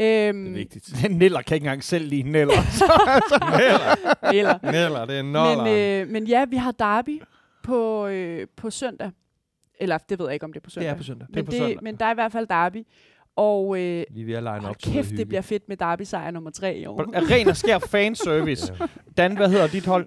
Øhm, 0.00 0.44
Det 0.44 0.50
er 0.50 0.54
vigtigt. 0.54 1.10
Neller 1.18 1.42
kan 1.42 1.54
ikke 1.54 1.64
engang 1.64 1.84
selv 1.84 2.04
lide 2.08 2.22
Neller. 2.30 2.54
Niller. 4.32 4.72
Neller, 4.72 5.04
det 5.04 5.18
er 5.18 5.22
Men, 5.22 5.32
noller. 5.32 6.00
øh, 6.02 6.08
men 6.08 6.26
ja, 6.26 6.44
vi 6.44 6.56
har 6.56 6.72
derby 6.72 7.22
på, 7.62 8.06
øh, 8.06 8.46
på 8.56 8.70
søndag. 8.70 9.10
Eller 9.80 9.98
det 9.98 10.18
ved 10.18 10.26
jeg 10.26 10.34
ikke, 10.34 10.44
om 10.44 10.52
det 10.52 10.60
er 10.60 10.62
på 10.62 10.66
det 10.66 10.72
søndag. 10.72 10.90
er 10.90 10.96
på 10.96 11.02
søndag. 11.02 11.26
Det 11.28 11.34
er 11.34 11.38
men, 11.38 11.44
på 11.44 11.50
det, 11.50 11.58
søndag. 11.58 11.78
men 11.82 11.96
der 11.96 12.04
er 12.06 12.10
i 12.10 12.14
hvert 12.14 12.32
fald 12.32 12.46
derby. 12.46 12.86
Og 13.36 13.76
øh, 13.80 14.04
Vi 14.10 14.20
er 14.22 14.26
ved 14.26 14.34
at 14.34 14.42
line 14.42 14.68
op 14.68 14.76
kæft, 14.78 14.94
det 15.10 15.18
hygge. 15.18 15.26
bliver 15.26 15.40
fedt 15.42 15.68
med 15.68 15.76
derby-sejr 15.76 16.30
nummer 16.30 16.50
tre 16.50 16.76
i 16.78 16.86
år. 16.86 17.30
Ren 17.30 17.48
og 17.48 17.56
skær 17.56 17.78
fanservice. 17.78 18.74
Dan, 19.16 19.36
hvad 19.36 19.48
hedder 19.50 19.66
dit 19.66 19.86
hold? 19.86 20.06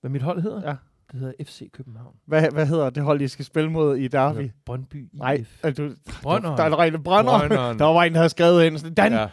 Hvad 0.00 0.10
mit 0.10 0.22
hold 0.22 0.42
hedder? 0.42 0.68
Ja. 0.68 0.74
Det 1.12 1.20
hedder 1.20 1.32
FC 1.44 1.70
København. 1.72 2.14
Hvad, 2.26 2.50
hvad 2.52 2.66
hedder 2.66 2.90
det 2.90 3.02
hold, 3.02 3.20
I 3.20 3.28
skal 3.28 3.44
spille 3.44 3.70
mod 3.70 3.96
i 3.96 4.08
derby? 4.08 4.38
Det 4.38 4.50
Brøndby 4.66 4.96
IF. 5.04 5.08
Nej, 5.12 5.44
er 5.62 5.70
du, 5.70 5.90
Brønderen. 6.22 6.58
der 6.58 6.64
er 6.64 6.78
rene 6.78 7.02
brønder. 7.02 7.38
Brønderen. 7.38 7.78
Der 7.82 7.84
var 7.84 8.04
en, 8.04 8.12
der 8.12 8.18
havde 8.18 8.28
skrevet 8.28 8.64
ind. 8.64 8.78
sådan, 8.78 8.94
Dan, 8.94 9.12
Ja. 9.12 9.26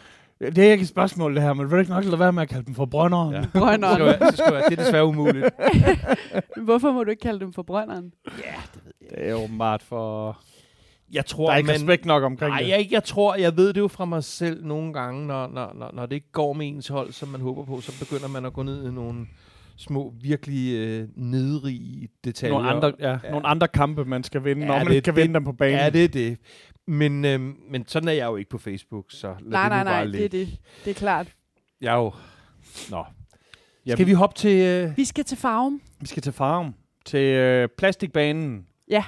det 0.49 0.57
er 0.57 0.71
ikke 0.71 0.81
et 0.81 0.87
spørgsmål 0.87 1.35
det 1.35 1.43
her, 1.43 1.53
men 1.53 1.65
vil 1.65 1.71
du 1.71 1.79
ikke 1.79 1.91
nok 1.91 2.03
lade 2.05 2.19
være 2.19 2.33
med 2.33 2.41
at 2.41 2.49
kalde 2.49 2.65
dem 2.65 2.75
for 2.75 2.85
brønderen? 2.85 3.33
Ja. 3.33 3.39
Ja. 3.39 3.45
Brønderen. 3.59 4.01
Det, 4.01 4.07
skal 4.07 4.19
være, 4.19 4.27
det, 4.29 4.37
skal 4.37 4.53
være, 4.53 4.63
det 4.69 4.79
er 4.79 4.83
desværre 4.83 5.05
umuligt. 5.05 5.49
Hvorfor 6.65 6.91
må 6.91 7.03
du 7.03 7.09
ikke 7.09 7.21
kalde 7.21 7.39
dem 7.39 7.53
for 7.53 7.61
Brønderen? 7.63 8.11
Det 9.09 9.29
er 9.29 9.33
åbenbart 9.33 9.81
for... 9.83 10.37
Jeg 11.13 11.25
tror, 11.25 11.45
Der 11.45 11.53
er 11.53 11.57
ikke 11.57 11.67
man, 11.67 11.75
respekt 11.75 12.05
nok 12.05 12.23
omkring 12.23 12.49
Nej, 12.51 12.61
det. 12.61 12.69
jeg, 12.69 12.87
jeg 12.91 13.03
tror, 13.03 13.35
jeg 13.35 13.57
ved 13.57 13.73
det 13.73 13.79
jo 13.81 13.87
fra 13.87 14.05
mig 14.05 14.23
selv 14.23 14.65
nogle 14.65 14.93
gange, 14.93 15.27
når, 15.27 15.47
når, 15.47 15.71
når, 15.75 15.91
når 15.93 16.05
det 16.05 16.15
ikke 16.15 16.31
går 16.31 16.53
med 16.53 16.67
ens 16.67 16.87
hold, 16.87 17.11
som 17.11 17.29
man 17.29 17.41
håber 17.41 17.65
på, 17.65 17.81
så 17.81 17.99
begynder 17.99 18.27
man 18.27 18.45
at 18.45 18.53
gå 18.53 18.63
ned 18.63 18.87
i 18.87 18.91
nogle 18.91 19.27
små, 19.77 20.13
virkelig 20.21 20.73
øh, 20.77 21.07
nedrige 21.15 22.09
detaljer. 22.23 22.53
Nogle 22.53 22.69
andre, 22.69 22.93
ja, 22.99 23.17
Ja. 23.23 23.31
nogle 23.31 23.47
andre 23.47 23.67
kampe, 23.67 24.05
man 24.05 24.23
skal 24.23 24.43
vinde, 24.43 24.61
Ja, 24.61 24.67
når 24.67 24.77
man 24.77 24.87
det- 24.87 24.93
ikke 24.93 25.05
kan 25.05 25.15
det- 25.15 25.21
vinde 25.21 25.33
dem 25.33 25.43
på 25.43 25.51
banen. 25.51 25.77
Ja, 25.79 25.89
det 25.89 26.03
er 26.03 26.07
det. 26.07 26.37
Men, 26.87 27.25
øhm, 27.25 27.55
men 27.69 27.87
sådan 27.87 28.07
er 28.07 28.13
jeg 28.13 28.25
jo 28.25 28.35
ikke 28.35 28.49
på 28.49 28.57
Facebook, 28.57 29.05
så 29.09 29.27
lad 29.27 29.35
Nej, 29.51 29.63
det 29.63 29.69
nej, 29.69 29.83
nej, 29.83 30.03
det 30.05 30.25
er 30.25 30.29
det. 30.29 30.57
Det 30.85 30.91
er 30.91 30.95
klart. 30.95 31.27
Jeg 31.81 31.93
er 31.93 31.97
jo... 31.97 32.11
Nå. 32.89 33.05
Jamen. 33.85 33.97
Skal 33.97 34.07
vi 34.07 34.11
hoppe 34.13 34.35
til... 34.37 34.61
Øh, 34.61 34.97
Vi 34.97 35.05
skal 35.05 35.23
til 35.23 35.37
Farum. 35.37 35.81
Vi 35.99 36.07
skal 36.07 36.23
til 36.23 36.33
farm. 36.33 36.73
Til 37.05 37.19
øh, 37.19 37.69
plastikbanen. 37.77 38.65
Ja. 38.89 39.03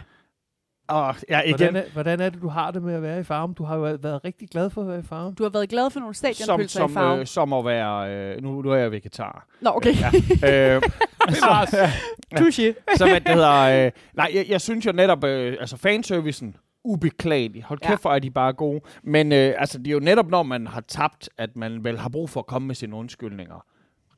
Og 0.88 1.16
ja, 1.30 1.42
igen, 1.42 1.58
hvordan, 1.58 1.76
er, 1.76 1.84
hvordan 1.94 2.20
er 2.20 2.30
det, 2.30 2.42
du 2.42 2.48
har 2.48 2.72
det 2.72 2.84
med 2.84 2.94
at 2.94 3.02
være 3.02 3.20
i 3.20 3.24
farm? 3.24 3.54
Du 3.54 3.64
har 3.64 3.76
jo 3.76 3.82
været 3.82 4.26
rigtig 4.26 4.50
glad 4.50 4.70
for 4.70 4.82
at 4.82 4.88
være 4.88 5.00
i 5.00 5.04
farm. 5.04 5.36
Du 5.36 5.44
har 5.44 5.50
været 5.50 5.70
glad 5.70 5.90
for 5.90 6.00
nogle 6.00 6.16
som, 6.16 6.34
stadionpølser 6.34 6.80
i 6.80 6.82
som, 6.84 6.94
Farum. 6.94 7.20
øh, 7.20 7.26
som 7.26 7.54
at 7.54 7.66
være... 7.66 8.12
Øh, 8.36 8.42
nu, 8.44 8.62
nu 8.62 8.72
er 8.72 8.76
jeg 8.76 8.92
vegetar. 8.92 9.48
Nå, 9.62 9.70
okay. 9.76 9.90
øh, 9.90 10.82
så, 11.42 11.68
Touché. 12.40 12.96
så 12.98 13.06
hvad 13.08 13.22
det 13.22 13.34
hedder... 13.34 13.86
Øh, 13.86 13.92
nej, 14.14 14.32
jeg, 14.34 14.46
jeg 14.50 14.62
synes 14.62 14.86
jo 14.86 14.92
netop... 14.92 15.24
Øh, 15.24 15.58
altså 15.60 15.78
fanservicen, 15.78 16.56
ubeklagelig. 16.86 17.64
Hold 17.64 17.80
kæft, 17.80 17.88
Ja. 17.90 17.92
ja. 17.92 17.96
for 17.98 18.10
er 18.10 18.20
de 18.20 18.32
bare 18.32 18.54
gode. 18.54 18.82
Men 19.04 19.32
øh, 19.32 19.54
altså, 19.58 19.78
det 19.78 19.88
er 19.88 19.92
jo 19.92 20.00
netop, 20.00 20.30
når 20.30 20.44
man 20.44 20.68
har 20.68 20.82
tabt, 20.82 21.30
at 21.38 21.56
man 21.56 21.84
vel 21.84 22.00
har 22.00 22.10
brug 22.10 22.30
for 22.30 22.40
at 22.40 22.46
komme 22.46 22.68
med 22.68 22.76
sine 22.76 22.96
undskyldninger. 22.96 23.66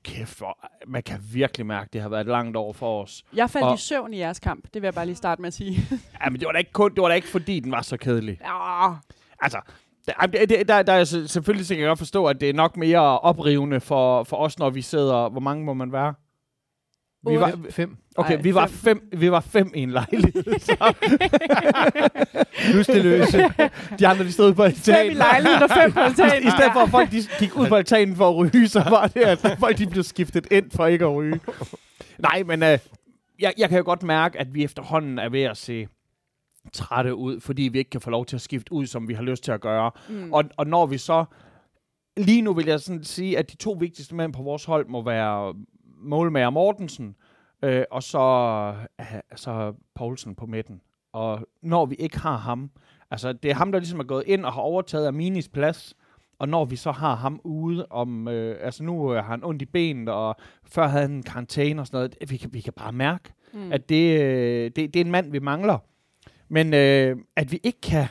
Kæft, 0.06 0.38
for, 0.38 0.58
man 0.88 1.04
kan 1.04 1.20
virkelig 1.34 1.66
mærke, 1.66 1.86
at 1.86 1.94
det 1.94 2.02
har 2.02 2.10
været 2.10 2.22
et 2.22 2.28
langt 2.28 2.58
år 2.58 2.74
for 2.74 3.04
os. 3.04 3.24
Jeg 3.36 3.50
faldt 3.50 3.68
Og- 3.68 3.76
i 3.76 3.78
søvn 3.78 4.14
i 4.14 4.18
jeres 4.18 4.40
kamp. 4.40 4.64
Det 4.64 4.82
vil 4.82 4.84
jeg 4.84 4.94
bare 4.94 5.06
lige 5.06 5.16
starte 5.16 5.42
med 5.42 5.48
at 5.48 5.54
sige. 5.54 5.80
Ja, 6.24 6.30
men 6.30 6.40
det 6.40 6.46
var 6.46 6.52
da 6.52 6.58
ikke, 6.60 6.72
kun, 6.72 6.96
det 6.96 7.02
var 7.02 7.08
da 7.08 7.14
ikke 7.16 7.28
fordi, 7.28 7.60
den 7.60 7.72
var 7.72 7.82
så 7.82 7.98
kedelig. 7.98 8.38
Ja, 8.42 8.88
Altså, 9.42 9.60
der, 10.08 10.46
det- 10.46 10.68
der, 10.68 10.84
der 10.84 10.94
er 10.94 11.04
se- 11.04 11.28
selvfølgelig 11.28 11.66
så 11.68 11.74
kan 11.74 11.82
jeg 11.82 11.88
godt 11.88 12.00
forstå, 12.00 12.26
at 12.26 12.42
det 12.42 12.50
er 12.50 12.54
nok 12.54 12.78
mere 12.78 13.20
oprivende 13.20 13.80
for, 13.82 14.24
for 14.24 14.38
os, 14.38 14.60
når 14.60 14.70
vi 14.70 14.82
sidder... 14.82 15.30
Hvor 15.30 15.40
mange 15.42 15.66
må 15.66 15.74
man 15.74 15.92
være? 15.92 16.14
Vi 17.30 17.40
var, 17.40 17.60
Fem. 17.70 17.98
okay, 18.16 18.36
Ej, 18.36 18.42
vi 18.42 18.56
var, 18.56 18.68
fem. 18.68 18.78
fem, 19.12 19.20
vi 19.20 19.32
var 19.32 19.40
fem 19.40 19.72
i 19.76 19.80
en 19.80 19.92
lejlighed. 19.92 20.60
så 20.60 20.94
Plus 22.72 22.88
det 22.88 23.04
løse. 23.04 23.38
de 24.00 24.08
andre, 24.08 24.24
de 24.24 24.32
stod 24.32 24.54
på 24.54 24.64
fem 24.64 24.72
i 24.72 24.74
altanen. 24.76 25.18
lejligheden 25.18 25.64
og 25.64 25.70
fem 25.70 25.92
på 25.92 26.00
altanen. 26.00 26.48
I 26.48 26.52
stedet 26.52 26.74
for, 26.74 26.80
at 26.80 26.90
folk 26.90 27.12
de 27.12 27.18
gik 27.40 27.56
ud 27.58 27.68
på 27.68 27.76
altanen 27.76 28.16
for 28.16 28.30
at 28.30 28.36
ryge, 28.36 28.68
så 28.68 28.84
var 28.90 29.08
det, 29.08 29.22
at 29.22 29.56
folk 29.60 29.78
de 29.78 29.88
blev 29.88 30.04
skiftet 30.04 30.48
ind 30.52 30.72
for 30.72 30.86
ikke 30.86 31.06
at 31.06 31.16
ryge. 31.16 31.40
Nej, 32.20 32.44
men 32.44 32.64
øh, 32.64 32.80
jeg, 33.40 33.54
jeg 33.58 33.70
kan 33.70 33.78
jo 33.78 33.84
godt 33.86 34.04
mærke, 34.04 34.40
at 34.40 34.54
vi 34.54 34.64
efterhånden 34.64 35.20
er 35.20 35.30
ved 35.30 35.42
at 35.44 35.58
se 35.58 35.88
trætte 36.74 37.16
ud, 37.16 37.40
fordi 37.40 37.64
vi 37.64 37.78
ikke 37.78 37.90
kan 37.90 38.02
få 38.02 38.10
lov 38.10 38.26
til 38.26 38.36
at 38.36 38.42
skifte 38.42 38.74
ud, 38.74 38.86
som 38.86 39.08
vi 39.08 39.14
har 39.14 39.24
lyst 39.24 39.44
til 39.44 39.52
at 39.52 39.62
gøre. 39.62 39.92
Mm. 40.10 40.34
Og, 40.34 40.44
og 40.58 40.68
når 40.68 40.86
vi 40.86 40.98
så... 40.98 41.26
Lige 42.18 42.42
nu 42.42 42.54
vil 42.54 42.66
jeg 42.66 42.80
sådan 42.80 43.04
sige, 43.04 43.38
at 43.38 43.52
de 43.52 43.56
to 43.58 43.72
vigtigste 43.80 44.16
mænd 44.16 44.34
på 44.34 44.44
vores 44.44 44.66
hold 44.66 44.88
må 44.88 45.04
være 45.04 45.54
målmager 46.06 46.50
Mortensen, 46.50 47.16
øh, 47.64 47.84
og 47.92 48.04
så, 48.04 48.20
øh, 49.00 49.06
så 49.36 49.74
Poulsen 49.96 50.36
på 50.36 50.46
midten. 50.46 50.82
Og 51.14 51.48
når 51.62 51.86
vi 51.86 51.96
ikke 51.96 52.20
har 52.20 52.38
ham, 52.38 52.70
altså 53.12 53.34
det 53.34 53.52
er 53.52 53.56
ham, 53.56 53.72
der 53.72 53.80
ligesom 53.80 54.00
er 54.00 54.04
gået 54.04 54.24
ind 54.28 54.46
og 54.46 54.54
har 54.54 54.62
overtaget 54.62 55.08
Aminis 55.08 55.50
plads, 55.50 55.94
og 56.40 56.50
når 56.50 56.66
vi 56.66 56.76
så 56.76 56.92
har 56.92 57.16
ham 57.16 57.42
ude 57.44 57.86
om, 57.90 58.28
øh, 58.28 58.58
altså 58.62 58.84
nu 58.84 59.14
øh, 59.14 59.24
har 59.24 59.32
han 59.32 59.44
ondt 59.44 59.62
i 59.62 59.66
benet, 59.66 60.10
og 60.10 60.36
før 60.64 60.88
havde 60.88 61.02
han 61.02 61.12
en 61.12 61.24
karantæne 61.24 61.82
og 61.82 61.88
sådan 61.88 61.98
noget, 61.98 62.32
vi 62.32 62.38
kan, 62.38 62.54
vi 62.54 62.62
kan 62.62 62.74
bare 62.74 62.92
mærke, 62.92 63.32
Mm. 63.54 63.72
at 63.72 63.90
det, 63.90 64.22
øh, 64.22 64.64
det, 64.64 64.76
det 64.76 64.96
er 64.96 65.02
en 65.06 65.12
mand, 65.12 65.32
vi 65.32 65.40
mangler. 65.40 65.78
Men 66.50 66.74
øh, 66.74 67.18
at 67.36 67.52
vi 67.52 67.60
ikke 67.64 67.82
kan... 67.82 68.08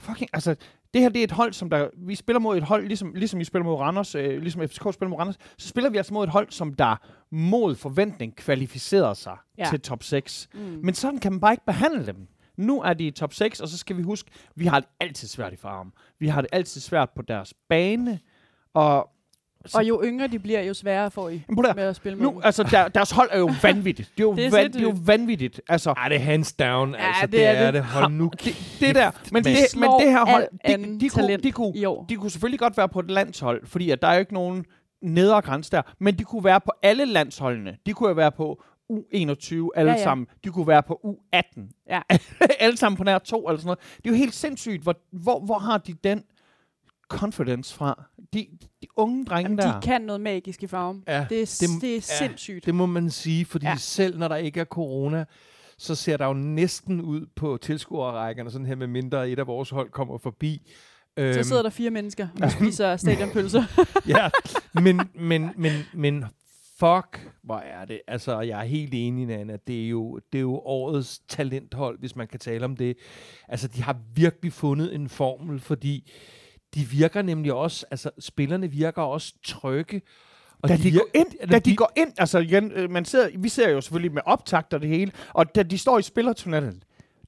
Fucking, 0.00 0.30
altså, 0.32 0.56
Det 0.94 1.02
her 1.02 1.08
det 1.08 1.20
er 1.20 1.24
et 1.24 1.30
hold, 1.30 1.52
som 1.52 1.70
der, 1.70 1.88
vi 1.96 2.14
spiller 2.14 2.40
mod 2.40 2.56
et 2.56 2.62
hold, 2.62 2.86
ligesom, 2.86 3.12
ligesom 3.14 3.40
vi 3.40 3.44
spiller 3.44 3.64
mod 3.64 3.74
Randers, 3.74 4.14
øh, 4.14 4.40
ligesom 4.40 4.68
FCK 4.68 4.94
spiller 4.94 5.08
mod 5.08 5.18
Randers, 5.18 5.38
så 5.58 5.68
spiller 5.68 5.90
vi 5.90 5.96
altså 5.96 6.14
mod 6.14 6.24
et 6.24 6.30
hold, 6.30 6.50
som 6.50 6.74
der 6.74 6.96
mod 7.30 7.74
forventning 7.74 8.36
kvalificerer 8.36 9.14
sig 9.14 9.36
ja. 9.58 9.66
til 9.70 9.80
top 9.80 10.02
6. 10.02 10.48
Mm. 10.54 10.60
Men 10.82 10.94
sådan 10.94 11.18
kan 11.18 11.32
man 11.32 11.40
bare 11.40 11.52
ikke 11.52 11.64
behandle 11.66 12.06
dem. 12.06 12.28
Nu 12.56 12.82
er 12.82 12.92
de 12.92 13.06
i 13.06 13.10
top 13.10 13.34
6, 13.34 13.60
og 13.60 13.68
så 13.68 13.78
skal 13.78 13.96
vi 13.96 14.02
huske, 14.02 14.30
vi 14.56 14.66
har 14.66 14.80
det 14.80 14.88
altid 15.00 15.28
svært 15.28 15.52
i 15.52 15.56
farm. 15.56 15.92
Vi 16.18 16.28
har 16.28 16.40
det 16.40 16.50
altid 16.52 16.80
svært 16.80 17.10
på 17.16 17.22
deres 17.22 17.54
bane, 17.68 18.20
og 18.74 19.10
Og 19.74 19.88
jo 19.88 20.02
yngre 20.04 20.26
de 20.26 20.38
bliver, 20.38 20.62
jo 20.62 20.74
sværere 20.74 21.10
får 21.10 21.28
I 21.28 21.42
med 21.48 21.82
at 21.84 21.96
spille 21.96 22.18
med 22.18 22.26
nu, 22.26 22.40
altså, 22.44 22.62
der, 22.62 22.88
deres 22.88 23.10
hold 23.10 23.28
er 23.32 23.38
jo 23.38 23.50
vanvittigt. 23.62 24.10
Det 24.16 24.20
er 24.20 24.24
jo, 24.24 24.34
Det 24.36 24.46
er 24.46 24.50
det 24.50 24.58
er 24.58 24.62
van, 24.62 24.72
det 24.72 24.78
er 24.78 24.82
jo 24.82 24.94
vanvittigt. 25.04 25.60
Altså, 25.68 25.90
Ej, 25.90 26.08
det 26.08 26.16
er 26.16 26.20
hands 26.20 26.52
down. 26.52 26.90
Ja, 26.94 27.06
altså, 27.06 27.22
det 27.26 27.32
det, 27.32 27.46
er 27.46 27.50
er 27.50 27.64
det. 27.70 27.74
det. 27.74 27.84
Hold 27.84 28.12
nu 28.12 28.30
det, 28.44 28.76
det 28.80 28.94
der, 28.94 29.10
men 29.32 29.44
det, 29.44 29.56
men 29.76 29.90
det 30.00 30.10
her 30.10 30.24
hold, 30.26 30.48
de, 30.66 31.00
de, 31.00 31.08
kunne, 31.08 31.36
de, 31.36 31.52
kunne, 31.52 31.72
de 32.08 32.16
kunne 32.16 32.30
selvfølgelig 32.30 32.60
godt 32.60 32.76
være 32.76 32.88
på 32.88 33.00
et 33.00 33.10
landshold, 33.10 33.66
fordi 33.66 33.90
at 33.90 34.02
der 34.02 34.08
er 34.08 34.14
jo 34.14 34.20
ikke 34.20 34.34
nogen 34.34 34.64
nedre 35.02 35.40
grænse 35.40 35.70
der, 35.70 35.82
men 35.98 36.18
de 36.18 36.24
kunne 36.24 36.44
være 36.44 36.60
på 36.60 36.72
alle 36.82 37.04
landsholdene. 37.04 37.76
De 37.86 37.92
kunne 37.92 38.08
jo 38.08 38.14
være 38.14 38.32
på 38.32 38.62
U21 38.92 39.54
alle 39.74 39.90
Ja, 39.90 39.96
ja. 39.96 40.02
sammen. 40.02 40.26
De 40.44 40.48
kunne 40.48 40.66
være 40.66 40.82
på 40.82 41.00
U18. 41.34 41.60
Ja. 41.90 42.00
alle 42.60 42.76
sammen 42.76 42.96
på 42.96 43.04
nær 43.04 43.18
to 43.18 43.48
eller 43.48 43.58
sådan 43.58 43.66
noget. 43.66 43.78
Det 43.96 44.06
er 44.06 44.10
jo 44.10 44.16
helt 44.16 44.34
sindssygt, 44.34 44.82
hvor, 44.82 44.94
hvor, 45.12 45.40
hvor 45.40 45.58
har 45.58 45.78
de 45.78 45.94
den 46.04 46.22
confidence 47.10 47.74
fra? 47.74 48.04
De, 48.34 48.46
de 48.82 48.86
unge 48.96 49.24
drenge 49.24 49.42
Jamen, 49.42 49.58
der. 49.58 49.80
de 49.80 49.86
kan 49.86 50.00
noget 50.00 50.20
magisk 50.20 50.62
i 50.62 50.66
farven. 50.66 51.04
Ja, 51.08 51.26
Det 51.30 51.42
er, 51.42 51.58
det- 51.60 51.80
det, 51.82 51.90
er 51.90 51.94
ja. 51.94 52.00
sindssygt. 52.26 52.66
Det 52.66 52.74
må 52.74 52.86
man 52.86 53.10
sige, 53.10 53.44
fordi 53.44 53.66
Ja. 53.66 53.76
selv 53.76 54.18
når 54.18 54.28
der 54.28 54.36
ikke 54.36 54.60
er 54.60 54.64
corona, 54.64 55.24
så 55.78 55.94
ser 55.94 56.16
der 56.16 56.26
jo 56.26 56.32
næsten 56.32 57.00
ud 57.00 57.26
på 57.36 57.58
tilskuerrækkerne, 57.62 58.50
sådan 58.50 58.66
her 58.66 58.74
med 58.74 58.86
mindre 58.86 59.30
et 59.30 59.38
af 59.38 59.46
vores 59.46 59.70
hold 59.70 59.90
kommer 59.90 60.18
forbi. 60.18 60.70
Øhm, 61.16 61.34
Så 61.34 61.42
sidder 61.48 61.62
der 61.62 61.70
fire 61.70 61.90
mennesker 61.90 62.28
og 62.42 62.50
spiser 62.50 62.96
stadionpølser. 62.96 63.62
ja, 64.14 64.28
men, 64.74 65.00
men, 65.14 65.50
men, 65.56 65.72
men 65.94 66.24
fuck, 66.78 67.30
hvor 67.42 67.58
er 67.58 67.84
det. 67.84 68.00
Altså, 68.08 68.40
jeg 68.40 68.60
er 68.60 68.64
helt 68.64 68.90
enig, 68.94 69.26
Nana. 69.26 69.56
Det 69.66 69.84
er, 69.84 69.88
jo, 69.88 70.20
det 70.32 70.38
er 70.38 70.42
jo 70.42 70.54
årets 70.54 71.18
talenthold, 71.28 71.98
hvis 71.98 72.16
man 72.16 72.26
kan 72.28 72.40
tale 72.40 72.64
om 72.64 72.76
det. 72.76 72.96
Altså, 73.48 73.68
de 73.68 73.82
har 73.82 73.96
virkelig 74.14 74.52
fundet 74.52 74.94
en 74.94 75.08
formel, 75.08 75.60
fordi 75.60 76.10
de 76.74 76.80
virker 76.80 77.22
nemlig 77.22 77.52
også, 77.52 77.86
altså, 77.90 78.10
spillerne 78.18 78.68
virker 78.70 79.02
også 79.02 79.32
trygge. 79.44 80.02
Og 80.62 80.68
da 80.68 80.76
de, 80.76 80.82
vir- 80.88 80.92
går 80.98 81.06
ind, 81.14 81.48
da 81.50 81.58
de 81.58 81.76
går 81.76 81.92
ind, 81.96 82.12
altså 82.18 82.38
igen, 82.38 82.72
øh, 82.72 82.90
man 82.90 83.04
sidder, 83.04 83.28
vi 83.38 83.48
ser 83.48 83.68
jo 83.70 83.80
selvfølgelig 83.80 84.12
med 84.12 84.22
optakt 84.26 84.74
og 84.74 84.80
det 84.80 84.88
hele, 84.88 85.12
og 85.32 85.54
da 85.54 85.62
de 85.62 85.78
står 85.78 85.98
i 85.98 86.02
spillertunnelen, 86.02 86.82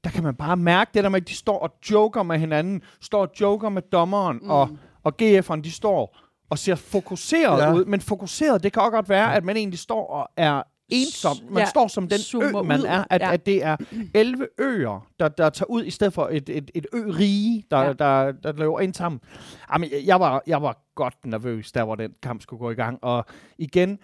der 0.04 0.10
kan 0.10 0.22
man 0.22 0.34
bare 0.34 0.56
mærke 0.56 0.90
det 0.94 1.04
der 1.04 1.10
med, 1.10 1.20
at 1.22 1.28
de 1.28 1.34
står 1.34 1.58
og 1.58 1.74
joker 1.90 2.22
med 2.22 2.38
hinanden, 2.38 2.82
står 3.00 3.20
og 3.22 3.30
joker 3.40 3.68
med 3.68 3.82
dommeren, 3.82 4.38
mm. 4.42 4.50
og, 4.50 4.68
og 5.04 5.12
GF'eren, 5.22 5.60
de 5.60 5.70
står 5.72 6.16
og 6.50 6.58
ser 6.58 6.74
fokuseret 6.74 7.58
Ja. 7.58 7.64
ja. 7.64 7.72
ud, 7.74 7.84
men 7.84 8.00
fokuseret, 8.00 8.62
det 8.62 8.72
kan 8.72 8.82
også 8.82 8.90
godt 8.90 9.08
være, 9.08 9.34
at 9.34 9.44
man 9.44 9.56
egentlig 9.56 9.78
står 9.78 10.06
og 10.06 10.28
er 10.36 10.62
ensom. 10.92 11.36
Man 11.50 11.58
Ja, 11.62 11.66
står 11.68 11.88
som 11.88 12.08
den 12.08 12.18
zoomer 12.18 12.62
ø, 12.62 12.66
man 12.66 12.80
ud. 12.80 12.84
er, 12.86 13.04
at, 13.10 13.20
Ja. 13.20 13.32
at 13.32 13.46
det 13.46 13.64
er 13.64 13.76
11 14.14 14.48
øer, 14.58 15.06
der, 15.20 15.28
der 15.28 15.50
tager 15.50 15.70
ud, 15.70 15.84
i 15.84 15.90
stedet 15.90 16.12
for 16.12 16.28
et, 16.32 16.48
et, 16.48 16.70
et 16.74 16.86
ø-rige, 16.92 17.64
der, 17.70 17.78
Ja. 17.78 17.86
ja. 17.86 17.92
der, 17.92 18.32
der 18.32 18.52
løber 18.52 18.80
ind 18.80 18.94
sammen. 18.94 19.20
Jamen, 19.72 19.90
jeg- 20.06 20.20
var, 20.20 20.42
jeg 20.46 20.62
var 20.62 20.82
godt 20.94 21.14
nervøs, 21.24 21.72
der 21.72 21.84
hvor 21.84 21.94
den 21.94 22.12
kamp 22.22 22.42
skulle 22.42 22.58
gå 22.60 22.70
i 22.70 22.74
gang, 22.74 22.98
og 23.02 23.24
igen, 23.58 23.98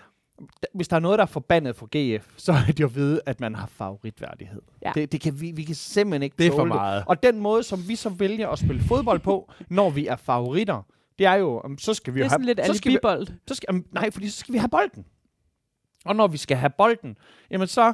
hvis 0.74 0.88
der 0.88 0.96
er 0.96 1.01
noget, 1.01 1.18
der 1.18 1.22
er 1.22 1.27
forbandet 1.27 1.77
for 1.77 1.88
GF, 2.18 2.27
så 2.37 2.53
er 2.53 2.66
det 2.66 2.81
jo 2.81 2.87
at 2.87 2.94
vide, 2.94 3.20
at 3.27 3.40
man 3.40 3.55
har 3.55 3.66
favoritværdighed. 3.66 4.62
Ja. 4.85 4.92
Det, 4.94 5.12
det 5.12 5.20
kan 5.20 5.40
vi, 5.40 5.51
vi 5.51 5.62
kan 5.62 5.74
simpelthen 5.74 6.22
ikke 6.22 6.35
Det 6.38 6.46
er 6.46 6.51
for 6.51 6.57
tåle 6.59 6.68
meget. 6.68 7.05
Og 7.07 7.22
den 7.22 7.40
måde, 7.40 7.62
som 7.62 7.88
vi 7.88 7.96
så 7.96 8.09
vælger 8.09 8.48
at 8.48 8.59
spille 8.59 8.83
fodbold 8.83 9.20
på, 9.20 9.53
når 9.68 9.90
vi 9.90 10.07
er 10.07 10.16
favoritter, 10.16 10.83
det 11.18 11.27
er 11.27 11.35
jo, 11.35 11.62
så 11.79 11.94
skal 11.94 12.14
vi 12.14 12.18
Det 12.18 12.24
jo 12.24 12.27
er 12.27 12.29
have... 12.31 12.35
sådan 12.35 12.46
lidt 12.46 12.66
så 12.66 12.74
skal 12.74 12.92
vi, 12.92 12.98
så 13.48 13.55
skal, 13.55 13.83
nej, 13.92 14.11
fordi 14.11 14.29
så 14.29 14.38
skal 14.38 14.53
vi 14.53 14.59
have 14.59 14.68
bolden. 14.68 15.05
Og 16.09 16.16
når 16.16 16.27
vi 16.27 16.38
skal 16.38 16.57
have 16.57 16.71
bolden, 16.71 17.16
jamen 17.51 17.68
så... 17.68 17.92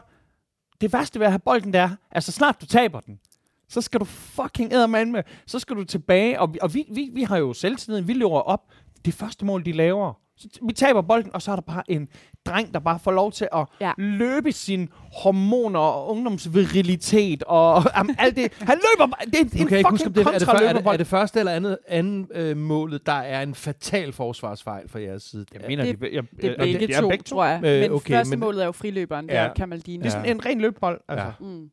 Det 0.80 0.92
værste 0.92 1.18
ved 1.20 1.26
at 1.26 1.32
have 1.32 1.38
bolden, 1.38 1.72
der 1.72 1.80
er, 1.80 1.90
altså 2.10 2.32
snart 2.32 2.60
du 2.60 2.66
taber 2.66 3.00
den, 3.00 3.20
så 3.68 3.80
skal 3.80 4.00
du 4.00 4.04
fucking 4.04 4.72
eddermand 4.72 5.10
med, 5.10 5.22
så 5.46 5.58
skal 5.58 5.76
du 5.76 5.84
tilbage, 5.84 6.40
og, 6.40 6.54
vi, 6.54 6.58
og 6.62 6.74
vi, 6.74 6.86
vi, 6.90 7.10
vi 7.12 7.22
har 7.22 7.36
jo 7.36 7.52
selvtilliden, 7.52 8.08
vi 8.08 8.12
løber 8.12 8.40
op, 8.40 8.72
det 9.04 9.14
første 9.14 9.44
mål, 9.44 9.64
de 9.64 9.72
laver, 9.72 10.12
så 10.36 10.48
t- 10.56 10.66
vi 10.66 10.72
taber 10.72 11.00
bolden, 11.02 11.30
og 11.34 11.42
så 11.42 11.50
er 11.52 11.56
der 11.56 11.62
bare 11.62 11.90
en 11.90 12.08
dreng, 12.46 12.74
der 12.74 12.80
bare 12.80 12.98
får 12.98 13.10
lov 13.12 13.32
til 13.32 13.48
at 13.52 13.66
Ja. 13.80 13.92
løbe 13.98 14.52
sine 14.52 14.88
hormoner 15.12 15.80
og 15.80 16.08
ungdomsvirilitet 16.10 17.42
og 17.42 17.82
jamen, 17.96 18.16
alt 18.18 18.36
det. 18.36 18.52
Han 18.60 18.78
løber 18.78 19.06
bare, 19.16 19.26
det 19.26 19.34
er 19.34 19.40
en 19.42 19.48
kan 19.48 19.70
jeg 19.70 19.78
ikke 19.78 19.90
huske, 19.90 20.04
fucking 20.04 20.14
det 20.14 20.20
er, 20.26 20.38
det, 20.38 20.48
er, 20.48 20.72
det, 20.72 20.86
er 20.86 20.96
det 20.96 21.06
første 21.06 21.38
eller 21.38 21.52
andet, 21.52 21.78
anden 21.88 22.28
øh, 22.34 22.56
målet, 22.56 23.06
der 23.06 23.12
er 23.12 23.42
en 23.42 23.54
fatal 23.54 24.12
forsvarsfejl 24.12 24.88
fra 24.88 25.00
jeres 25.00 25.22
side. 25.22 25.46
Jeg 25.54 25.60
mener, 25.68 25.84
Det- 25.84 26.00
de, 26.00 26.14
jeg, 26.14 26.22
Det 26.36 26.44
er 26.44 26.48
jeg- 26.48 26.56
begge, 26.58 26.86
de 26.86 26.92
er 26.92 27.00
to, 27.00 27.08
begge 27.08 27.22
tror 27.24 27.44
jeg. 27.44 27.60
Øh, 27.64 27.80
men 27.80 27.90
okay, 27.92 28.14
første 28.14 28.30
men- 28.30 28.40
målet 28.40 28.62
er 28.62 28.66
jo 28.66 28.72
friløberen, 28.72 29.28
der 29.28 29.34
Ja. 29.42 29.48
er 29.48 29.54
Kamaldini. 29.54 29.98
Det 29.98 30.06
er 30.06 30.10
sådan 30.10 30.26
en 30.30 30.46
ren 30.46 30.60
løbebold. 30.60 31.00
Altså. 31.08 31.26
Ja. 31.26 31.32
Mm. 31.40 31.70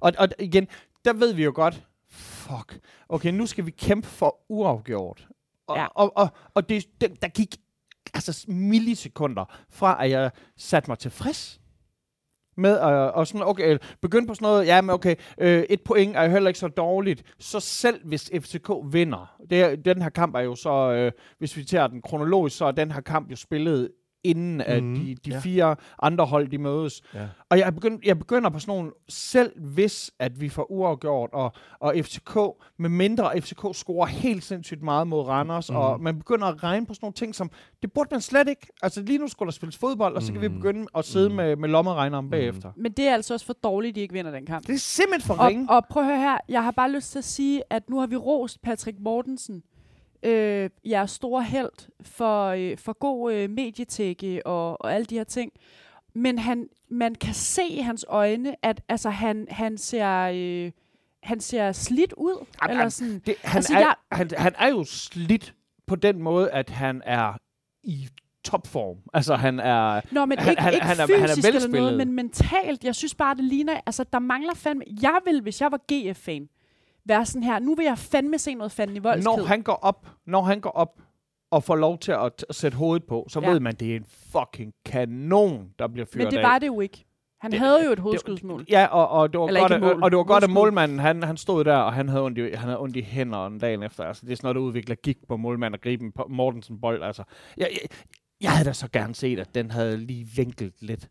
Og, 0.00 0.12
og 0.18 0.28
igen, 0.38 0.68
der 1.04 1.12
ved 1.12 1.32
vi 1.34 1.44
jo 1.44 1.52
godt, 1.54 1.82
fuck, 2.10 2.78
okay, 3.08 3.30
nu 3.32 3.46
skal 3.46 3.66
vi 3.66 3.70
kæmpe 3.70 4.08
for 4.08 4.36
uafgjort. 4.48 5.26
Og, 5.66 5.76
Ja. 5.76 5.86
og, 5.94 6.16
og, 6.16 6.28
og 6.54 6.68
det, 6.68 6.86
det, 7.00 7.22
der 7.22 7.28
gik 7.28 7.56
altså 8.14 8.44
millisekunder 8.48 9.44
fra, 9.70 10.04
at 10.04 10.10
jeg 10.10 10.30
satte 10.56 10.90
mig 10.90 10.98
tilfreds 10.98 11.60
med 12.56 12.78
at 12.78 12.84
og 13.12 13.26
sådan, 13.26 13.46
okay, 13.46 13.78
begynde 14.02 14.26
på 14.26 14.34
sådan 14.34 14.46
noget, 14.46 14.66
ja, 14.66 14.80
men 14.80 14.90
okay, 14.90 15.16
øh, 15.38 15.62
et 15.70 15.80
point 15.82 16.16
er 16.16 16.22
jo 16.22 16.30
heller 16.30 16.48
ikke 16.48 16.60
så 16.60 16.68
dårligt, 16.68 17.34
så 17.38 17.60
selv 17.60 18.06
hvis 18.06 18.30
FCK 18.40 18.70
vinder, 18.92 19.36
det, 19.50 19.84
den 19.84 20.02
her 20.02 20.08
kamp 20.08 20.34
er 20.34 20.40
jo 20.40 20.54
så, 20.54 20.92
øh, 20.92 21.12
hvis 21.38 21.56
vi 21.56 21.64
tager 21.64 21.86
den 21.86 22.02
kronologisk, 22.02 22.56
så 22.56 22.64
er 22.64 22.72
den 22.72 22.92
her 22.92 23.00
kamp 23.00 23.30
jo 23.30 23.36
spillet 23.36 23.90
inden 24.24 24.60
at 24.60 24.82
Mhm, 24.84 24.94
de, 24.94 25.14
de 25.24 25.30
ja. 25.30 25.38
fire 25.38 25.76
andre 26.02 26.24
hold, 26.26 26.48
de 26.48 26.58
mødes. 26.58 27.02
Ja. 27.14 27.26
Og 27.50 27.58
jeg 27.58 27.74
begynder, 27.74 27.98
jeg 28.04 28.18
begynder 28.18 28.50
på 28.50 28.58
sådan 28.58 28.74
nogle, 28.74 28.92
selv 29.08 29.60
hvis 29.60 30.10
at 30.18 30.40
vi 30.40 30.48
får 30.48 30.70
uafgjort, 30.70 31.30
og, 31.32 31.52
og 31.80 31.94
FCK, 32.02 32.36
med 32.78 32.88
mindre 32.90 33.40
FCK 33.40 33.64
scorer 33.72 34.06
helt 34.06 34.44
sindssygt 34.44 34.82
meget 34.82 35.06
mod 35.06 35.22
Randers, 35.28 35.70
mm. 35.70 35.76
og 35.76 36.00
man 36.00 36.18
begynder 36.18 36.46
at 36.46 36.62
regne 36.62 36.86
på 36.86 36.94
sådan 36.94 37.04
nogle 37.04 37.14
ting, 37.14 37.34
som, 37.34 37.50
det 37.82 37.92
burde 37.92 38.08
man 38.10 38.20
slet 38.20 38.48
ikke. 38.48 38.66
Altså 38.82 39.02
lige 39.02 39.18
nu 39.18 39.28
skulle 39.28 39.46
der 39.46 39.52
spilles 39.52 39.76
fodbold, 39.76 40.16
og 40.16 40.22
så 40.22 40.32
kan 40.32 40.40
vi 40.42 40.48
Mm. 40.48 40.54
begynde 40.54 40.86
at 40.94 41.04
sidde 41.04 41.28
Mm. 41.28 41.34
med, 41.34 41.56
med 41.56 41.68
lommeregneren 41.68 42.30
bagefter. 42.30 42.72
Men 42.76 42.92
det 42.92 43.08
er 43.08 43.14
altså 43.14 43.34
også 43.34 43.46
for 43.46 43.52
dårligt, 43.52 43.94
de 43.96 44.00
ikke 44.00 44.14
vinder 44.14 44.30
den 44.30 44.46
kamp. 44.46 44.66
Det 44.66 44.74
er 44.74 44.78
simpelthen 44.78 45.26
for 45.26 45.42
Og, 45.42 45.48
ringe. 45.48 45.70
og 45.70 45.82
prøv 45.90 46.02
at 46.02 46.08
høre 46.08 46.18
her, 46.20 46.38
jeg 46.48 46.64
har 46.64 46.70
bare 46.70 46.90
lyst 46.92 47.10
til 47.12 47.18
at 47.18 47.24
sige, 47.24 47.62
at 47.70 47.90
nu 47.90 47.98
har 48.00 48.06
vi 48.06 48.16
rost 48.16 48.62
Patrick 48.62 48.96
Mortensen, 49.00 49.62
øh, 50.24 50.70
jeres 50.84 51.10
store 51.10 51.42
held, 51.44 51.88
for, 52.02 52.46
øh, 52.48 52.78
for 52.78 52.92
god 52.92 53.32
øh, 53.32 53.50
medietække 53.50 54.46
og, 54.46 54.80
og 54.80 54.94
alle 54.94 55.04
de 55.04 55.14
her 55.16 55.24
ting. 55.24 55.52
Men 56.14 56.38
han, 56.38 56.68
man 56.90 57.14
kan 57.14 57.34
se 57.34 57.62
i 57.64 57.78
hans 57.78 58.04
øjne, 58.08 58.54
at 58.62 58.80
altså, 58.88 59.10
han, 59.10 59.46
han, 59.50 59.78
ser, 59.78 60.30
øh, 60.34 60.72
han 61.22 61.40
ser 61.40 61.72
slidt 61.72 62.12
ud. 62.16 62.44
Jamen, 62.62 62.76
eller 62.76 62.88
sådan. 62.88 63.22
Det, 63.26 63.34
han, 63.44 63.56
altså, 63.56 63.74
er, 63.74 63.78
jeg- 63.78 63.94
han, 64.12 64.30
han 64.38 64.52
er 64.58 64.68
jo 64.68 64.84
slidt 64.84 65.54
på 65.86 65.96
den 65.96 66.22
måde, 66.22 66.50
at 66.50 66.70
han 66.70 67.02
er 67.04 67.32
i 67.82 68.08
topform. 68.44 68.96
Altså 69.14 69.34
han 69.36 69.60
er... 69.60 70.00
Nå, 70.10 70.24
men 70.26 70.38
Han- 70.38 70.50
ikke, 70.50 70.62
han- 70.62 70.72
ikke 70.74 70.86
han 70.86 71.00
er- 71.00 71.06
fysisk 71.06 71.44
han 71.44 71.54
er 71.54 71.56
eller 71.56 71.80
noget, 71.80 71.96
men 71.96 72.12
mentalt. 72.12 72.84
Jeg 72.84 72.94
synes 72.94 73.14
bare, 73.14 73.34
det 73.34 73.44
ligner... 73.44 73.80
Altså, 73.86 74.04
der 74.12 74.18
mangler 74.18 74.54
fandme... 74.54 74.84
Jeg 75.02 75.18
vil, 75.24 75.40
hvis 75.40 75.60
jeg 75.60 75.72
var 75.72 75.80
GF-fan, 75.92 76.48
være 77.06 77.26
sådan 77.26 77.42
her. 77.42 77.58
Nu 77.58 77.74
vil 77.74 77.84
jeg 77.84 77.98
fandme 77.98 78.38
se 78.38 78.54
noget 78.54 78.72
fandme 78.72 78.96
i 78.96 78.98
voldsked. 78.98 79.36
Når 79.36 79.44
han 79.44 79.62
går 79.62 79.72
op, 79.82 80.06
når 80.26 80.42
han 80.42 80.60
går 80.60 80.70
op 80.70 81.00
og 81.50 81.64
får 81.64 81.76
lov 81.76 81.98
til 81.98 82.12
at, 82.12 82.44
at 82.48 82.54
sætte 82.54 82.76
hovedet 82.78 83.06
på, 83.06 83.26
så 83.28 83.40
Ja. 83.40 83.50
ved 83.50 83.60
man, 83.60 83.74
det 83.74 83.92
er 83.92 83.96
en 83.96 84.04
fucking 84.08 84.72
kanon, 84.86 85.68
der 85.78 85.86
bliver 85.88 86.06
fyret 86.12 86.24
men 86.24 86.30
det 86.32 86.38
af. 86.38 86.42
var 86.42 86.58
det 86.58 86.66
jo 86.66 86.80
ikke. 86.80 87.04
Han 87.40 87.50
Det- 87.50 87.60
havde 87.60 87.84
jo 87.86 87.92
et 87.92 87.98
hovedskudsmål. 87.98 88.64
Ja, 88.70 88.86
og, 88.86 89.08
og 89.08 89.32
det 89.32 89.40
var 89.40 89.46
Eller 89.46 89.60
godt, 89.60 89.72
at, 89.72 89.80
mål. 89.80 90.02
og 90.02 90.10
det 90.10 90.16
var 90.16 90.24
godt, 90.24 90.44
at 90.44 90.50
målmanden, 90.50 90.98
han, 90.98 91.22
han 91.22 91.36
stod 91.36 91.64
der, 91.64 91.76
og 91.76 91.92
han 91.92 92.08
havde 92.08 92.22
ondt 92.24 92.38
i, 92.38 92.40
han 92.40 92.58
havde 92.58 92.80
ondt 92.80 92.96
i 92.96 93.02
hænderne 93.02 93.58
dagen 93.60 93.82
efter. 93.82 94.04
Altså, 94.04 94.26
det 94.26 94.32
er 94.32 94.36
sådan 94.36 94.46
noget, 94.46 94.54
der 94.54 94.60
udvikler 94.60 94.94
gik 94.94 95.26
på 95.28 95.36
målmanden 95.36 95.74
og 95.74 95.80
gribe 95.80 96.04
en 96.04 96.12
Mortensen 96.28 96.80
bold. 96.80 97.02
Altså, 97.02 97.22
jeg, 97.56 97.68
jeg, 97.72 97.88
jeg 98.40 98.50
havde 98.50 98.68
da 98.68 98.72
så 98.72 98.88
gerne 98.92 99.14
set, 99.14 99.38
at 99.40 99.54
den 99.54 99.70
havde 99.70 99.96
lige 99.96 100.24
vinklet 100.36 100.72
lidt. 100.80 101.08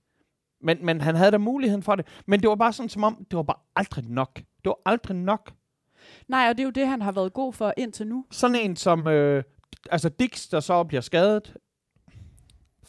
Men, 0.61 0.85
men 0.85 1.01
han 1.01 1.15
havde 1.15 1.31
da 1.31 1.37
muligheden 1.37 1.83
for 1.83 1.95
det. 1.95 2.07
Men 2.27 2.39
det 2.39 2.49
var 2.49 2.55
bare 2.55 2.73
sådan, 2.73 2.89
som 2.89 3.03
om, 3.03 3.25
det 3.31 3.37
var 3.37 3.43
bare 3.43 3.59
aldrig 3.75 4.05
nok. 4.09 4.35
Det 4.35 4.65
var 4.65 4.77
aldrig 4.85 5.17
nok. 5.17 5.51
Nej, 6.27 6.47
og 6.49 6.57
det 6.57 6.59
er 6.59 6.65
jo 6.65 6.71
det, 6.71 6.87
han 6.87 7.01
har 7.01 7.11
været 7.11 7.33
god 7.33 7.53
for 7.53 7.73
indtil 7.77 8.07
nu. 8.07 8.25
Sådan 8.31 8.55
en 8.55 8.75
som, 8.75 9.07
øh, 9.07 9.43
altså 9.91 10.09
Dix, 10.09 10.47
der 10.49 10.59
så 10.59 10.83
bliver 10.83 11.01
skadet. 11.01 11.53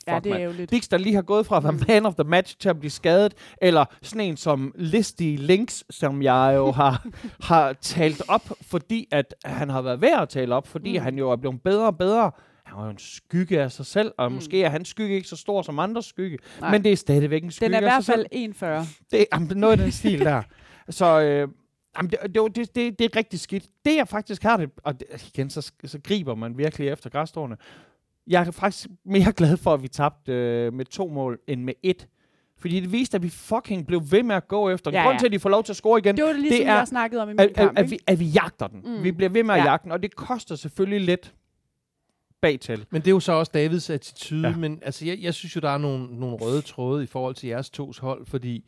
Ja, 0.07 0.15
Fuck, 0.17 0.25
det 0.25 0.33
er 0.33 0.39
jo 0.39 0.53
lidt... 0.53 0.71
Dix, 0.71 0.89
der 0.89 0.97
lige 0.99 1.15
har 1.15 1.23
gået 1.23 1.47
fra 1.47 1.57
at 1.57 1.63
være 1.65 1.73
Mm. 1.73 1.81
man 1.89 2.07
of 2.07 2.15
the 2.15 2.25
match 2.29 2.57
til 2.59 2.69
at 2.69 2.79
blive 2.81 2.91
skadet, 2.91 3.35
eller 3.63 3.85
sådan 4.03 4.21
en 4.21 4.37
som 4.37 4.73
Listy 4.79 5.35
Links, 5.39 5.85
som 5.91 6.23
jeg 6.23 6.53
jo 6.57 6.71
har, 6.81 7.07
har 7.41 7.73
talt 7.73 8.23
op, 8.29 8.51
fordi 8.63 9.09
at 9.13 9.35
han 9.45 9.69
har 9.71 9.83
været 9.83 10.01
værd 10.01 10.23
at 10.23 10.29
tale 10.29 10.55
op, 10.55 10.67
fordi 10.69 10.99
Mm. 10.99 11.05
han 11.05 11.19
jo 11.19 11.31
er 11.31 11.37
blevet 11.37 11.63
bedre 11.63 11.87
og 11.87 11.99
bedre. 11.99 12.31
Han 12.65 12.77
var 12.79 12.85
jo 12.85 12.91
en 12.91 12.99
skygge 12.99 13.61
af 13.63 13.73
sig 13.73 13.87
selv, 13.87 14.13
og 14.19 14.31
Mm. 14.31 14.35
måske 14.35 14.63
er 14.63 14.69
hans 14.69 14.89
skygge 14.89 15.15
ikke 15.15 15.29
så 15.29 15.37
stor 15.37 15.63
som 15.63 15.79
andres 15.79 16.07
skygge, 16.07 16.39
Nej. 16.61 16.71
men 16.71 16.85
det 16.85 16.93
er 16.93 16.97
stadigvæk 16.97 17.45
en 17.45 17.51
skygge 17.51 17.67
Den 17.67 17.75
er 17.75 17.81
i 17.81 17.85
af 17.85 17.91
hvert 17.91 18.05
sig 18.05 18.15
fald 18.15 18.27
selv. 18.33 18.53
1,40. 18.63 19.07
Det 19.11 19.21
er 19.21 19.25
jamen, 19.33 19.57
noget 19.57 19.73
af 19.73 19.79
den 19.79 19.93
stil 19.93 20.21
der. 20.21 20.43
Så, 20.91 21.21
øh, 21.21 21.49
Jamen, 21.97 22.11
det, 22.11 22.19
det, 22.35 22.57
det, 22.57 22.75
det, 22.75 22.99
det 22.99 23.05
er 23.05 23.17
rigtig 23.17 23.41
skidt. 23.41 23.65
Det 23.85 23.97
jeg 23.97 24.09
faktisk 24.09 24.43
har 24.43 24.57
det, 24.57 24.71
og 24.85 25.01
det, 25.01 25.31
igen, 25.35 25.51
så, 25.51 25.73
så 25.85 25.99
griber 26.05 26.35
man 26.35 26.59
virkelig 26.59 26.89
efter 26.89 27.11
græsstående. 27.11 27.57
Jeg 28.27 28.47
er 28.47 28.51
faktisk 28.51 28.87
mere 29.05 29.33
glad 29.41 29.57
for, 29.57 29.75
at 29.75 29.83
vi 29.83 29.89
tabte 29.89 30.33
øh, 30.33 30.73
med 30.73 30.85
to 30.85 31.09
mål, 31.09 31.39
end 31.49 31.63
med 31.63 31.75
et. 31.83 32.09
Fordi 32.59 32.81
det 32.81 32.93
viste, 32.93 33.15
at 33.15 33.23
vi 33.23 33.29
fucking 33.29 33.87
blev 33.87 34.03
ved 34.11 34.23
med 34.23 34.37
at 34.37 34.49
gå 34.49 34.71
efter. 34.71 34.91
Ja, 34.91 34.97
Ja, 34.99 35.03
Grunden 35.05 35.15
ja. 35.17 35.19
til, 35.21 35.27
at 35.27 35.33
de 35.33 35.39
får 35.39 35.49
lov 35.51 35.65
til 35.65 35.73
at 35.73 35.77
score 35.77 35.99
igen, 35.99 36.17
Det 36.17 36.25
var 36.25 36.33
det 36.33 36.41
ligesom, 36.41 36.59
det 36.59 36.67
er- 36.67 36.75
jeg 36.77 36.89
snakkede 36.89 37.23
om 37.23 37.29
i 37.29 37.33
min 37.33 37.41
at, 37.41 37.55
kamp. 37.55 37.79
at, 37.79 37.91
vi, 37.91 37.99
at 38.07 38.21
vi 38.21 38.25
jagter 38.25 38.67
den. 38.67 38.81
Mm. 38.85 39.03
Vi 39.05 39.13
bliver 39.13 39.29
ved 39.31 39.43
med 39.43 39.55
at 39.55 39.61
Ja. 39.61 39.65
jagte 39.65 39.85
den, 39.85 39.93
og 39.93 40.03
det 40.03 40.17
koster 40.17 40.55
selvfølgelig 40.57 41.01
lidt 41.01 41.35
bagtil. 42.41 42.87
Men 42.91 43.01
det 43.03 43.07
er 43.07 43.11
jo 43.13 43.21
så 43.21 43.33
også 43.33 43.51
Davids 43.55 43.91
attitude, 43.91 44.49
Ja. 44.49 44.57
men 44.57 44.79
altså, 44.83 45.05
jeg, 45.07 45.19
jeg 45.23 45.35
synes 45.35 45.57
jo, 45.57 45.61
der 45.61 45.71
er 45.71 45.79
nogle, 45.79 46.21
nogle 46.21 46.37
røde 46.37 46.63
tråde 46.63 47.03
i 47.05 47.07
forhold 47.07 47.35
til 47.35 47.49
jeres 47.49 47.71
tos 47.71 47.99
hold, 47.99 48.27
fordi 48.27 48.65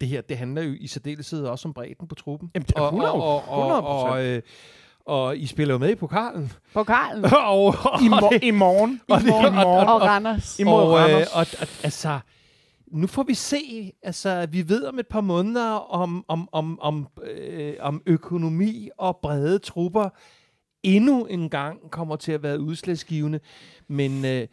det 0.00 0.08
her, 0.08 0.20
det 0.20 0.38
handler 0.38 0.62
jo 0.62 0.74
i 0.80 0.86
særdeleshed 0.86 1.44
også 1.44 1.68
om 1.68 1.74
bredden 1.74 2.08
på 2.08 2.14
truppen. 2.14 2.50
Jamen, 2.54 2.66
det 2.66 2.76
er 2.76 2.82
100, 2.82 3.12
og, 3.12 3.48
og, 3.48 3.66
og, 3.66 3.78
100%. 3.78 3.82
og, 4.12 4.24
øh, 4.24 4.42
og 5.06 5.36
I 5.38 5.46
spiller 5.46 5.74
jo 5.74 5.78
med 5.78 5.90
i 5.90 5.94
pokalen. 5.94 6.52
Pokalen 6.74 7.24
og, 7.46 7.64
og, 7.66 8.02
I, 8.02 8.08
mo- 8.08 8.38
I 8.42 8.50
morgen. 8.50 9.00
og, 9.08 9.20
det- 9.20 9.26
I 9.26 9.30
morgen. 9.30 9.54
og- 9.58 9.94
og 9.94 10.02
Randers. 10.02 10.58
Imod 10.58 10.82
og, 10.82 10.86
øh, 10.98 11.04
Randers. 11.04 11.26
og, 11.32 11.46
og, 11.60 11.68
altså, 11.84 12.18
nu 12.92 13.06
får 13.06 13.22
vi 13.22 13.34
se, 13.34 13.92
altså, 14.02 14.46
vi 14.50 14.68
ved 14.68 14.84
om 14.84 14.98
et 14.98 15.06
par 15.06 15.20
måneder 15.20 15.70
om, 15.70 16.24
om, 16.28 16.48
om, 16.52 16.80
om, 16.80 17.08
øh, 17.22 17.74
om 17.80 18.02
økonomi 18.06 18.88
og 18.98 19.18
brede 19.22 19.58
trupper 19.58 20.08
endnu 20.82 21.24
en 21.24 21.50
gang 21.50 21.90
kommer 21.90 22.16
til 22.16 22.32
at 22.32 22.42
være 22.42 22.60
udslagsgivende, 22.60 23.40
men, 23.88 24.24
øh, 24.24 24.46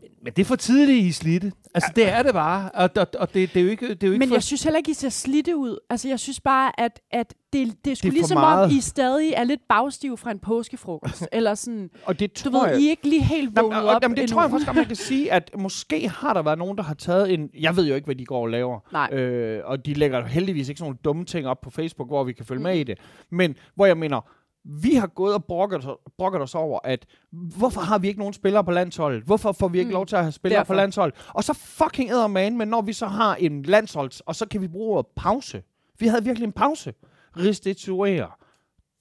men, 0.00 0.10
men 0.24 0.32
det 0.32 0.42
er 0.42 0.46
for 0.46 0.56
tidligt 0.56 1.04
i 1.06 1.12
slidte. 1.12 1.52
Altså, 1.74 1.92
det 1.96 2.08
er 2.08 2.22
det 2.22 2.32
bare, 2.32 2.70
og, 2.74 2.90
og, 2.96 3.06
og 3.18 3.34
det, 3.34 3.54
det 3.54 3.60
er 3.60 3.64
jo 3.64 3.70
ikke, 3.70 3.88
det 3.88 4.02
er 4.02 4.06
jo 4.06 4.12
ikke 4.12 4.18
Men 4.18 4.28
for... 4.28 4.34
jeg 4.34 4.42
synes 4.42 4.62
heller 4.62 4.78
ikke, 4.78 4.90
I 4.90 4.94
ser 4.94 5.08
slidte 5.08 5.56
ud. 5.56 5.78
Altså, 5.90 6.08
jeg 6.08 6.20
synes 6.20 6.40
bare, 6.40 6.80
at, 6.80 7.00
at 7.10 7.34
det, 7.52 7.84
det 7.84 7.90
er 7.90 7.94
sgu 7.94 8.08
for 8.08 8.12
ligesom 8.12 8.36
om, 8.36 8.40
meget. 8.42 8.72
I 8.72 8.80
stadig 8.80 9.32
er 9.36 9.44
lidt 9.44 9.60
bagstiv 9.68 10.16
fra 10.16 10.30
en 10.30 10.38
påskefrokost. 10.38 11.28
Eller 11.32 11.54
sådan, 11.54 11.90
Og 12.04 12.20
det 12.20 12.44
du 12.44 12.50
tror 12.50 12.62
ved, 12.62 12.70
jeg, 12.72 12.80
I 12.80 12.86
er 12.86 12.90
ikke 12.90 13.08
lige 13.08 13.22
helt 13.22 13.52
Jamen, 13.56 13.70
vågnet 13.70 13.82
og, 13.88 13.94
op 13.96 14.02
jamen, 14.02 14.16
det 14.16 14.22
endnu. 14.22 14.34
tror 14.34 14.42
jeg 14.42 14.50
faktisk, 14.50 14.68
at 14.70 14.76
man 14.76 14.84
kan 14.86 14.96
sige, 15.10 15.32
at 15.32 15.50
måske 15.58 16.08
har 16.08 16.34
der 16.34 16.42
været 16.42 16.58
nogen, 16.58 16.76
der 16.76 16.82
har 16.82 16.94
taget 16.94 17.34
en... 17.34 17.50
Jeg 17.60 17.76
ved 17.76 17.86
jo 17.88 17.94
ikke, 17.94 18.04
hvad 18.04 18.14
de 18.14 18.24
går 18.24 18.40
og 18.40 18.48
laver. 18.48 18.78
Nej. 18.92 19.12
Øh, 19.18 19.62
og 19.64 19.86
de 19.86 19.94
lægger 19.94 20.26
heldigvis 20.26 20.68
ikke 20.68 20.78
sådan 20.78 20.86
nogle 20.88 20.98
dumme 21.04 21.24
ting 21.24 21.46
op 21.46 21.60
på 21.60 21.70
Facebook, 21.70 22.08
hvor 22.08 22.24
vi 22.24 22.32
kan 22.32 22.44
følge 22.46 22.58
Mm. 22.58 22.62
med 22.62 22.78
i 22.78 22.82
det. 22.82 22.98
Men 23.30 23.54
hvor 23.74 23.86
jeg 23.86 23.96
mener, 23.98 24.20
vi 24.64 24.94
har 24.94 25.06
gået 25.06 25.34
og 25.34 25.44
brokket, 25.44 25.88
brokket 26.18 26.42
os 26.42 26.54
over, 26.54 26.78
at 26.84 27.06
hvorfor 27.32 27.80
har 27.80 27.98
vi 27.98 28.08
ikke 28.08 28.18
nogen 28.20 28.34
spillere 28.34 28.64
på 28.64 28.70
landsholdet? 28.70 29.22
Hvorfor 29.22 29.52
får 29.52 29.68
vi 29.68 29.78
ikke 29.78 29.88
Mm. 29.88 29.92
lov 29.94 30.06
til 30.06 30.16
at 30.16 30.22
have 30.22 30.32
spillere 30.32 30.58
Derfor. 30.58 30.74
på 30.74 30.76
landsholdet? 30.76 31.26
Og 31.28 31.44
så 31.44 31.52
fucking 31.54 32.10
æder 32.10 32.26
man, 32.26 32.56
men 32.58 32.68
når 32.68 32.82
vi 32.82 32.92
så 32.92 33.06
har 33.06 33.34
en 33.34 33.62
landsholds, 33.62 34.20
og 34.20 34.36
så 34.36 34.46
kan 34.48 34.60
vi 34.62 34.68
bruge 34.68 34.94
ordet 34.96 35.06
pause. 35.16 35.62
Vi 35.98 36.06
havde 36.06 36.24
virkelig 36.24 36.46
en 36.46 36.52
pause. 36.52 36.94
Restituere. 37.36 38.28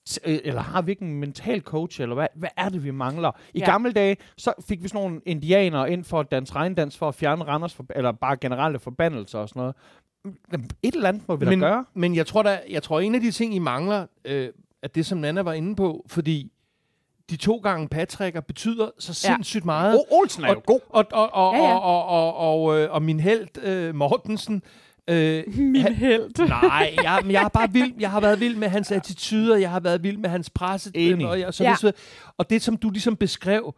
T- 0.10 0.18
øh, 0.26 0.39
Eller 0.43 0.62
har 0.62 0.82
vi 0.82 0.91
ikke 0.91 1.05
en 1.05 1.14
mental 1.20 1.62
coach, 1.62 2.01
eller 2.01 2.16
hvad, 2.16 2.28
hvad 2.36 2.49
er 2.57 2.70
det, 2.70 2.84
vi 2.84 2.91
mangler? 2.91 3.32
I 3.53 3.60
Ja. 3.60 3.66
gamle 3.66 3.91
dage, 3.91 4.18
så 4.38 4.53
fik 4.68 4.84
vi 4.84 4.88
sådan 4.88 5.01
nogle 5.07 5.22
indianere 5.26 5.91
ind 5.91 6.03
for 6.03 6.20
at 6.20 6.32
danse 6.32 6.55
regndans, 6.55 6.97
for 6.97 7.07
at 7.07 7.16
fjerne 7.16 7.43
Randers, 7.43 7.74
for, 7.74 7.86
eller 7.95 8.12
bare 8.12 8.38
generelle 8.38 8.80
forbandelser 8.80 9.39
og 9.39 9.49
sådan 9.49 9.60
noget. 9.60 9.76
Jamen, 10.51 10.70
Et 10.84 10.93
eller 10.95 11.10
andet 11.10 11.24
må 11.28 11.36
vi 11.36 11.45
men, 11.45 11.60
da 11.62 11.68
gøre. 11.68 11.86
Men 11.93 12.16
jeg 12.16 12.28
tror, 12.28 12.43
der, 12.43 12.57
jeg 12.70 12.84
tror, 12.84 12.99
en 12.99 13.16
af 13.16 13.22
de 13.22 13.32
ting, 13.32 13.55
I 13.55 13.60
mangler, 13.60 14.05
øh, 14.26 14.49
er 14.84 14.88
det, 14.88 15.06
som 15.06 15.18
Nana 15.18 15.42
var 15.42 15.54
inde 15.54 15.76
på, 15.76 16.06
fordi 16.08 16.52
de 17.30 17.36
to 17.36 17.58
gange 17.58 17.88
Patricker 17.88 18.42
betyder 18.42 18.90
så 19.00 19.14
sindssygt 19.14 19.66
meget. 19.66 20.00
O- 20.00 20.14
Olsen 20.20 20.44
er 20.44 20.50
jo 20.50 20.62
god. 20.66 20.80
Og, 20.90 21.06
og, 21.12 21.34
og, 21.34 21.54
Ja, 21.56 21.64
ja. 21.64 21.78
og, 21.78 22.06
og, 22.06 22.36
og, 22.36 22.64
og, 22.64 22.80
øh, 22.80 22.92
og 22.92 23.02
min 23.02 23.20
held, 23.20 23.64
øh, 23.64 23.96
Mortensen, 23.96 24.62
øh, 25.08 25.44
Min 25.58 25.82
han- 25.82 25.94
held. 25.94 26.48
Nej, 26.48 26.94
jeg, 27.04 27.20
men 27.24 27.32
jeg, 27.32 27.44
er 27.44 27.48
bare 27.48 27.74
vild, 27.74 27.94
jeg 28.00 28.12
har 28.12 28.20
været 28.20 28.40
vild 28.40 28.56
med 28.56 28.68
hans 28.70 28.92
attituder, 28.92 29.58
jeg 29.58 29.72
har 29.72 29.80
været 29.80 30.04
vild 30.04 30.18
med 30.18 30.30
hans 30.30 30.50
presse. 30.50 30.92
Enig. 30.94 31.28
Og, 31.28 31.40
jeg, 31.40 31.54
så 31.54 31.64
Ja. 31.64 31.76
ja. 31.84 31.92
og 32.38 32.50
det, 32.50 32.62
som 32.62 32.78
du 32.78 32.90
ligesom 32.90 33.16
beskrev, 33.16 33.76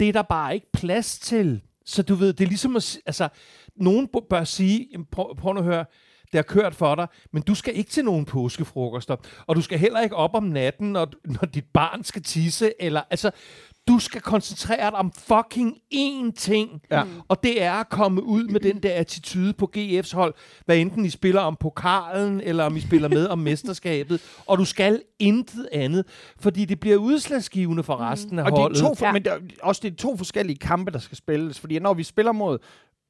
det 0.00 0.08
er 0.08 0.12
der 0.12 0.22
bare 0.22 0.54
ikke 0.54 0.72
plads 0.72 1.18
til. 1.18 1.60
Så 1.86 2.02
du 2.02 2.14
ved, 2.14 2.32
det 2.32 2.44
er 2.44 2.48
ligesom 2.48 2.76
at... 2.76 2.98
Altså, 3.06 3.28
nogen 3.76 4.08
bør 4.30 4.44
sige, 4.44 4.88
prøv, 5.10 5.36
prøv 5.36 5.56
at 5.56 5.64
høre, 5.64 5.84
det 6.32 6.38
har 6.38 6.42
kørt 6.42 6.74
for 6.74 6.94
dig, 6.94 7.06
men 7.32 7.42
du 7.42 7.54
skal 7.54 7.76
ikke 7.76 7.90
til 7.90 8.04
nogen 8.04 8.24
påskefrokoster, 8.24 9.16
og 9.46 9.56
du 9.56 9.60
skal 9.62 9.78
heller 9.78 10.00
ikke 10.00 10.16
op 10.16 10.34
om 10.34 10.42
natten, 10.44 10.92
når, 10.92 11.06
når 11.24 11.46
dit 11.54 11.64
barn 11.74 12.04
skal 12.04 12.22
tisse, 12.22 12.72
eller 12.82 13.00
altså, 13.10 13.30
du 13.88 13.98
skal 13.98 14.20
koncentrere 14.20 14.90
dig 14.90 14.94
om 14.98 15.12
fucking 15.12 15.76
én 15.94 16.32
ting, 16.36 16.82
Ja. 16.90 17.02
og 17.28 17.42
det 17.42 17.62
er 17.62 17.72
at 17.72 17.88
komme 17.88 18.22
ud 18.22 18.44
med 18.44 18.60
den 18.60 18.82
der 18.82 18.94
attitude 18.94 19.52
på 19.52 19.70
GF's 19.76 20.14
hold, 20.14 20.34
hvad 20.64 20.76
enten 20.78 21.04
I 21.04 21.10
spiller 21.10 21.40
om 21.40 21.56
pokalen, 21.60 22.40
eller 22.40 22.64
om 22.64 22.76
I 22.76 22.80
spiller 22.80 23.08
med 23.08 23.26
om 23.26 23.38
mesterskabet, 23.38 24.20
og 24.48 24.58
du 24.58 24.64
skal 24.64 25.02
intet 25.18 25.68
andet, 25.72 26.04
fordi 26.40 26.64
det 26.64 26.80
bliver 26.80 26.96
udslagsgivende 26.96 27.82
for 27.82 27.96
resten 28.00 28.38
af 28.38 28.42
Og 28.44 28.50
det 28.50 28.56
er 28.56 28.60
holdet. 28.62 28.78
to, 28.78 28.94
for, 28.94 29.06
Ja. 29.06 29.12
men 29.12 29.24
det 29.24 29.32
er, 29.32 29.38
også 29.62 29.80
det 29.84 29.92
er 29.92 29.96
to 29.96 30.16
forskellige 30.16 30.56
kampe, 30.58 30.90
der 30.90 30.98
skal 30.98 31.16
spilles. 31.16 31.60
Fordi 31.60 31.78
når 31.78 31.94
vi 31.94 32.02
spiller 32.02 32.32
mod, 32.32 32.58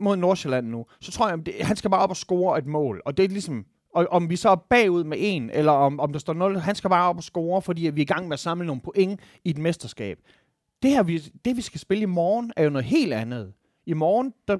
mod 0.02 0.16
Nordsjælland 0.16 0.66
nu, 0.66 0.86
så 1.00 1.12
tror 1.12 1.28
jeg, 1.28 1.38
at 1.60 1.66
han 1.66 1.76
skal 1.76 1.90
bare 1.90 2.00
op 2.00 2.10
og 2.10 2.16
score 2.16 2.58
et 2.58 2.66
mål. 2.66 3.02
Og 3.04 3.16
det 3.16 3.24
er 3.24 3.28
ligesom, 3.28 3.64
og, 3.94 4.06
om 4.10 4.30
vi 4.30 4.36
så 4.36 4.48
er 4.48 4.56
bagud 4.56 5.04
med 5.04 5.16
en, 5.20 5.50
eller 5.50 5.72
om, 5.72 6.00
om 6.00 6.12
der 6.12 6.18
står 6.18 6.32
0, 6.32 6.58
han 6.58 6.74
skal 6.74 6.90
bare 6.90 7.08
op 7.08 7.16
og 7.16 7.22
score, 7.22 7.62
fordi 7.62 7.80
vi 7.82 8.00
er 8.00 8.04
i 8.04 8.04
gang 8.04 8.28
med 8.28 8.34
at 8.34 8.40
samle 8.40 8.66
nogle 8.66 8.82
point 8.82 9.20
i 9.44 9.50
et 9.50 9.58
mesterskab. 9.58 10.18
Det 10.82 10.90
her, 10.90 11.02
vi, 11.02 11.18
det 11.18 11.56
vi 11.56 11.62
skal 11.62 11.80
spille 11.80 12.02
i 12.02 12.06
morgen, 12.06 12.52
er 12.56 12.64
jo 12.64 12.70
noget 12.70 12.84
helt 12.84 13.12
andet. 13.12 13.52
I 13.86 13.92
morgen, 13.92 14.34
der 14.48 14.58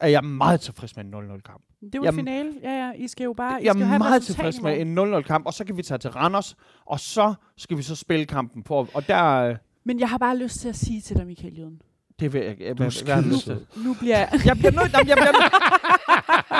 er 0.00 0.08
jeg 0.08 0.24
meget 0.24 0.60
tilfreds 0.60 0.96
med 0.96 1.04
en 1.04 1.14
0-0-kamp. 1.14 1.62
Det 1.80 1.94
er 1.94 1.98
jo 1.98 2.04
Jamen, 2.04 2.18
finale. 2.18 2.52
Ja, 2.62 2.86
ja. 2.86 2.92
I 2.92 3.08
skal 3.08 3.24
jo 3.24 3.32
bare... 3.32 3.62
I 3.62 3.64
Jeg 3.64 3.74
skal 3.74 3.86
er 3.86 3.98
meget 3.98 4.22
tilfreds 4.22 4.62
med 4.62 4.80
en 4.80 4.98
0-0-kamp, 4.98 5.46
og 5.46 5.54
så 5.54 5.64
kan 5.64 5.76
vi 5.76 5.82
tage 5.82 5.98
til 5.98 6.10
Randers, 6.10 6.56
og 6.84 7.00
så 7.00 7.34
skal 7.56 7.76
vi 7.76 7.82
så 7.82 7.96
spille 7.96 8.26
kampen 8.26 8.62
på. 8.62 8.88
Og 8.94 9.08
der, 9.08 9.24
øh, 9.26 9.56
Men 9.84 10.00
jeg 10.00 10.08
har 10.08 10.18
bare 10.18 10.36
lyst 10.36 10.60
til 10.60 10.68
at 10.68 10.76
sige 10.76 11.00
til 11.00 11.16
dig, 11.16 11.26
Michael 11.26 11.58
Jøden. 11.58 11.82
Det 12.20 12.32
vil 12.32 12.42
jeg, 12.42 12.56
jeg, 12.60 12.68
er 12.68 12.74
du 12.74 12.82
lyst 12.82 12.98
til? 12.98 13.06
skidesød. 13.06 13.60
Nu 13.76 13.94
bliver 13.94 14.18
jeg... 14.18 14.28
Jeg 14.44 14.56
bliver 14.58 14.70
nødt, 14.72 14.92
jeg 14.92 15.00
bliver 15.04 15.16
nødt. 15.16 15.52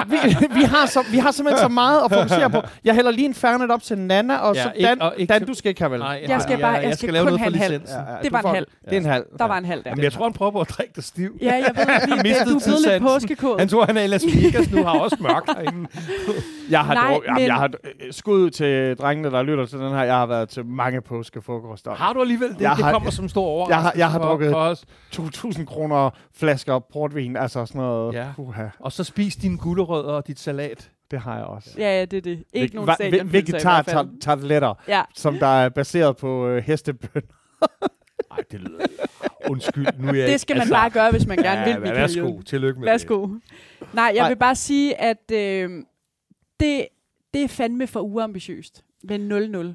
Vi, 0.06 0.16
vi, 0.54 0.62
har 0.62 0.86
så, 0.86 1.04
vi 1.10 1.18
har 1.18 1.30
simpelthen 1.30 1.62
så 1.62 1.68
meget 1.68 2.00
at 2.04 2.12
fokusere 2.12 2.50
på. 2.50 2.62
Jeg 2.84 2.94
hælder 2.94 3.10
lige 3.10 3.24
en 3.26 3.34
fernet 3.34 3.70
op 3.70 3.82
til 3.82 3.98
Nana, 3.98 4.36
og 4.36 4.54
Ja, 4.54 4.62
så 4.62 4.72
ikke- 4.74 4.88
Dan, 4.88 5.02
og 5.02 5.14
ikke 5.16 5.32
Dan 5.32 5.46
du 5.46 5.54
skal 5.54 5.68
ikke 5.68 5.80
have 5.80 5.90
vel? 5.90 6.00
Nej, 6.00 6.24
Jeg 6.28 6.42
skal 6.42 6.58
bare- 6.60 6.72
jeg 6.72 6.94
skal 6.98 7.12
lave 7.12 7.22
kun 7.24 7.26
noget 7.26 7.40
for 7.40 7.44
have 7.44 7.54
en 7.54 7.60
halv. 7.60 7.72
licensen. 7.72 7.98
Ja, 8.08 8.12
ja, 8.12 8.18
Det 8.22 8.32
var 8.32 8.40
en 8.40 8.54
halv. 8.54 8.66
Det 8.84 8.92
er 8.92 8.96
en 8.96 9.04
halv. 9.04 9.24
Der 9.38 9.44
var 9.44 9.58
en 9.58 9.64
halv 9.64 9.84
der. 9.84 9.90
Jamen, 9.90 10.04
jeg 10.04 10.12
tror, 10.12 10.24
han 10.24 10.32
prøver 10.32 10.52
på 10.52 10.60
at 10.60 10.68
drikke 10.70 10.92
dig 10.96 11.04
stiv. 11.04 11.38
Ja, 11.42 11.46
jeg 11.54 11.70
ved 11.74 11.82
ikke 11.94 12.28
det, 12.40 12.46
du 12.46 12.56
er 12.56 12.60
blevet 12.64 12.80
lidt 12.92 13.02
påskekåd. 13.02 13.58
Han 13.58 13.68
tror, 13.68 13.86
han 13.86 13.96
er 13.96 14.02
i 14.02 14.06
Las 14.06 14.24
Vegas 14.26 14.70
nu, 14.70 14.84
har 14.84 14.98
også 14.98 15.16
mørk 15.20 15.46
herinde. 15.46 15.88
Jeg 16.70 16.80
har, 16.80 16.94
Nej, 16.94 17.12
dog, 17.12 17.22
jamen, 17.26 17.40
men- 17.42 17.46
jeg 17.46 17.54
har 17.54 17.70
øh, 17.84 18.12
skud 18.12 18.50
til 18.50 18.96
drengene, 18.96 19.30
der 19.30 19.42
lytter 19.42 19.66
til 19.66 19.78
den 19.78 19.88
her. 19.92 20.02
Jeg 20.02 20.14
har 20.14 20.26
været 20.26 20.48
til 20.48 20.64
mange 20.66 21.00
påskefrokoster. 21.00 21.94
Har 21.94 22.12
du 22.12 22.20
alligevel 22.20 22.48
det? 22.48 22.60
Jeg 22.60 22.72
det 22.76 22.84
har- 22.84 22.92
kommer 22.92 23.10
som 23.10 23.28
stor 23.28 23.44
overraskelse 23.46 23.76
jeg 23.76 23.82
har- 23.82 23.92
jeg 23.96 24.10
har 24.10 24.18
drukket- 24.18 24.50
for 24.50 24.58
os. 24.58 24.84
2.000 25.10 25.64
kroner 25.66 26.10
flasker 26.38 26.78
portvin, 26.92 27.36
altså 27.36 27.66
sådan 27.66 27.80
noget. 27.80 28.14
Ja. 28.14 28.24
Uha, 28.38 28.62
Og 28.80 28.92
så 28.92 29.04
spis 29.04 29.36
dine 29.36 29.58
gulerødder 29.60 30.12
og 30.12 30.26
dit 30.26 30.38
salat. 30.38 30.90
det 31.10 31.20
har 31.20 31.36
jeg 31.36 31.44
også. 31.44 31.70
Ja, 31.78 31.98
ja, 31.98 32.04
det 32.04 32.16
er 32.16 32.20
det. 32.20 32.44
Ikke 32.52 32.74
nogen 32.74 32.90
Ve- 32.90 32.94
stadion. 32.94 33.26
ve- 33.28 33.32
Vegetar-tabletter, 33.32 34.74
Ja, 34.88 35.02
som 35.14 35.34
der 35.38 35.46
er 35.46 35.68
baseret 35.68 36.16
på 36.16 36.46
øh, 36.48 36.62
hestebøn. 36.64 37.22
Nej, 38.30 38.38
det 38.50 38.60
lyder... 38.60 38.86
Undskyld, 39.50 39.86
nu 39.98 40.08
er 40.08 40.12
jeg 40.14 40.28
det 40.28 40.40
skal 40.40 40.56
man 40.58 40.68
bare 40.68 40.90
gøre, 40.90 41.10
hvis 41.10 41.26
man 41.26 41.36
gerne 41.38 41.64
vil, 41.64 41.70
ja, 41.70 41.78
Michael 41.78 42.00
Værsgo, 42.00 42.40
tillykke 42.42 42.80
med 42.80 42.88
Værsgo. 42.88 43.26
Nej, 43.26 44.04
jeg 44.04 44.14
Nej. 44.14 44.28
vil 44.28 44.36
bare 44.36 44.54
sige, 44.54 45.00
at 45.00 45.30
øh, 45.32 45.70
det, 46.60 46.86
det 47.34 47.42
er 47.44 47.48
fandme 47.48 47.86
for 47.86 48.00
uambitiøst 48.00 48.84
med 49.04 49.74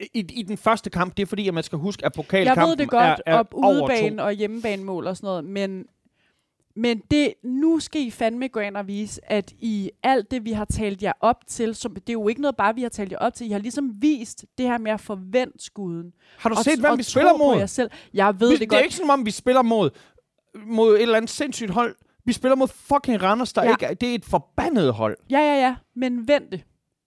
0-0. 0.00 0.06
I, 0.14 0.18
I 0.32 0.42
den 0.42 0.56
første 0.56 0.90
kamp, 0.90 1.16
det 1.16 1.22
er 1.22 1.26
fordi, 1.26 1.48
at 1.48 1.54
man 1.54 1.62
skal 1.62 1.78
huske, 1.78 2.00
at 2.00 2.04
Jeg 2.04 2.12
pokalkampen 2.12 2.68
ved 2.70 2.76
det 2.76 2.88
godt, 2.88 3.02
er, 3.02 3.16
er 3.26 3.38
op 3.38 3.54
over 3.54 3.82
udebane 3.82 4.16
to. 4.16 4.24
og 4.24 4.32
hjemmebanemål 4.32 5.06
og 5.06 5.16
sådan 5.16 5.26
noget, 5.26 5.44
men, 5.44 5.84
men 6.76 7.02
det, 7.10 7.34
nu 7.44 7.78
skal 7.80 8.00
I 8.00 8.10
fandme 8.10 8.48
gå 8.48 8.60
ind 8.60 8.76
og 8.76 8.86
vise, 8.86 9.32
at 9.32 9.52
i 9.58 9.90
alt 10.02 10.30
det, 10.30 10.44
vi 10.44 10.52
har 10.52 10.64
talt 10.64 11.02
jer 11.02 11.12
op 11.20 11.36
til, 11.48 11.74
som, 11.74 11.94
det 11.94 12.08
er 12.08 12.12
jo 12.12 12.28
ikke 12.28 12.40
noget 12.40 12.56
bare, 12.56 12.74
vi 12.74 12.82
har 12.82 12.88
talt 12.88 13.12
jer 13.12 13.18
op 13.18 13.34
til, 13.34 13.46
I 13.46 13.50
har 13.50 13.58
ligesom 13.58 13.90
vist 13.98 14.44
det 14.58 14.66
her 14.66 14.78
med 14.78 14.92
at 14.92 15.00
forvente 15.00 15.64
skuden. 15.64 16.12
Har 16.38 16.48
du 16.50 16.56
og, 16.58 16.64
set, 16.64 16.78
hvem 16.80 16.98
vi 16.98 17.02
spiller 17.02 17.36
mod? 17.38 17.56
jer 17.58 17.66
selv. 17.66 17.90
Jeg 18.14 18.40
ved 18.40 18.48
vi, 18.48 18.52
det, 18.54 18.60
det 18.60 18.68
godt. 18.68 18.78
er 18.80 18.82
ikke 18.84 18.96
som 18.96 19.10
om, 19.10 19.26
vi 19.26 19.30
spiller 19.30 19.62
mod, 19.62 19.90
mod 20.66 20.94
et 20.94 21.02
eller 21.02 21.16
andet 21.16 21.30
sindssygt 21.30 21.70
hold. 21.70 21.96
Vi 22.24 22.32
spiller 22.32 22.56
mod 22.56 22.68
fucking 22.68 23.22
Randers, 23.22 23.52
der 23.52 23.64
Ja. 23.64 23.70
ikke 23.70 23.86
er, 23.86 23.94
det 23.94 24.10
er 24.10 24.14
et 24.14 24.24
forbandet 24.24 24.92
hold. 24.94 25.16
Ja, 25.30 25.38
ja, 25.38 25.54
ja, 25.60 25.74
men 25.96 26.28
vent 26.28 26.52
det. 26.52 26.64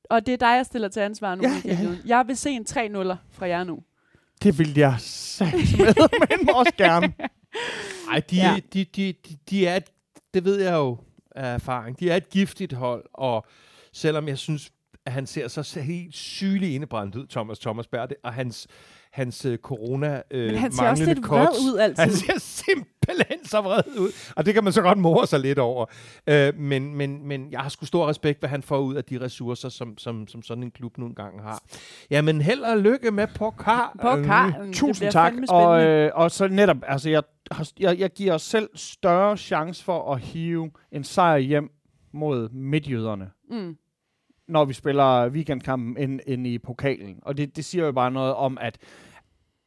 Og 0.09 0.25
det 0.25 0.33
er 0.33 0.37
dig, 0.37 0.55
jeg 0.55 0.65
stiller 0.65 0.87
til 0.87 0.99
ansvar 0.99 1.35
nu. 1.35 1.43
Ja, 1.43 1.61
ja. 1.65 1.77
Jeg 2.05 2.23
vil 2.27 2.37
se 2.37 2.49
en 2.49 2.65
3-0'er 2.69 3.15
fra 3.31 3.47
jer 3.47 3.63
nu. 3.63 3.79
Det 4.43 4.59
vil 4.59 4.77
jeg 4.77 4.95
satme 4.99 5.59
men 6.39 6.49
også 6.49 6.73
gerne. 6.77 7.13
Ej, 8.11 8.19
de, 8.19 8.35
Ja. 8.35 8.59
de, 8.73 8.83
de, 8.83 9.13
de, 9.13 9.37
de 9.49 9.67
er, 9.67 9.75
et, 9.75 9.83
det 10.33 10.45
ved 10.45 10.61
jeg 10.61 10.73
jo 10.73 10.97
af 11.35 11.53
erfaring, 11.53 11.99
de 11.99 12.09
er 12.11 12.15
et 12.15 12.29
giftigt 12.29 12.73
hold, 12.73 13.05
og 13.13 13.45
selvom 13.93 14.27
jeg 14.27 14.37
synes, 14.37 14.71
at 15.05 15.11
han 15.13 15.27
ser 15.27 15.47
så 15.47 15.81
helt 15.81 16.15
sygelig 16.15 16.75
indebrændt 16.75 17.15
ud, 17.15 17.27
Thomas 17.27 17.59
Thomasberg, 17.59 18.09
og 18.23 18.33
hans, 18.33 18.67
hans 19.17 19.45
uh, 19.45 19.55
corona 19.55 20.21
uh, 20.33 20.39
Men 20.39 20.55
han 20.55 20.71
ser 20.71 20.89
også 20.89 21.05
lidt 21.05 21.29
vred 21.29 21.47
ud 21.73 21.77
altid. 21.77 22.03
Han 22.03 22.11
ser 22.11 22.39
simpelthen 22.39 23.45
så 23.45 23.61
vred 23.61 23.99
ud. 23.99 24.11
Og 24.35 24.45
det 24.45 24.53
kan 24.53 24.63
man 24.63 24.73
så 24.73 24.81
godt 24.81 24.97
more 24.97 25.27
sig 25.27 25.39
lidt 25.39 25.59
over. 25.59 25.85
Øh, 26.27 26.55
men, 26.59 26.95
men, 26.95 27.27
men 27.27 27.51
jeg 27.51 27.59
har 27.59 27.69
sgu 27.69 27.85
stor 27.85 28.07
respekt, 28.09 28.39
hvad 28.39 28.49
han 28.49 28.63
får 28.63 28.77
ud 28.79 28.95
af 28.95 29.03
de 29.03 29.21
ressourcer, 29.21 29.69
som, 29.69 29.97
som, 29.97 30.27
som 30.27 30.41
sådan 30.41 30.63
en 30.63 30.71
klub 30.71 30.97
nogle 30.97 31.15
gange 31.15 31.41
har. 31.41 31.63
Jamen, 32.11 32.41
held 32.41 32.59
og 32.61 32.77
lykke 32.77 33.11
med 33.11 33.27
pokal. 33.35 33.87
På 34.01 34.15
Karl. 34.23 34.73
Tusind 34.73 35.11
tak. 35.11 35.33
Og, 35.49 35.83
øh, 35.83 36.11
og 36.13 36.31
så 36.31 36.47
netop, 36.47 36.77
altså 36.87 37.09
jeg, 37.09 37.23
har- 37.51 37.71
jeg, 37.79 37.99
jeg 37.99 38.09
giver 38.09 38.33
os 38.33 38.41
selv 38.41 38.69
større 38.75 39.37
chance 39.37 39.83
for 39.83 40.13
at 40.13 40.19
hive 40.19 40.71
en 40.91 41.03
sejr 41.03 41.37
hjem 41.37 41.69
mod 42.13 42.49
midtjyderne, 42.49 43.29
mm. 43.51 43.75
når 44.47 44.65
vi 44.65 44.73
spiller 44.73 45.29
weekendkampen 45.29 45.97
end, 45.97 46.19
end 46.27 46.47
i 46.47 46.57
pokalen. 46.57 47.19
Og 47.21 47.37
det, 47.37 47.55
det 47.55 47.65
siger 47.65 47.85
jo 47.85 47.91
bare 47.91 48.11
noget 48.11 48.33
om, 48.33 48.57
at 48.61 48.77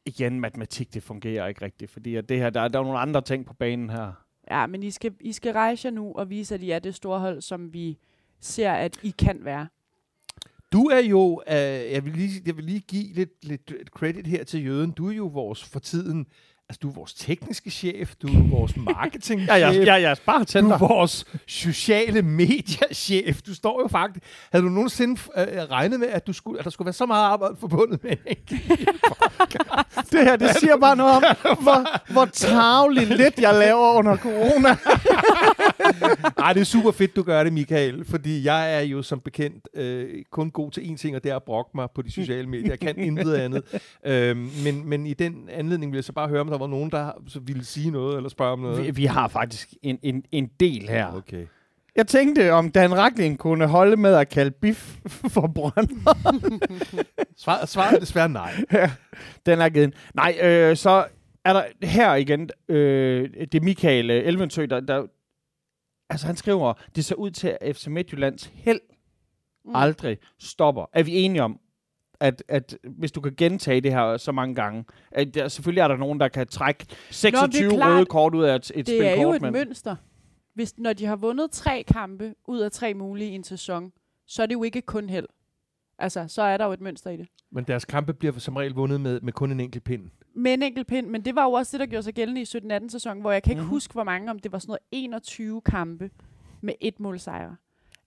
igen, 0.05 0.39
matematik, 0.39 0.93
det 0.93 1.03
fungerer 1.03 1.47
ikke 1.47 1.65
rigtigt, 1.65 1.91
fordi 1.91 2.15
at 2.15 2.29
det 2.29 2.37
her, 2.37 2.49
der, 2.49 2.61
er- 2.61 2.67
der 2.67 2.79
er 2.79 2.83
nogle 2.83 2.99
andre 2.99 3.21
ting 3.21 3.45
på 3.45 3.53
banen 3.53 3.89
her. 3.89 4.11
Ja, 4.51 4.67
men 4.67 4.83
I 4.83 4.91
skal, 4.91 5.13
I 5.19 5.31
skal 5.31 5.53
rejse 5.53 5.85
jer 5.85 5.91
nu 5.91 6.13
og 6.13 6.29
vise, 6.29 6.55
at 6.55 6.61
I 6.61 6.71
er 6.71 6.79
det 6.79 6.95
store 6.95 7.19
hold, 7.19 7.41
som 7.41 7.73
vi 7.73 7.97
ser, 8.39 8.71
at 8.71 8.99
I 9.03 9.09
kan 9.19 9.45
være. 9.45 9.67
Du 10.71 10.83
er 10.85 10.99
jo, 10.99 11.41
øh, 11.47 11.53
jeg, 11.91 12.05
vil 12.05 12.13
lige, 12.13 12.41
jeg 12.45 12.57
vil 12.57 12.65
lige 12.65 12.79
give 12.79 13.13
lidt, 13.13 13.45
lidt 13.45 13.71
credit 13.89 14.27
her 14.27 14.43
til 14.43 14.65
Jøden. 14.65 14.91
Du 14.91 15.09
er 15.09 15.13
jo 15.13 15.25
vores 15.27 15.63
for 15.63 15.79
tiden, 15.79 16.25
altså 16.71 16.79
du 16.81 16.89
er 16.89 16.93
vores 16.93 17.13
tekniske 17.13 17.71
chef, 17.71 18.15
du 18.21 18.27
er 18.27 18.49
vores 18.49 18.77
marketingchef. 18.77 19.47
Ja, 19.47 19.53
jeg, 19.53 19.75
jeg, 19.75 20.01
jeg 20.01 20.11
er 20.11 20.61
Du 20.61 20.69
er 20.69 20.77
vores 20.77 21.25
sociale 21.47 22.21
mediechef. 22.21 23.41
Du 23.41 23.55
står 23.55 23.81
jo 23.81 23.87
faktisk... 23.87 24.25
Havde 24.51 24.65
du 24.65 24.69
nogensinde 24.69 25.21
øh, 25.37 25.47
regnet 25.47 25.99
med, 25.99 26.07
at, 26.07 26.27
du 26.27 26.33
skulle, 26.33 26.59
at 26.59 26.65
der 26.65 26.71
skulle 26.71 26.85
være 26.85 26.93
så 26.93 27.05
meget 27.05 27.23
arbejde 27.23 27.55
forbundet 27.59 28.03
med 28.03 28.11
en? 28.27 28.37
Det 30.11 30.23
her, 30.23 30.35
det 30.35 30.55
siger 30.55 30.77
bare 30.77 30.95
noget 30.95 31.13
om, 31.13 31.23
hvor, 31.63 32.11
hvor 32.13 32.25
tavligt 32.25 33.17
lidt 33.17 33.39
jeg 33.39 33.53
laver 33.53 33.93
under 33.93 34.17
corona. 34.17 34.69
Ej, 36.45 36.53
det 36.53 36.61
er 36.61 36.65
super 36.65 36.91
fedt, 36.91 37.15
du 37.15 37.23
gør 37.23 37.43
det, 37.43 37.53
Michael. 37.53 38.05
Fordi 38.05 38.45
jeg 38.45 38.75
er 38.75 38.79
jo 38.79 39.01
som 39.01 39.19
bekendt 39.19 39.67
øh, 39.73 40.23
kun 40.31 40.51
god 40.51 40.71
til 40.71 40.81
én 40.81 40.97
ting, 40.97 41.15
og 41.15 41.23
det 41.23 41.31
er 41.31 41.35
at 41.35 41.43
brokke 41.43 41.71
mig 41.75 41.87
på 41.95 42.01
de 42.01 42.11
sociale 42.11 42.49
medier. 42.49 42.69
Jeg 42.69 42.79
kan 42.79 42.97
intet 42.97 43.33
andet. 43.33 43.63
Øhm, 44.05 44.49
men, 44.63 44.85
men 44.85 45.05
i 45.05 45.13
den 45.13 45.49
anledning 45.49 45.91
vil 45.91 45.97
jeg 45.97 46.03
så 46.03 46.13
bare 46.13 46.27
høre, 46.27 46.41
om 46.41 46.47
der 46.47 46.57
var 46.61 46.67
nogen, 46.67 46.91
der 46.91 47.11
ville 47.39 47.65
sige 47.65 47.91
noget, 47.91 48.17
eller 48.17 48.29
spørge 48.29 48.51
om 48.51 48.59
noget. 48.59 48.85
Vi, 48.85 48.91
vi 48.91 49.05
har 49.05 49.27
faktisk 49.27 49.73
en, 49.83 49.99
en, 50.01 50.23
en 50.31 50.47
del 50.59 50.89
her. 50.89 51.13
Okay. 51.15 51.47
Jeg 51.95 52.07
tænkte, 52.07 52.51
om 52.51 52.71
Dan 52.71 52.97
Racklin 52.97 53.37
kunne 53.37 53.67
holde 53.67 53.97
med 53.97 54.13
at 54.15 54.29
kalde 54.29 54.51
biff 54.51 54.97
for 55.33 55.47
brønd. 55.55 55.89
Svar, 57.43 57.65
svaret 57.65 57.95
er 57.95 57.99
desværre 57.99 58.29
nej. 58.29 58.51
Den 59.45 59.59
er 59.61 59.69
givet. 59.69 59.93
Nej, 60.13 60.37
øh, 60.43 60.75
så 60.77 61.05
er 61.45 61.53
der 61.53 61.63
her 61.83 62.15
igen, 62.15 62.49
øh, 62.69 63.29
det 63.33 63.55
er 63.55 63.61
Michael 63.61 64.09
øh, 64.09 64.27
Elvensø, 64.27 64.65
der, 64.65 64.79
der, 64.79 65.05
altså 66.09 66.27
han 66.27 66.35
skriver, 66.35 66.73
det 66.95 67.05
ser 67.05 67.15
ud 67.15 67.31
til, 67.31 67.57
at 67.61 67.75
FC 67.75 67.87
Midtjyllands 67.87 68.51
held 68.53 68.79
Mm. 69.65 69.75
aldrig 69.75 70.17
stopper. 70.39 70.85
Er 70.93 71.03
vi 71.03 71.15
enige 71.15 71.43
om, 71.43 71.59
at, 72.21 72.43
at 72.47 72.77
hvis 72.83 73.11
du 73.11 73.21
kan 73.21 73.33
gentage 73.37 73.81
det 73.81 73.91
her 73.93 74.17
så 74.17 74.31
mange 74.31 74.55
gange, 74.55 74.85
at 75.11 75.33
der, 75.33 75.47
selvfølgelig 75.47 75.81
er 75.81 75.87
der 75.87 75.97
nogen, 75.97 76.19
der 76.19 76.27
kan 76.27 76.47
trække 76.47 76.85
26 77.11 77.69
klart. 77.71 77.95
røde 77.95 78.05
kort 78.05 78.35
ud 78.35 78.43
af 78.43 78.55
et, 78.55 78.71
et 78.75 78.75
Det 78.75 78.87
spil 78.87 79.01
er 79.01 79.21
jo 79.21 79.23
kort, 79.31 79.43
et 79.43 79.51
mønster. 79.51 79.95
Hvis, 80.53 80.77
når 80.77 80.93
de 80.93 81.05
har 81.05 81.15
vundet 81.15 81.51
tre 81.51 81.83
kampe 81.87 82.33
ud 82.47 82.59
af 82.59 82.71
tre 82.71 82.93
mulige 82.93 83.31
i 83.31 83.35
en 83.35 83.43
sæson, 83.43 83.91
så 84.27 84.41
er 84.41 84.45
det 84.45 84.53
jo 84.53 84.63
ikke 84.63 84.81
kun 84.81 85.09
held. 85.09 85.25
Altså, 85.97 86.25
så 86.27 86.41
er 86.41 86.57
der 86.57 86.65
jo 86.65 86.71
et 86.71 86.81
mønster 86.81 87.09
i 87.09 87.17
det. 87.17 87.27
Men 87.51 87.63
deres 87.63 87.85
kampe 87.85 88.13
bliver 88.13 88.39
som 88.39 88.55
regel 88.55 88.73
vundet 88.73 89.01
med, 89.01 89.21
med 89.21 89.33
kun 89.33 89.51
en 89.51 89.59
enkelt 89.59 89.83
pind. 89.83 90.09
Med 90.35 90.53
en 90.53 90.63
enkelt 90.63 90.87
pind, 90.87 91.07
men 91.07 91.25
det 91.25 91.35
var 91.35 91.43
jo 91.43 91.51
også 91.51 91.71
det, 91.71 91.79
der 91.79 91.85
gjorde 91.85 92.03
sig 92.03 92.13
gældende 92.13 92.41
i 92.41 92.45
17-18 92.83 92.89
sæson, 92.89 93.21
hvor 93.21 93.31
jeg 93.31 93.43
kan 93.43 93.51
ikke 93.51 93.59
Mhm. 93.59 93.65
mm-hmm. 93.65 93.75
huske, 93.75 93.93
hvor 93.93 94.03
mange, 94.03 94.31
om 94.31 94.39
det 94.39 94.51
var 94.51 94.59
sådan 94.59 94.69
noget 94.69 94.79
21 94.91 95.61
kampe 95.61 96.09
med 96.61 96.73
et 96.81 96.99
mål 96.99 97.19
sejre. 97.19 97.55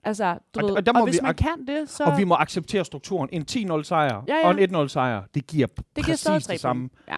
Altså, 0.04 0.38
du 0.54 0.60
Og- 0.60 0.68
ved, 0.68 0.76
og 0.76 0.86
der 0.86 0.92
må 0.92 0.98
og 0.98 1.04
hvis 1.04 1.14
vi 1.14 1.20
man 1.22 1.34
kan 1.34 1.66
det, 1.66 1.90
så... 1.90 2.04
Og 2.04 2.18
vi 2.18 2.24
må 2.24 2.34
acceptere 2.34 2.84
strukturen. 2.84 3.28
En 3.32 3.44
10-0 3.50 3.82
sejr 3.82 4.22
Ja, 4.28 4.34
ja. 4.34 4.48
og 4.48 4.62
en 4.62 4.74
1-0 4.76 4.88
sejr, 4.88 5.22
det 5.34 5.46
giver 5.46 5.66
det 5.66 6.04
giver 6.04 6.06
præcis 6.06 6.46
tre 6.46 6.52
det 6.52 6.60
samme. 6.60 6.88
Ja. 7.08 7.16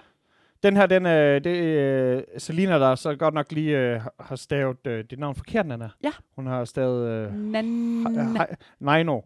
Den 0.62 0.76
her, 0.76 0.87
den 0.87 1.07
er, 1.07 1.39
det 1.39 1.78
er 1.80 2.20
Selina, 2.39 2.78
der 2.78 2.95
så 2.95 3.14
godt 3.14 3.34
nok 3.34 3.53
lige 3.53 3.78
øh, 3.78 4.01
har 4.20 4.37
stavet 4.37 4.87
øh, 4.87 5.05
det 5.11 5.18
navn 5.18 5.34
forkert, 5.34 5.66
Nana. 5.66 5.89
Ja. 6.05 6.11
Hun 6.37 6.47
har 6.47 6.64
stavet 6.64 7.09
øh, 7.09 7.28
Nan- 7.32 8.55
Neino. 8.80 9.20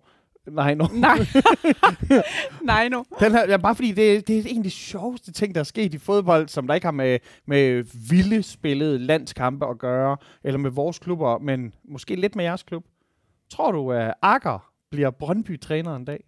Neino. 0.46 0.86
Nej. 0.92 1.18
Nej, 2.62 2.88
nu. 2.88 3.04
Den 3.20 3.32
her, 3.32 3.48
ja, 3.48 3.56
bare 3.56 3.74
fordi 3.74 3.92
det, 3.92 4.28
det 4.28 4.38
er 4.38 4.42
en 4.46 4.56
af 4.58 4.64
de 4.64 4.70
sjoveste 4.70 5.32
ting, 5.32 5.54
der 5.54 5.60
er 5.60 5.64
sket 5.64 5.94
i 5.94 5.98
fodbold, 5.98 6.48
som 6.48 6.66
der 6.66 6.74
ikke 6.74 6.86
har 6.86 6.92
med, 6.92 7.18
med 7.46 7.84
vilde 8.10 8.42
spillede 8.42 8.98
landskampe 8.98 9.66
at 9.66 9.78
gøre, 9.78 10.16
eller 10.44 10.58
med 10.58 10.70
vores 10.70 10.98
klubber, 10.98 11.38
men 11.38 11.74
måske 11.84 12.14
lidt 12.16 12.36
med 12.36 12.44
jeres 12.44 12.62
klub. 12.62 12.84
Tror 13.50 13.72
du, 13.72 13.92
at 13.92 14.14
Akker 14.22 14.72
bliver 14.90 15.10
Brøndby-træner 15.10 15.96
en 15.96 16.04
dag? 16.04 16.24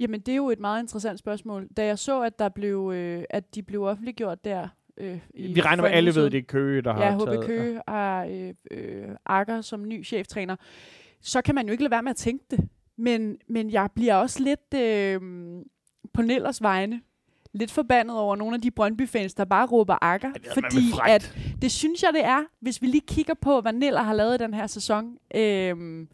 Jamen, 0.00 0.20
det 0.20 0.32
er 0.32 0.36
jo 0.36 0.50
et 0.50 0.60
meget 0.60 0.82
interessant 0.82 1.18
spørgsmål. 1.18 1.68
Da 1.76 1.84
jeg 1.86 1.98
så, 1.98 2.22
at, 2.22 2.38
der 2.38 2.48
blev, 2.48 2.92
øh, 2.94 3.24
at 3.30 3.54
de 3.54 3.62
blev 3.62 3.82
offentliggjort 3.82 4.44
der... 4.44 4.68
Øh, 4.96 5.18
i 5.34 5.52
Vi 5.52 5.60
regner 5.60 5.82
med, 5.82 5.90
at 5.90 5.96
alle 5.96 6.08
ved, 6.08 6.12
siden. 6.12 6.32
det 6.32 6.38
er 6.38 6.42
Køge, 6.42 6.82
der 6.82 6.92
har 6.92 7.04
Ja, 7.04 7.18
taget... 7.24 7.38
HB 7.38 7.46
Køge 7.46 7.80
har 7.88 8.24
øh, 8.24 8.54
øh, 8.70 9.08
Akker 9.26 9.60
som 9.60 9.88
ny 9.88 10.04
cheftræner. 10.04 10.56
Så 11.20 11.42
kan 11.42 11.54
man 11.54 11.66
jo 11.66 11.72
ikke 11.72 11.82
lade 11.84 11.90
være 11.90 12.02
med 12.02 12.10
at 12.10 12.16
tænke 12.16 12.44
det. 12.50 12.68
Men, 12.96 13.38
men 13.48 13.70
jeg 13.70 13.88
bliver 13.94 14.14
også 14.14 14.42
lidt 14.42 14.74
øh, 14.74 15.20
på 16.14 16.22
Nellers 16.22 16.62
vegne 16.62 17.00
lidt 17.52 17.70
forbandet 17.70 18.16
over 18.16 18.36
nogle 18.36 18.54
af 18.54 18.60
de 18.60 18.70
Brøndby-fans, 18.70 19.34
der 19.34 19.44
bare 19.44 19.66
råber 19.66 19.98
Akker. 20.04 20.32
det 20.32 20.46
er 20.46 20.54
fordi 20.54 20.92
at, 21.08 21.34
det 21.62 21.72
synes 21.72 22.02
jeg, 22.02 22.10
det 22.12 22.24
er. 22.24 22.40
Hvis 22.60 22.82
vi 22.82 22.86
lige 22.86 23.02
kigger 23.08 23.34
på, 23.34 23.60
hvad 23.60 23.72
Neller 23.72 24.02
har 24.02 24.14
lavet 24.14 24.34
i 24.40 24.44
den 24.44 24.54
her 24.54 24.66
sæson, 24.66 25.04
øh, 25.34 26.06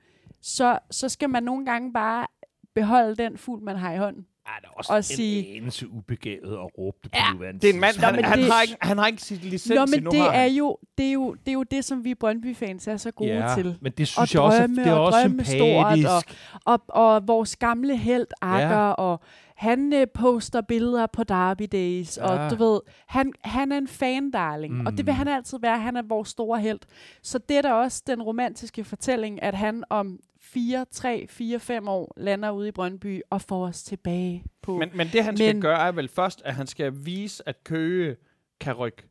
så, 0.43 0.79
så 0.91 1.09
skal 1.09 1.31
man 1.31 1.43
nogle 1.43 1.67
gange 1.67 1.93
bare 1.93 2.27
beholde 2.75 3.17
den 3.17 3.39
fugl, 3.39 3.63
man 3.63 3.77
har 3.77 3.93
i 3.93 3.97
hånden. 3.99 4.27
Er 4.47 4.51
der 4.63 4.69
også 4.69 4.93
Og 4.93 4.97
en 4.97 5.03
sige- 5.03 5.57
anelse 5.57 5.89
ubegavet 5.91 6.53
at 6.53 6.79
råbe 6.79 6.97
det 7.03 7.11
på 7.13 7.19
Ja, 7.19 7.33
nuværende 7.33 7.61
Det 7.61 7.71
er 7.71 7.75
en 7.75 7.81
mand, 7.81 7.97
han, 7.97 8.25
han, 8.25 8.39
det- 8.39 8.53
har 8.53 8.63
ikke, 8.63 8.77
han 8.81 8.99
har 8.99 9.07
ikke 9.07 9.23
sit 9.23 9.45
licens 9.45 9.75
Nå, 9.79 9.87
men 9.87 10.05
det 10.13 10.21
har 10.21 10.29
er, 10.33 10.45
jo, 10.45 10.77
det, 10.99 11.07
er 11.09 11.13
jo, 11.13 11.35
det 11.35 11.49
er 11.49 11.53
jo 11.53 11.63
det, 11.63 11.85
som 11.85 12.05
vi 12.05 12.15
Brøndby-fans 12.15 12.89
er 12.89 12.97
så 12.97 13.11
gode 13.11 13.31
ja, 13.49 13.55
til. 13.57 13.79
men 13.81 13.93
det 13.93 14.01
Og 14.03 14.07
synes 14.09 14.35
jeg 14.35 14.43
også, 14.43 14.59
drømme 14.59 14.77
det 14.77 14.87
er 14.87 14.93
og 14.93 15.05
også 15.05 15.19
drømme 15.21 15.45
stort, 15.45 15.97
sympatisk. 15.99 16.37
og, 16.65 16.81
og 16.89 17.29
vores 17.29 17.57
gamle 17.57 17.97
held 17.97 18.27
Akker, 18.41 18.69
Ja. 18.69 18.85
ja. 18.87 18.91
og 18.91 19.21
han 19.55 19.93
øh, 19.93 20.07
poster 20.15 20.61
billeder 20.61 21.07
på 21.07 21.25
Derby 21.25 21.65
Days, 21.73 22.17
ja. 22.19 22.25
Og 22.45 22.51
du 22.51 22.65
ved, 22.65 22.81
han, 23.07 23.33
han 23.41 23.73
er 23.73 23.79
en 23.79 23.89
fan-darling, 23.89 24.75
mm. 24.75 24.87
og 24.87 24.93
det 24.97 25.07
vil 25.07 25.13
Mm. 25.13 25.17
han 25.19 25.29
altid 25.29 25.59
være. 25.63 25.79
Han 25.81 25.97
er 25.97 26.03
vores 26.03 26.29
store 26.29 26.61
held. 26.61 26.81
Så 27.23 27.39
det 27.39 27.57
er 27.57 27.63
da 27.63 27.73
også 27.73 28.03
den 28.07 28.23
romantiske 28.23 28.85
fortælling, 28.85 29.43
at 29.43 29.55
han 29.55 29.85
om 29.91 30.19
4, 30.41 30.85
3, 30.91 31.27
4, 31.31 31.61
5 31.61 31.89
år 31.89 32.13
lander 32.17 32.51
ude 32.51 32.69
i 32.69 32.73
Brøndby 32.73 33.21
og 33.31 33.41
får 33.43 33.67
os 33.67 33.83
tilbage 33.83 34.45
på. 34.63 34.79
Men, 34.79 34.91
men 34.95 35.09
det, 35.13 35.25
han 35.25 35.37
skal 35.37 35.55
Men- 35.55 35.63
gøre, 35.63 35.87
er 35.89 35.93
vel 35.93 36.09
først, 36.09 36.43
at 36.45 36.55
han 36.55 36.67
skal 36.67 36.93
vise, 37.05 37.49
at 37.49 37.65
Køge 37.65 38.17
kan 38.61 38.73
rykke. 38.75 39.03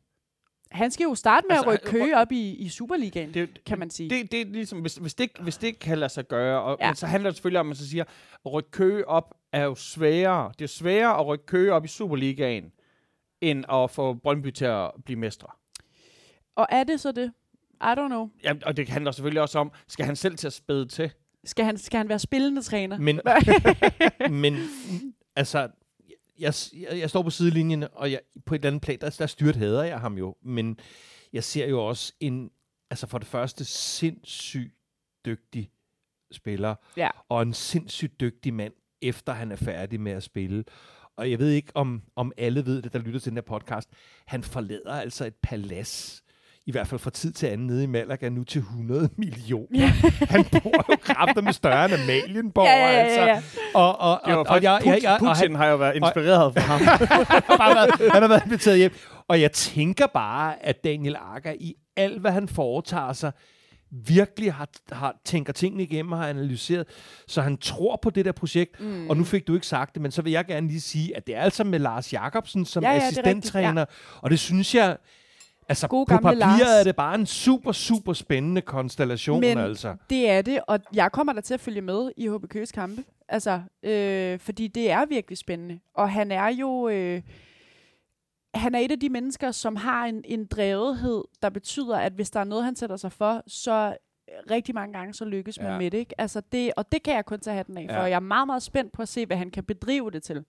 Han 0.74 0.90
skal 0.90 1.04
jo 1.04 1.14
starte 1.14 1.46
med 1.48 1.56
Altså, 1.56 1.70
at 1.70 1.74
rykke 1.74 1.90
han- 1.90 2.00
Køge 2.00 2.16
op 2.16 2.32
i, 2.32 2.54
i 2.54 2.68
Superligaen, 2.68 3.34
det, 3.34 3.64
kan 3.66 3.78
man 3.78 3.90
sige. 3.90 4.10
det, 4.10 4.32
det 4.32 4.40
er 4.40 4.44
ligesom, 4.44 4.80
hvis, 4.80 4.94
hvis, 4.94 5.14
det, 5.14 5.30
hvis 5.40 5.56
det 5.56 5.78
kan 5.78 5.98
lade 5.98 6.08
sig 6.12 6.28
gøre, 6.28 6.62
og, 6.62 6.76
ja. 6.80 6.94
så 6.94 7.06
handler 7.06 7.30
det 7.30 7.36
selvfølgelig 7.36 7.60
om, 7.60 7.66
at 7.66 7.68
man 7.68 7.76
så 7.76 7.88
siger, 7.88 8.04
at 8.46 8.52
rykke 8.52 8.70
Køge 8.70 9.08
op 9.08 9.34
er 9.52 9.64
jo 9.64 9.74
sværere. 9.74 10.52
Det 10.58 10.64
er 10.64 10.68
sværere 10.68 11.18
at 11.20 11.26
rykke 11.26 11.46
Køge 11.46 11.72
op 11.72 11.84
i 11.84 11.88
Superligaen, 11.88 12.72
end 13.40 13.64
at 13.72 13.90
få 13.90 14.14
Brøndby 14.14 14.50
til 14.50 14.64
at 14.64 14.90
blive 15.04 15.18
mestre. 15.18 15.48
Og 16.56 16.66
er 16.70 16.84
det 16.84 17.00
så 17.00 17.12
det? 17.12 17.32
I 17.82 17.84
don't 17.86 18.06
know. 18.06 18.28
Ja, 18.44 18.52
og 18.66 18.76
det 18.76 18.88
handler 18.88 19.12
selvfølgelig 19.12 19.42
også 19.42 19.58
om, 19.58 19.72
skal 19.88 20.06
han 20.06 20.16
selv 20.16 20.36
til 20.36 20.46
at 20.46 20.52
spæde 20.52 20.86
til? 20.88 21.10
Skal 21.44 21.64
han, 21.64 21.78
skal 21.78 21.98
han 21.98 22.08
være 22.08 22.18
spillende 22.18 22.62
træner? 22.62 22.98
Men, 22.98 23.20
men 24.42 24.56
altså, 25.36 25.68
jeg, 26.38 26.54
jeg, 26.72 26.98
jeg 26.98 27.10
står 27.10 27.22
på 27.22 27.30
sidelinjen, 27.30 27.84
og 27.92 28.12
jeg, 28.12 28.20
på 28.46 28.54
et 28.54 28.58
eller 28.58 28.68
andet 28.70 28.82
plan, 28.82 28.98
der, 29.00 29.10
der 29.18 29.26
styrt 29.26 29.56
hader 29.56 29.82
jeg 29.84 30.00
ham 30.00 30.18
jo. 30.18 30.36
Men 30.42 30.78
jeg 31.32 31.44
ser 31.44 31.66
jo 31.66 31.86
også 31.88 32.12
en, 32.20 32.50
altså 32.90 33.06
for 33.06 33.18
det 33.18 33.26
første, 33.26 33.64
sindssygt 33.64 34.74
dygtig 35.26 35.70
spiller, 36.32 36.74
Ja. 36.96 37.10
og 37.28 37.42
en 37.42 37.54
sindssygt 37.54 38.20
dygtig 38.20 38.54
mand, 38.54 38.72
efter 39.02 39.32
han 39.32 39.52
er 39.52 39.56
færdig 39.56 40.00
med 40.00 40.12
at 40.12 40.22
spille. 40.22 40.64
Og 41.16 41.30
jeg 41.30 41.38
ved 41.38 41.50
ikke, 41.50 41.72
om, 41.74 42.02
om 42.16 42.32
alle 42.36 42.66
ved 42.66 42.82
det, 42.82 42.92
der 42.92 42.98
lytter 42.98 43.20
til 43.20 43.30
den 43.30 43.36
her 43.36 43.42
podcast. 43.42 43.88
Han 44.26 44.42
forlader 44.42 44.92
altså 44.94 45.24
et 45.24 45.34
palads, 45.42 46.23
i 46.66 46.72
hvert 46.72 46.86
fald 46.86 46.98
fra 46.98 47.10
tid 47.10 47.32
til 47.32 47.46
anden 47.46 47.66
nede 47.66 47.84
i 47.84 47.86
Malaga, 47.86 48.28
nu 48.28 48.44
til 48.44 48.58
100 48.58 49.08
millioner. 49.18 49.66
Ja. 49.74 49.92
Han 50.28 50.44
bor 50.44 50.92
jo 50.92 50.96
kræfter 51.02 51.42
med 51.42 51.52
større 51.52 51.84
end 51.84 51.94
Amalienborg, 51.94 52.66
Ja, 52.66 52.76
ja, 52.76 52.92
ja, 52.92 52.98
altså. 52.98 53.20
ja. 53.20 53.42
Og, 53.74 54.00
og, 54.00 54.20
Det 54.26 54.32
var 54.32 54.38
og, 54.38 54.40
og, 54.40 54.46
faktisk, 54.46 54.64
jeg, 54.64 54.80
jeg, 54.84 55.02
jeg, 55.02 55.12
og 55.12 55.18
Putin 55.18 55.50
han, 55.50 55.54
har 55.54 55.66
jo 55.66 55.76
været 55.76 55.96
inspireret 55.96 56.52
for 56.52 56.60
ham. 56.60 56.80
har 57.50 57.56
bare 57.58 57.74
været, 57.74 58.12
han 58.12 58.22
har 58.22 58.28
været 58.28 58.42
inviteret 58.46 58.78
hjem. 58.78 58.92
Og 59.28 59.40
jeg 59.40 59.52
tænker 59.52 60.06
bare, 60.06 60.64
at 60.66 60.84
Daniel 60.84 61.16
Akker 61.34 61.52
i 61.60 61.74
alt, 61.96 62.20
hvad 62.20 62.32
han 62.32 62.48
foretager 62.48 63.12
sig, 63.12 63.32
virkelig 64.06 64.52
har, 64.52 64.68
har 64.92 65.16
tænker 65.24 65.52
tingene 65.52 65.82
igennem 65.82 66.12
og 66.12 66.18
har 66.18 66.28
analyseret, 66.28 66.86
så 67.28 67.42
han 67.42 67.56
tror 67.56 67.98
på 68.02 68.10
det 68.10 68.24
der 68.24 68.32
projekt. 68.32 68.80
Mm. 68.80 69.10
Og 69.10 69.16
nu 69.16 69.24
fik 69.24 69.46
du 69.46 69.54
ikke 69.54 69.66
sagt 69.66 69.94
det, 69.94 70.02
men 70.02 70.10
så 70.10 70.22
vil 70.22 70.32
jeg 70.32 70.44
gerne 70.44 70.68
lige 70.68 70.80
sige, 70.80 71.16
at 71.16 71.26
det 71.26 71.36
er 71.36 71.40
altså 71.40 71.64
med 71.64 71.78
Lars 71.78 72.12
Jakobsen 72.12 72.64
som 72.64 72.82
Ja, 72.82 72.88
ja, 72.88 72.94
det 72.94 73.02
er 73.02 73.06
rigtigt, 73.06 73.26
assistenttræner, 73.26 73.84
og 74.22 74.30
det 74.30 74.38
synes 74.38 74.74
jeg, 74.74 74.96
Altså, 75.68 75.88
Gode 75.88 76.06
på 76.06 76.10
papiret 76.16 76.36
Lars. 76.38 76.60
er 76.60 76.84
det 76.84 76.96
bare 76.96 77.14
en 77.14 77.26
super, 77.26 77.72
super 77.72 78.12
spændende 78.12 78.60
konstellation, 78.60 79.40
Men- 79.40 79.58
altså. 79.58 79.96
Det 80.10 80.30
er 80.30 80.42
det, 80.42 80.60
og 80.68 80.80
jeg 80.94 81.12
kommer 81.12 81.32
der 81.32 81.40
til 81.40 81.54
at 81.54 81.60
følge 81.60 81.80
med 81.80 82.10
i 82.16 82.28
HB 82.28 82.48
Køges 82.48 82.72
kampe. 82.72 83.04
Altså, 83.28 83.60
øh, 83.82 84.38
fordi 84.38 84.68
det 84.68 84.90
er 84.90 85.04
virkelig 85.06 85.38
spændende. 85.38 85.80
Og 85.94 86.10
han 86.10 86.32
er 86.32 86.48
jo... 86.48 86.88
Øh, 86.88 87.22
han 88.54 88.74
er 88.74 88.78
et 88.78 88.92
af 88.92 89.00
de 89.00 89.08
mennesker, 89.08 89.50
som 89.50 89.76
har 89.76 90.04
en, 90.06 90.22
en 90.24 90.46
drevethed, 90.46 91.24
der 91.42 91.50
betyder, 91.50 91.96
at 91.98 92.12
hvis 92.12 92.30
der 92.30 92.40
er 92.40 92.44
noget, 92.44 92.64
han 92.64 92.76
sætter 92.76 92.96
sig 92.96 93.12
for, 93.12 93.42
så 93.46 93.96
rigtig 94.50 94.74
mange 94.74 94.92
gange, 94.98 95.14
så 95.14 95.24
lykkes 95.24 95.60
man 95.60 95.72
Ja. 95.72 95.78
med 95.78 95.90
det. 95.90 95.98
Ikke? 95.98 96.20
Altså 96.20 96.42
det. 96.52 96.72
Og 96.76 96.92
det 96.92 97.02
kan 97.02 97.14
jeg 97.14 97.24
kun 97.24 97.40
tage 97.40 97.56
hatten 97.56 97.78
af 97.78 97.86
for. 97.90 97.96
Ja. 97.96 98.02
Jeg 98.02 98.12
er 98.12 98.20
meget, 98.20 98.46
meget 98.46 98.62
spændt 98.62 98.92
på 98.92 99.02
at 99.02 99.08
se, 99.08 99.26
hvad 99.26 99.36
han 99.36 99.50
kan 99.50 99.64
bedrive 99.64 100.10
det 100.10 100.22
til. 100.22 100.44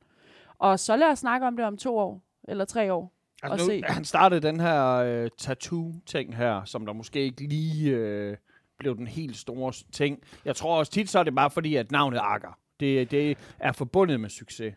Og 0.60 0.80
så 0.80 0.96
lad 0.96 1.08
os 1.08 1.20
snakke 1.20 1.48
om 1.48 1.58
det 1.58 1.66
om 1.66 1.78
to 1.78 1.98
år, 1.98 2.22
eller 2.48 2.66
tre 2.66 2.94
år. 2.94 3.12
Altså, 3.52 3.68
nu, 3.68 3.72
se. 3.72 3.82
han 3.94 4.06
startede 4.06 4.48
den 4.48 4.60
her 4.60 4.86
øh, 4.96 5.30
tattoo-ting 5.40 6.36
her, 6.38 6.62
som 6.66 6.86
der 6.86 6.94
måske 6.94 7.20
ikke 7.20 7.48
lige 7.48 7.92
øh, 7.96 8.38
blev 8.80 8.98
den 8.98 9.08
helt 9.08 9.38
store 9.38 9.74
ting. 9.94 10.20
Jeg 10.46 10.56
tror 10.56 10.78
også 10.80 10.92
tit, 10.92 11.10
så 11.10 11.20
er 11.20 11.24
det 11.24 11.36
bare 11.36 11.50
fordi, 11.50 11.76
at 11.76 11.92
navnet 11.92 12.20
Akker. 12.24 12.58
Det, 12.80 13.12
det 13.12 13.38
er 13.60 13.72
forbundet 13.72 14.20
med 14.20 14.30
succes. 14.30 14.74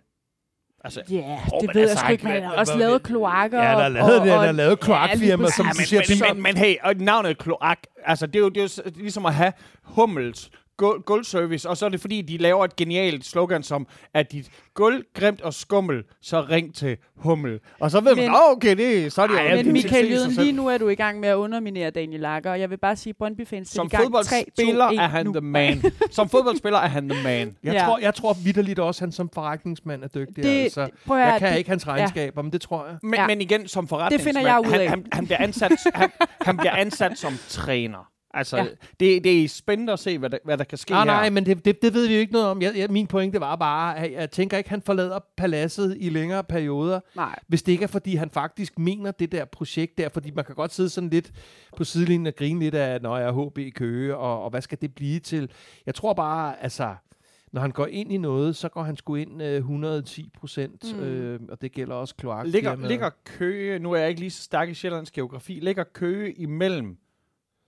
Altså, 0.84 1.02
Ja, 1.10 1.14
yeah, 1.14 1.30
Åh, 1.30 1.36
det 1.60 1.66
men 1.66 1.74
ved 1.74 1.80
jeg 1.80 1.90
altså, 1.90 2.04
sgu 2.04 2.12
ikke, 2.12 2.24
men 2.24 2.32
han 2.32 2.42
har 2.42 2.52
også 2.56 2.72
hvad- 2.72 2.78
lavet 2.86 3.02
kloakker. 3.02 3.58
Ja, 3.62 3.64
der 3.70 3.76
er 3.76 3.84
og- 3.84 3.90
lavet, 3.90 4.10
det, 4.12 4.20
og- 4.20 4.26
der 4.42 4.48
er 4.48 4.52
lavet 4.52 4.80
kloakfirma, 4.80 5.42
lige 5.44 5.52
som 5.52 5.64
du 5.66 5.70
præcis. 5.70 5.88
siger. 5.88 6.00
men, 6.24 6.28
det- 6.28 6.36
men, 6.36 6.42
men 6.42 6.56
hey, 6.56 6.76
og 6.82 6.94
navnet 6.96 7.38
Kloak, 7.38 7.78
altså 8.04 8.26
det 8.26 8.36
er 8.36 8.40
jo, 8.40 8.48
det 8.48 8.62
er 8.78 8.82
jo 8.86 8.90
ligesom 8.96 9.26
at 9.26 9.34
have 9.34 9.52
Hummels 9.82 10.50
gulv, 10.78 11.02
gulvservice, 11.02 11.68
og 11.68 11.76
så 11.76 11.84
er 11.84 11.88
det 11.88 12.00
fordi, 12.00 12.22
de 12.22 12.36
laver 12.36 12.64
et 12.64 12.76
genialt 12.76 13.24
slogan 13.26 13.62
som, 13.62 13.86
at 14.14 14.32
dit 14.32 14.50
gulv 14.74 15.04
grimt 15.14 15.40
og 15.40 15.54
skummel, 15.54 16.02
så 16.22 16.40
ring 16.50 16.74
til 16.74 16.96
Hummel. 17.16 17.60
Og 17.80 17.90
så 17.90 18.00
ved 18.00 18.14
Men- 18.14 18.24
man, 18.24 18.34
oh, 18.34 18.52
okay, 18.56 18.76
det, 18.76 19.12
så 19.12 19.22
er 19.22 19.26
det 19.26 19.34
jo 19.34 19.56
Men 19.56 19.66
en 19.66 19.72
Michael 19.72 20.10
Jøden, 20.10 20.30
lige 20.30 20.52
nu 20.52 20.66
er 20.68 20.78
du 20.78 20.88
i 20.88 20.94
gang 20.94 21.20
med 21.20 21.28
at 21.28 21.34
underminere 21.34 21.90
Daniel 21.90 22.20
Lager, 22.20 22.50
og 22.50 22.60
jeg 22.60 22.70
vil 22.70 22.76
bare 22.76 22.96
sige, 22.96 23.14
Brøndby-fans, 23.14 23.68
sæt 23.68 23.74
Som 23.74 23.86
i 23.86 23.88
gang. 23.90 24.02
3, 24.02 24.04
2, 24.04 24.06
fodboldspiller 24.06 24.84
1, 24.86 24.98
er 24.98 25.06
han 25.08 25.26
nu. 25.26 25.32
the 25.32 25.40
man. 25.40 25.82
Som 26.10 26.28
fodboldspiller 26.28 26.78
er 26.78 26.88
han 26.88 27.08
the 27.08 27.22
man. 27.22 27.56
Jeg, 27.64 27.72
Ja. 27.74 27.84
tror, 27.84 27.98
jeg 27.98 28.14
tror 28.14 28.36
vidderligt 28.44 28.78
også, 28.78 28.98
at 28.98 29.06
han 29.06 29.12
som 29.12 29.30
forretningsmand 29.34 30.02
er 30.04 30.08
dygtig. 30.08 30.44
Det, 30.44 30.62
altså. 30.62 30.88
prøv 31.06 31.18
at 31.20 31.32
Jeg 31.32 31.38
kan 31.40 31.52
det- 31.52 31.58
ikke 31.58 31.70
hans 31.70 31.86
regnskaber, 31.88 32.42
men 32.42 32.52
det 32.52 32.60
tror 32.60 32.86
jeg. 32.86 32.96
Men, 33.02 33.14
Ja. 33.14 33.20
ja. 33.20 33.26
men 33.26 33.40
igen, 33.40 33.68
som 33.68 33.88
forretningsmand, 33.88 34.36
finder 34.36 34.50
jeg 34.50 34.60
ud 34.66 34.70
han, 34.72 34.80
af. 34.80 34.88
han, 34.88 35.06
han, 35.12 35.24
bliver 35.26 35.38
ansat, 35.38 35.72
han, 35.94 36.10
han 36.40 36.56
bliver 36.56 36.72
ansat 36.72 37.18
som 37.18 37.32
træner. 37.48 38.08
Altså, 38.38 38.56
Ja. 38.56 38.64
det, 39.00 39.24
det 39.24 39.44
er 39.44 39.48
spændende 39.48 39.92
at 39.92 39.98
se, 39.98 40.18
hvad 40.18 40.30
der, 40.30 40.38
hvad 40.44 40.58
der 40.58 40.64
kan 40.64 40.78
ske 40.78 40.90
Nej, 40.90 41.00
her. 41.00 41.06
nej, 41.06 41.30
men 41.30 41.46
det, 41.46 41.64
det, 41.64 41.82
det 41.82 41.94
ved 41.94 42.06
vi 42.08 42.14
jo 42.14 42.20
ikke 42.20 42.32
noget 42.32 42.48
om. 42.48 42.62
Jeg, 42.62 42.72
jeg, 42.76 42.90
min 42.90 43.06
pointe 43.06 43.40
var 43.40 43.56
bare, 43.56 43.98
at 43.98 44.12
jeg 44.12 44.30
tænker 44.30 44.56
ikke, 44.58 44.66
at 44.68 44.70
han 44.70 44.82
forlader 44.82 45.18
paladset 45.36 45.96
i 46.00 46.08
længere 46.08 46.44
perioder, 46.44 47.00
Nej. 47.16 47.38
hvis 47.48 47.62
det 47.62 47.72
ikke 47.72 47.82
er, 47.84 47.88
fordi 47.88 48.14
han 48.14 48.30
faktisk 48.30 48.78
mener 48.78 49.10
det 49.10 49.32
der 49.32 49.44
projekt 49.44 49.98
der, 49.98 50.08
fordi 50.08 50.30
man 50.30 50.44
kan 50.44 50.54
godt 50.54 50.72
sidde 50.74 50.88
sådan 50.88 51.10
lidt 51.10 51.32
på 51.76 51.84
sidelinjen 51.84 52.26
og 52.26 52.34
grine 52.36 52.60
lidt 52.60 52.74
af, 52.74 53.02
når 53.02 53.16
jeg 53.18 53.28
er 53.28 53.48
HB 53.48 53.58
i 53.58 53.70
Køge, 53.70 54.16
og, 54.16 54.42
og 54.42 54.50
hvad 54.50 54.62
skal 54.62 54.78
det 54.80 54.94
blive 54.94 55.20
til? 55.20 55.50
Jeg 55.86 55.94
tror 55.94 56.12
bare, 56.14 56.62
altså, 56.62 56.94
når 57.52 57.60
han 57.60 57.70
går 57.70 57.86
ind 57.86 58.12
i 58.12 58.16
noget, 58.16 58.56
så 58.56 58.68
går 58.68 58.82
han 58.82 58.96
sgu 58.96 59.14
ind 59.14 59.42
øh, 59.42 59.56
110 59.56 60.30
procent, 60.38 60.96
mm. 60.96 61.02
øh, 61.02 61.40
og 61.48 61.62
det 61.62 61.72
gælder 61.72 61.94
også 61.94 62.14
kloak. 62.14 62.46
Ligger, 62.46 62.76
ligger 62.76 63.10
Køge, 63.24 63.78
nu 63.78 63.92
er 63.92 63.98
jeg 63.98 64.08
ikke 64.08 64.20
lige 64.20 64.30
så 64.30 64.42
stærk 64.42 64.68
i 64.68 64.74
Sjællands 64.74 65.10
geografi, 65.10 65.52
ligger 65.62 65.84
Køge 65.84 66.32
imellem 66.32 66.96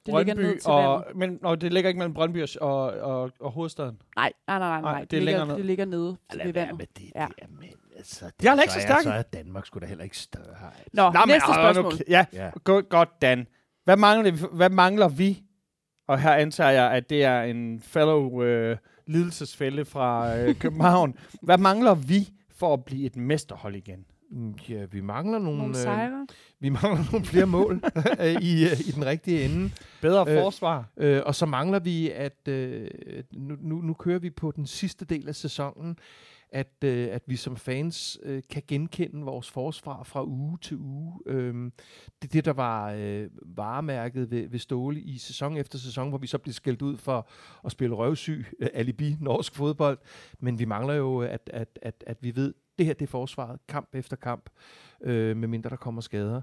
Det 0.07 0.15
ligger 0.15 0.35
Brøndby 0.35 0.51
ned 0.51 0.61
til 0.61 0.71
og, 0.71 1.05
vandet. 1.07 1.17
men, 1.17 1.39
og 1.45 1.61
det 1.61 1.73
ligger 1.73 1.89
ikke 1.89 1.99
mellem 1.99 2.15
Brøndby 2.15 2.43
og, 2.43 2.49
og, 2.61 2.91
og, 3.01 3.31
og 3.41 3.51
hovedstaden. 3.51 4.03
Nej, 4.17 4.33
nej, 4.49 4.59
nej, 4.59 4.81
nej. 4.81 4.93
Nej, 4.93 5.01
det 5.01 5.11
Det, 5.11 5.17
er 5.19 5.23
ligger, 5.23 5.45
ned. 5.45 5.57
det 5.57 5.65
ligger 5.65 5.85
nede 5.85 6.17
ved 6.45 6.53
vandet. 6.53 6.79
med 6.79 6.87
det, 6.97 7.13
Ja. 7.15 7.27
det 7.27 7.35
er, 7.43 7.47
men, 7.61 7.69
altså, 7.97 8.25
det, 8.25 8.45
Jeg 8.45 8.57
er 8.57 8.61
ikke 8.63 8.73
så 8.73 8.81
så 8.81 8.87
stærk. 8.87 9.03
Så 9.03 9.11
er 9.13 9.23
Danmark 9.23 9.67
sgu 9.67 9.79
da 9.79 9.87
heller 9.87 10.05
ikke 10.05 10.19
større. 10.19 10.47
Altså. 10.67 10.91
Nå, 10.93 11.03
Nå, 11.11 11.19
næste 11.27 11.49
men, 11.49 11.55
spørgsmål. 11.55 11.93
Ja, 12.09 12.27
Ja. 12.33 12.51
godt, 12.65 12.89
godt 12.89 13.23
Dan. 13.23 13.47
Hvad 13.85 13.97
mangler, 13.97 14.31
vi, 14.33 14.39
hvad 14.53 14.71
mangler 14.71 15.09
vi? 15.09 15.43
Og 16.09 16.21
her 16.21 16.33
antager 16.35 16.71
jeg, 16.71 16.91
at 16.93 17.11
det 17.11 17.25
er 17.25 17.43
en 17.43 17.81
fellow 17.81 18.43
øh, 18.43 18.77
lidelsesfælde 19.07 19.85
fra 19.85 20.37
øh, 20.39 20.55
København. 20.55 21.15
hvad 21.43 21.59
mangler 21.59 21.95
vi 21.95 22.29
for 22.51 22.73
at 22.75 22.85
blive 22.85 23.07
et 23.07 23.17
mesterhold 23.17 23.75
igen? 23.77 24.05
Mm, 24.31 24.55
Ja, 24.69 24.85
vi 24.85 25.01
mangler 25.01 25.39
nogle, 25.39 25.59
Nogle 25.59 25.77
øh, 25.77 25.83
sejre. 25.83 26.27
vi 26.61 26.69
mangler 26.69 27.05
nogle 27.13 27.27
flere 27.27 27.47
mål 27.57 27.81
øh, 28.21 28.43
i, 28.43 28.65
øh, 28.65 28.81
i 28.81 28.91
den 28.95 29.07
rigtige 29.07 29.45
ende. 29.45 29.71
Bedre 30.03 30.25
Øh, 30.29 30.43
forsvar? 30.43 30.91
Øh, 30.97 31.23
og 31.27 31.35
så 31.35 31.47
mangler 31.47 31.79
vi, 31.79 32.11
at 32.11 32.49
øh, 32.49 32.91
nu, 33.33 33.57
nu, 33.61 33.81
nu 33.81 33.95
kører 33.95 34.19
vi 34.19 34.31
på 34.31 34.51
den 34.51 34.67
sidste 34.67 35.05
del 35.05 35.29
af 35.29 35.35
sæsonen, 35.35 35.97
at, 36.53 36.85
øh, 36.85 37.09
at 37.13 37.23
vi 37.27 37.37
som 37.37 37.57
fans 37.57 38.19
øh, 38.23 38.43
kan 38.51 38.63
genkende 38.69 39.23
vores 39.25 39.51
forsvar 39.51 40.03
fra 40.03 40.25
uge 40.25 40.59
til 40.63 40.77
uge. 40.77 41.13
Øh, 41.27 41.71
det 42.23 42.33
det, 42.33 42.45
der 42.45 42.53
var 42.53 42.93
øh, 42.93 43.27
varemærket 43.43 44.31
ved, 44.31 44.49
ved 44.49 44.59
Ståle 44.59 45.01
i 45.01 45.19
sæson 45.19 45.57
efter 45.57 45.79
sæson, 45.79 46.09
hvor 46.09 46.19
vi 46.19 46.27
så 46.27 46.39
blev 46.39 46.53
skældt 46.53 46.83
ud 46.83 46.97
for 46.97 47.29
at 47.65 47.73
spille 47.73 47.95
røvsyg 47.95 48.47
øh, 48.61 48.69
alibi 48.75 49.17
norsk 49.21 49.55
fodbold. 49.55 49.99
Men 50.41 50.59
vi 50.59 50.65
mangler 50.65 50.95
jo, 50.95 51.19
at, 51.21 51.51
at, 51.53 51.79
at, 51.83 52.05
at 52.07 52.17
vi 52.21 52.37
ved, 52.37 52.55
det 52.81 52.87
her 52.87 52.95
det 52.95 53.03
er 53.03 53.11
forsvaret, 53.11 53.61
kamp 53.69 53.95
efter 53.95 54.17
kamp, 54.17 54.51
øh, 55.01 55.37
medmindre 55.37 55.71
der 55.71 55.77
kommer 55.77 56.01
skader. 56.01 56.41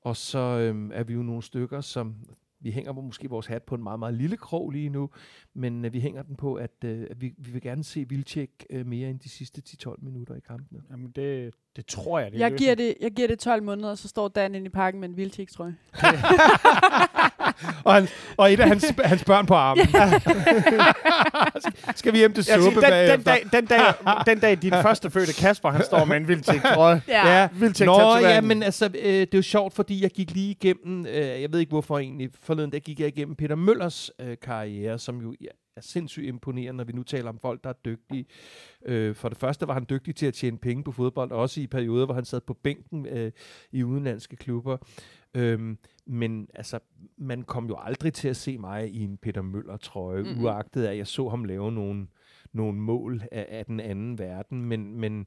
Og 0.00 0.16
så 0.16 0.38
øh, 0.38 0.90
er 0.92 1.04
vi 1.04 1.14
jo 1.14 1.22
nogle 1.22 1.42
stykker, 1.42 1.80
som 1.80 2.16
vi 2.60 2.70
hænger 2.70 2.92
måske 2.92 3.30
vores 3.30 3.46
hat 3.46 3.62
på 3.62 3.74
en 3.74 3.82
meget, 3.82 3.98
meget 3.98 4.14
lille 4.14 4.36
krog 4.36 4.70
lige 4.70 4.88
nu, 4.88 5.10
men 5.54 5.84
øh, 5.84 5.92
vi 5.92 6.00
hænger 6.00 6.22
den 6.22 6.36
på, 6.36 6.54
at, 6.54 6.84
øh, 6.84 7.06
vi, 7.16 7.34
vi 7.38 7.50
vil 7.50 7.62
gerne 7.62 7.84
se 7.84 8.08
Vilcek 8.08 8.50
øh, 8.70 8.86
mere 8.86 9.10
end 9.10 9.20
de 9.20 9.28
sidste 9.28 9.62
10-12 9.88 9.94
minutter 10.02 10.34
i 10.34 10.40
kampene. 10.40 10.82
Jamen, 10.90 11.10
det, 11.10 11.54
det 11.76 11.86
tror 11.86 12.18
jeg, 12.18 12.32
det 12.32 12.38
Jeg 12.38 12.52
giver 12.58 12.74
det, 12.74 12.94
jeg 13.00 13.10
giver 13.10 13.28
det 13.28 13.38
12 13.38 13.62
måneder, 13.62 13.90
og 13.90 13.98
så 13.98 14.08
står 14.08 14.28
Dan 14.28 14.54
inde 14.54 14.66
i 14.66 14.70
parken 14.70 15.00
med 15.00 15.08
en 15.08 15.16
vildtjek, 15.16 15.50
tror 15.50 15.64
jeg. 15.64 15.74
Og, 17.84 17.94
han, 17.94 18.08
og 18.36 18.52
et 18.52 18.60
af 18.60 18.68
hans, 18.68 18.94
hans 19.04 19.24
børn 19.24 19.46
på 19.46 19.54
armen. 19.54 19.86
Skal 21.96 22.12
vi 22.12 22.18
hjem 22.18 22.32
til 22.32 22.44
suppe 22.44 22.60
siger, 22.60 22.70
den, 22.70 22.82
den, 22.82 22.90
bagefter? 22.90 23.32
dag, 23.32 23.42
den, 23.52 23.66
dag, 23.66 24.24
den 24.26 24.38
dag, 24.38 24.62
din 24.62 24.72
første 24.72 25.10
fødte 25.10 25.32
Kasper, 25.32 25.70
han 25.70 25.84
står 25.84 26.04
med 26.04 26.16
en 26.16 26.28
vild 26.28 26.42
ting, 26.42 26.62
tror 26.62 26.88
jeg. 26.88 27.00
Ja, 27.08 27.48
Vilcek 27.52 27.86
Nå, 27.86 27.94
tatovering. 27.94 28.26
ja, 28.26 28.40
men 28.40 28.62
altså, 28.62 28.84
øh, 28.84 29.02
det 29.04 29.34
er 29.34 29.38
jo 29.38 29.42
sjovt, 29.42 29.74
fordi 29.74 30.02
jeg 30.02 30.10
gik 30.10 30.30
lige 30.30 30.50
igennem, 30.50 31.06
øh, 31.06 31.14
jeg 31.14 31.52
ved 31.52 31.60
ikke 31.60 31.70
hvorfor 31.70 31.98
egentlig, 31.98 32.30
forleden 32.42 32.72
der 32.72 32.78
gik 32.78 33.00
jeg 33.00 33.08
igennem 33.08 33.34
Peter 33.34 33.54
Møllers 33.54 34.10
øh, 34.20 34.36
karriere, 34.42 34.98
som 34.98 35.20
jo 35.20 35.34
ja, 35.40 35.46
er 35.76 35.80
sindssygt 35.80 36.26
imponerende, 36.26 36.76
når 36.76 36.84
vi 36.84 36.92
nu 36.92 37.02
taler 37.02 37.28
om 37.28 37.38
folk, 37.38 37.64
der 37.64 37.70
er 37.70 37.74
dygtige. 37.84 38.26
Øh, 38.86 39.14
for 39.14 39.28
det 39.28 39.38
første 39.38 39.68
var 39.68 39.74
han 39.74 39.86
dygtig 39.90 40.16
til 40.16 40.26
at 40.26 40.34
tjene 40.34 40.58
penge 40.58 40.84
på 40.84 40.92
fodbold, 40.92 41.30
også 41.30 41.60
i 41.60 41.66
perioder, 41.66 42.04
hvor 42.04 42.14
han 42.14 42.24
sad 42.24 42.40
på 42.40 42.54
bænken 42.54 43.06
øh, 43.06 43.32
i 43.72 43.84
udenlandske 43.84 44.36
klubber. 44.36 44.76
Øhm, 45.34 45.78
men 46.06 46.48
altså, 46.54 46.78
man 47.18 47.42
kom 47.42 47.66
jo 47.66 47.76
aldrig 47.78 48.12
til 48.12 48.28
at 48.28 48.36
se 48.36 48.58
mig 48.58 48.88
i 48.94 49.04
en 49.04 49.16
Peter 49.16 49.42
Møller-trøje, 49.42 50.22
mm-hmm. 50.22 50.44
uagtet 50.44 50.86
at 50.86 50.96
jeg 50.96 51.06
så 51.06 51.28
ham 51.28 51.44
lave 51.44 51.72
nogle, 51.72 52.06
nogle 52.52 52.78
mål 52.78 53.22
af, 53.32 53.46
af 53.48 53.64
den 53.64 53.80
anden 53.80 54.18
verden. 54.18 54.64
Men, 54.64 54.94
men 55.00 55.26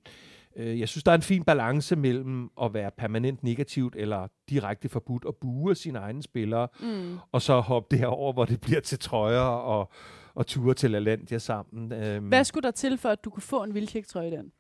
øh, 0.56 0.80
jeg 0.80 0.88
synes, 0.90 1.04
der 1.04 1.12
er 1.12 1.16
en 1.16 1.22
fin 1.22 1.44
balance 1.44 1.96
mellem 1.96 2.50
at 2.62 2.74
være 2.74 2.92
permanent 2.98 3.44
negativt 3.44 3.96
eller 3.96 4.28
direkte 4.50 4.90
forbudt 4.90 5.26
og 5.26 5.36
bue 5.42 5.76
sine 5.76 6.00
egne 6.00 6.24
spillere, 6.24 6.68
Mm. 6.82 7.18
og 7.32 7.42
så 7.42 7.60
hoppe 7.60 7.98
derover, 7.98 8.34
hvor 8.34 8.46
det 8.46 8.62
bliver 8.62 8.80
til 8.82 9.00
trøjer 9.00 9.40
og, 9.40 9.92
og 10.34 10.48
ture 10.48 10.74
til 10.74 10.96
Alandia 10.96 11.38
sammen. 11.38 11.94
Øhm, 11.94 12.28
Hvad 12.28 12.44
skulle 12.44 12.64
der 12.64 12.72
til, 12.72 12.98
for 12.98 13.10
at 13.10 13.26
du 13.26 13.30
kunne 13.30 13.42
få 13.44 13.64
en 13.64 13.74
vildtjek, 13.74 14.08
trøje 14.08 14.28
i 14.28 14.32
den? 14.32 14.52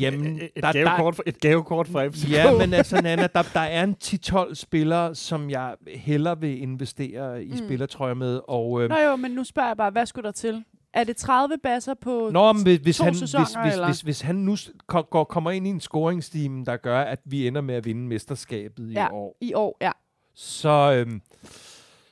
Jamen, 0.00 0.36
et, 0.36 0.42
et, 0.42 0.50
der- 0.62 0.72
der- 0.72 0.84
gavekort, 0.84 1.14
for, 1.16 1.22
et 1.26 1.40
gavekort 1.40 1.88
fra 1.88 2.08
FCK. 2.08 2.30
Ja, 2.30 2.58
men 2.58 2.74
altså, 2.74 3.00
Nana, 3.02 3.26
der, 3.34 3.42
der 3.54 3.60
er 3.60 3.84
en 3.84 3.96
10-12 4.04 4.54
spillere, 4.54 5.14
som 5.14 5.50
jeg 5.50 5.74
hellere 5.94 6.40
vil 6.40 6.62
investere 6.62 7.44
i 7.44 7.50
Mm. 7.50 7.56
spillertrøjer 7.56 8.14
med. 8.14 8.40
Og, 8.48 8.82
øh, 8.82 8.88
Nå 8.88 8.96
jo, 8.96 9.16
men 9.16 9.30
nu 9.30 9.44
spørger 9.44 9.68
jeg 9.68 9.76
bare, 9.76 9.90
hvad 9.90 10.06
skulle 10.06 10.24
der 10.26 10.32
til? 10.32 10.64
Er 10.94 11.04
det 11.04 11.16
30 11.16 11.54
basser 11.62 11.94
på... 11.94 12.30
Nå, 12.32 12.52
men 12.52 12.62
hvis, 12.62 12.78
hvis, 12.78 12.96
to 12.96 13.04
han, 13.04 13.12
hvis, 13.12 13.20
sæsoner, 13.20 13.62
hvis, 13.62 13.72
eller? 13.72 13.86
hvis, 13.86 14.00
hvis 14.00 14.20
han 14.20 14.34
nu 14.36 14.56
går, 14.86 15.24
kommer 15.24 15.50
ind 15.50 15.66
i 15.66 15.70
en 15.70 15.80
scoringsteam, 15.80 16.64
der 16.64 16.76
gør, 16.76 17.00
at 17.00 17.18
vi 17.24 17.46
ender 17.46 17.60
med 17.60 17.74
at 17.74 17.84
vinde 17.84 18.06
mesterskabet 18.08 18.92
Ja. 18.94 19.06
i 19.06 19.10
år, 19.12 19.36
I 19.40 19.54
år, 19.54 19.76
ja. 19.80 19.90
så, 20.34 20.68
øhm, 21.06 21.20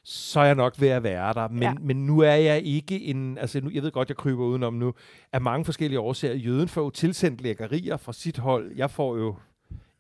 så 0.09 0.41
er 0.41 0.45
jeg 0.45 0.55
nok 0.55 0.75
ved 0.81 0.89
at 0.89 1.03
være 1.03 1.35
der. 1.35 1.49
Men, 1.49 1.63
Ja. 1.63 1.73
men 1.81 2.07
nu 2.07 2.21
er 2.21 2.33
jeg 2.35 2.63
ikke 2.63 3.01
en... 3.05 3.39
Altså, 3.39 3.61
nu, 3.61 3.71
jeg 3.75 3.83
ved 3.83 3.91
godt, 3.91 4.09
jeg 4.09 4.17
kryber 4.17 4.45
udenom 4.45 4.75
nu. 4.75 4.95
Af 5.33 5.41
mange 5.41 5.65
forskellige 5.65 6.01
årsager. 6.01 6.35
Jøden 6.35 6.69
får 6.69 6.83
jo 6.83 6.91
tilsendt 6.91 7.41
lækkerier 7.41 7.97
fra 7.97 8.13
sit 8.13 8.39
hold. 8.39 8.73
Jeg 8.77 8.91
får 8.91 9.17
jo 9.17 9.35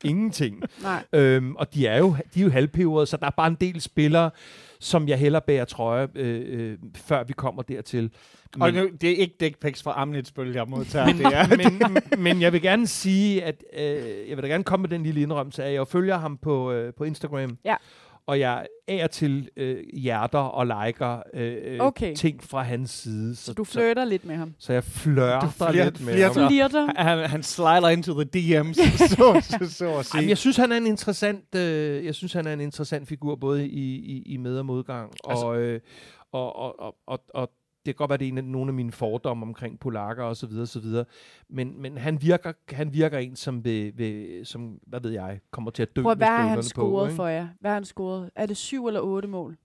ingenting. 0.04 0.62
Nej. 0.82 1.04
Øhm, 1.12 1.56
og 1.56 1.74
de 1.74 1.86
er 1.86 1.98
jo, 1.98 2.16
de 2.34 2.40
er 2.40 2.44
jo 2.44 2.50
halvpeberet, 2.50 3.08
så 3.08 3.16
der 3.16 3.26
er 3.26 3.30
bare 3.30 3.46
en 3.48 3.56
del 3.60 3.80
spillere, 3.80 4.30
som 4.80 5.08
jeg 5.08 5.18
hellere 5.18 5.42
bærer 5.46 5.64
trøje, 5.64 6.08
øh, 6.14 6.42
øh, 6.46 6.78
før 6.96 7.24
vi 7.24 7.32
kommer 7.32 7.62
dertil. 7.62 8.10
Og 8.60 8.72
Men, 8.72 8.74
nu, 8.74 8.88
det 9.00 9.10
er 9.10 9.16
ikke 9.16 9.36
dick 9.40 9.60
pics 9.60 9.82
fra 9.82 9.94
Amnitsbøl, 9.96 10.52
jeg 10.54 10.64
modtager. 10.68 11.06
det 11.12 11.24
er, 11.26 11.56
men, 12.18 12.22
men 12.22 12.40
jeg 12.42 12.52
vil 12.52 12.62
gerne 12.62 12.86
sige, 12.86 13.44
at 13.44 13.64
øh, 13.78 14.28
jeg 14.28 14.36
vil 14.36 14.42
da 14.42 14.48
gerne 14.48 14.64
komme 14.64 14.82
med 14.82 14.90
den 14.90 15.02
lille 15.02 15.20
indrømmelse 15.20 15.64
af, 15.64 15.68
at 15.68 15.74
jeg 15.74 15.88
følger 15.88 16.18
ham 16.18 16.36
på, 16.36 16.72
øh, 16.72 16.94
på 16.94 17.04
Instagram. 17.04 17.58
Ja. 17.64 17.76
Og 18.26 18.40
jeg 18.40 18.66
af 18.88 19.10
til 19.10 19.48
øh, 19.56 19.84
hjerter 19.94 20.38
og 20.38 20.66
liker 20.66 21.22
øh, 21.34 21.80
Okay. 21.80 22.14
ting 22.14 22.44
fra 22.44 22.62
hans 22.62 22.90
side. 22.90 23.36
Så 23.36 23.52
du 23.52 23.64
flirter 23.64 24.04
lidt 24.04 24.24
med 24.24 24.36
ham. 24.36 24.54
Så, 24.58 24.66
så 24.66 24.72
jeg 24.72 24.84
flørter 24.84 25.72
lidt 25.72 26.00
med 26.04 26.12
flirter. 26.14 26.40
ham. 26.40 26.48
Flirter. 26.50 27.02
Han, 27.02 27.30
han 27.30 27.42
slider 27.42 27.88
into 27.88 28.22
the 28.22 28.28
DM's, 28.36 28.74
så, 29.08 29.40
så, 29.58 29.74
så 29.74 29.96
at 29.98 30.06
sige. 30.06 30.18
Ej, 30.18 30.20
men 30.22 30.28
jeg 30.28 30.38
synes 30.38 30.56
han 30.56 30.72
er 30.72 30.76
en 30.76 30.86
interessant 30.86 31.54
øh, 31.54 32.04
jeg 32.04 32.14
synes 32.14 32.32
han 32.32 32.46
er 32.46 32.52
en 32.52 32.60
interessant 32.60 33.08
figur 33.08 33.36
både 33.36 33.66
i, 33.68 33.94
i, 33.96 34.22
i 34.22 34.36
med 34.36 34.58
og 34.58 34.66
modgang 34.66 35.12
Altså- 35.28 35.46
og, 35.46 35.58
øh, 35.60 35.80
og, 36.32 36.56
og, 36.56 36.80
og, 36.80 36.94
og, 37.06 37.20
og 37.34 37.50
det 37.86 37.94
kan 37.96 37.98
godt 37.98 38.08
være, 38.08 38.18
det 38.18 38.24
er 38.24 38.28
en 38.28 38.38
af, 38.38 38.44
nogle 38.44 38.68
af 38.70 38.74
mine 38.74 38.92
fordomme 38.92 39.46
omkring 39.46 39.80
polakker 39.80 40.24
og 40.24 40.36
så 40.36 40.46
videre, 40.46 40.62
og 40.62 40.68
så 40.68 40.80
videre. 40.80 41.04
Men, 41.48 41.82
men 41.82 41.96
han, 41.98 42.22
virker, 42.22 42.52
han 42.68 42.92
virker 42.92 43.18
en, 43.18 43.36
som, 43.36 43.64
vil, 43.64 43.92
vil, 43.98 44.40
som, 44.46 44.78
hvad 44.86 45.00
ved 45.00 45.10
jeg, 45.10 45.40
kommer 45.50 45.70
til 45.70 45.82
at 45.82 45.96
dø 45.96 46.02
Prøv, 46.02 46.10
med 46.10 46.16
hvad 46.16 46.26
har 46.26 46.42
han 46.48 46.62
scoret 46.62 47.10
på, 47.10 47.16
for 47.16 47.26
jer? 47.26 47.48
Hvad 47.60 47.70
har 47.70 47.74
han 47.74 47.84
scoret? 47.84 48.30
Er 48.34 48.46
det 48.46 48.56
syv 48.56 48.86
eller 48.86 49.00
otte 49.00 49.28
mål? 49.28 49.56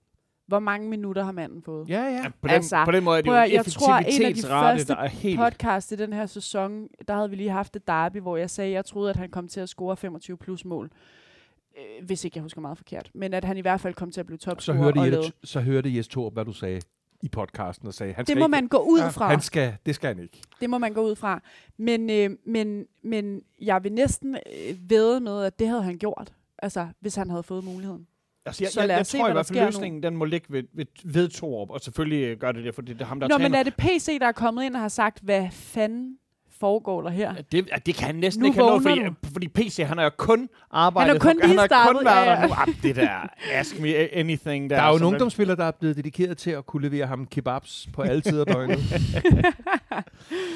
Hvor 0.48 0.60
mange 0.60 0.90
minutter 0.90 1.24
har 1.24 1.32
manden 1.32 1.62
fået? 1.64 1.90
Ja, 1.90 2.02
ja. 2.04 2.10
Ja, 2.12 2.30
på, 2.42 2.48
den, 2.48 2.50
Altså, 2.50 2.86
på 2.86 2.92
den 2.92 3.04
måde 3.04 3.18
er 3.18 3.22
det 3.22 3.30
prøv 3.30 3.36
jo 3.36 3.42
jeg 3.54 3.66
tror, 3.66 3.98
en 3.98 4.26
af 4.26 4.34
de 4.34 4.42
første 4.42 4.94
der 4.94 5.00
er 5.00 5.08
helt... 5.08 5.40
podcast 5.40 5.92
i 5.92 5.96
den 5.96 6.14
her 6.14 6.26
sæson, 6.26 6.88
der 7.08 7.14
havde 7.16 7.30
vi 7.30 7.36
lige 7.36 7.50
haft 7.50 7.76
et 7.76 7.88
derby, 7.88 8.18
hvor 8.18 8.38
jeg 8.38 8.50
sagde, 8.50 8.70
at 8.70 8.74
jeg 8.76 8.86
troede, 8.86 9.10
at 9.10 9.16
han 9.16 9.30
kom 9.30 9.48
til 9.48 9.60
at 9.60 9.70
score 9.70 9.98
25 9.98 10.38
plus 10.38 10.66
mål. 10.66 10.90
Øh, 11.78 12.06
hvis 12.06 12.26
ikke 12.26 12.38
jeg 12.38 12.42
husker 12.44 12.62
meget 12.62 12.78
forkert. 12.78 13.12
Men 13.14 13.34
at 13.34 13.44
han 13.46 13.58
i 13.58 13.62
hvert 13.62 13.82
fald 13.82 13.94
kom 13.94 14.12
til 14.12 14.20
at 14.20 14.26
blive 14.26 14.40
Så 14.40 14.46
topscorer. 14.46 14.78
hørte, 14.78 14.98
og 15.00 15.08
lavede- 15.08 15.32
så 15.44 15.60
hørte 15.62 15.96
Jes 15.96 16.08
Torp, 16.08 16.34
hvad 16.34 16.46
du 16.46 16.54
sagde 16.54 16.82
i 17.24 17.30
podcasten, 17.30 17.88
og 17.88 17.94
sagde, 17.94 18.14
han 18.14 18.26
Det 18.26 18.32
skal 18.32 18.40
må 18.40 18.46
ikke, 18.46 18.52
man 18.52 18.68
gå 18.68 18.78
ud 18.78 19.12
fra. 19.12 19.30
Han 19.30 19.42
skal, 19.42 19.76
det 19.86 19.96
skal 19.96 20.08
han 20.16 20.24
ikke. 20.24 20.42
Det 20.62 20.70
må 20.70 20.78
man 20.78 20.94
gå 20.94 21.02
ud 21.02 21.16
fra. 21.16 21.42
Men, 21.78 22.10
øh, 22.10 22.30
men, 22.46 22.86
men 23.04 23.42
jeg 23.62 23.84
vil 23.84 23.92
næsten 23.94 24.36
øh, 24.36 24.90
væde 24.90 25.20
med, 25.20 25.44
at 25.44 25.60
det 25.60 25.68
havde 25.68 25.84
han 25.84 25.98
gjort. 25.98 26.34
Altså, 26.60 26.88
hvis 27.00 27.16
han 27.16 27.30
havde 27.30 27.44
fået 27.44 27.64
muligheden. 27.64 28.08
Altså, 28.46 28.64
jeg, 28.64 28.72
Så 28.72 28.80
jeg, 28.80 28.88
lad 28.88 28.96
jeg 28.96 29.02
os 29.02 29.08
se, 29.08 29.18
tror 29.18 29.30
i 29.30 29.32
hvert 29.32 29.46
fald, 29.46 29.56
sker 29.56 29.62
nu. 29.62 29.68
løsningen 29.68 30.04
den 30.04 30.16
må 30.18 30.26
ligge 30.26 30.46
ved, 30.50 30.64
ved, 30.74 30.86
ved 31.04 31.30
Torup, 31.30 31.70
og 31.70 31.82
selvfølgelig 31.82 32.24
øh, 32.26 32.38
gør 32.40 32.52
det 32.52 32.64
det, 32.64 32.76
fordi 32.76 32.94
det 32.94 33.02
er 33.02 33.06
ham, 33.06 33.20
der 33.20 33.28
Nå, 33.28 33.34
træner. 33.34 33.50
men 33.50 33.56
er 33.56 33.64
det 33.64 33.76
PC, 33.78 34.20
der 34.20 34.28
er 34.28 34.32
kommet 34.32 34.64
ind 34.64 34.76
og 34.76 34.82
har 34.82 34.88
sagt, 34.88 35.20
hvad 35.24 35.48
fanden 35.52 36.18
foregår 36.62 37.02
der 37.02 37.10
her? 37.10 37.34
Det, 37.52 37.70
det 37.86 37.96
kan 37.96 38.06
han 38.06 38.16
næsten 38.16 38.42
Nu 38.42 38.46
ikke 38.46 38.60
have 38.60 38.68
noget, 38.68 38.84
fordi, 38.84 39.32
fordi 39.34 39.48
PC, 39.48 39.84
han 39.88 39.98
har 39.98 40.04
jo 40.04 40.12
kun 40.18 40.50
arbejdet 40.72 41.12
Han 41.12 41.22
har 41.22 41.34
kun 41.34 41.40
for, 41.40 41.48
han 41.48 41.50
lige 41.50 41.60
har 41.60 41.68
startet, 41.68 41.98
kun 41.98 42.06
været 42.06 42.26
ja, 42.26 42.32
der 42.32 42.42
ja. 42.42 42.48
nu. 42.48 42.54
Ah, 42.58 42.68
det 42.84 42.96
der, 42.96 43.28
ask 43.52 43.80
me 43.80 43.88
anything 44.14 44.70
der. 44.70 44.76
Der 44.76 44.84
er 44.84 44.90
jo 44.90 44.96
en 44.96 45.04
ungdomsspiller, 45.04 45.56
der 45.56 45.66
er 45.66 45.72
blevet 45.72 45.98
dedikeret 45.98 46.38
til 46.38 46.52
at 46.52 46.66
kunne 46.66 46.90
levere 46.90 47.08
ham 47.08 47.26
kebabs 47.26 47.90
på 47.94 48.02
alle 48.02 48.22
tider 48.22 48.46
af 48.48 48.54
døgnet. 48.54 48.80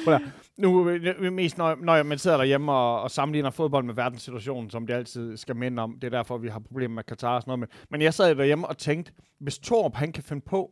Nu 0.56 0.88
øh, 0.88 1.32
mest, 1.32 1.58
når, 1.58 1.76
når 1.80 2.02
man 2.02 2.18
sidder 2.18 2.36
derhjemme 2.36 2.72
og, 2.72 3.02
og 3.02 3.10
sammenligner 3.10 3.50
fodbold 3.50 3.84
med 3.84 3.94
verdenssituationen, 3.94 4.70
som 4.70 4.86
det 4.86 4.94
altid 4.94 5.36
skal 5.36 5.56
minde 5.56 5.82
om. 5.82 5.98
Det 6.00 6.04
er 6.04 6.18
derfor, 6.18 6.38
vi 6.38 6.48
har 6.48 6.58
problemer 6.58 6.94
med 6.94 7.04
Katar 7.04 7.34
og 7.34 7.42
sådan 7.42 7.50
noget. 7.50 7.60
Men, 7.60 7.68
men 7.90 8.02
jeg 8.02 8.14
sad 8.14 8.34
derhjemme 8.34 8.66
og 8.66 8.78
tænkte, 8.78 9.12
hvis 9.40 9.58
Torp 9.58 9.94
han 9.94 10.12
kan 10.12 10.22
finde 10.22 10.42
på 10.46 10.70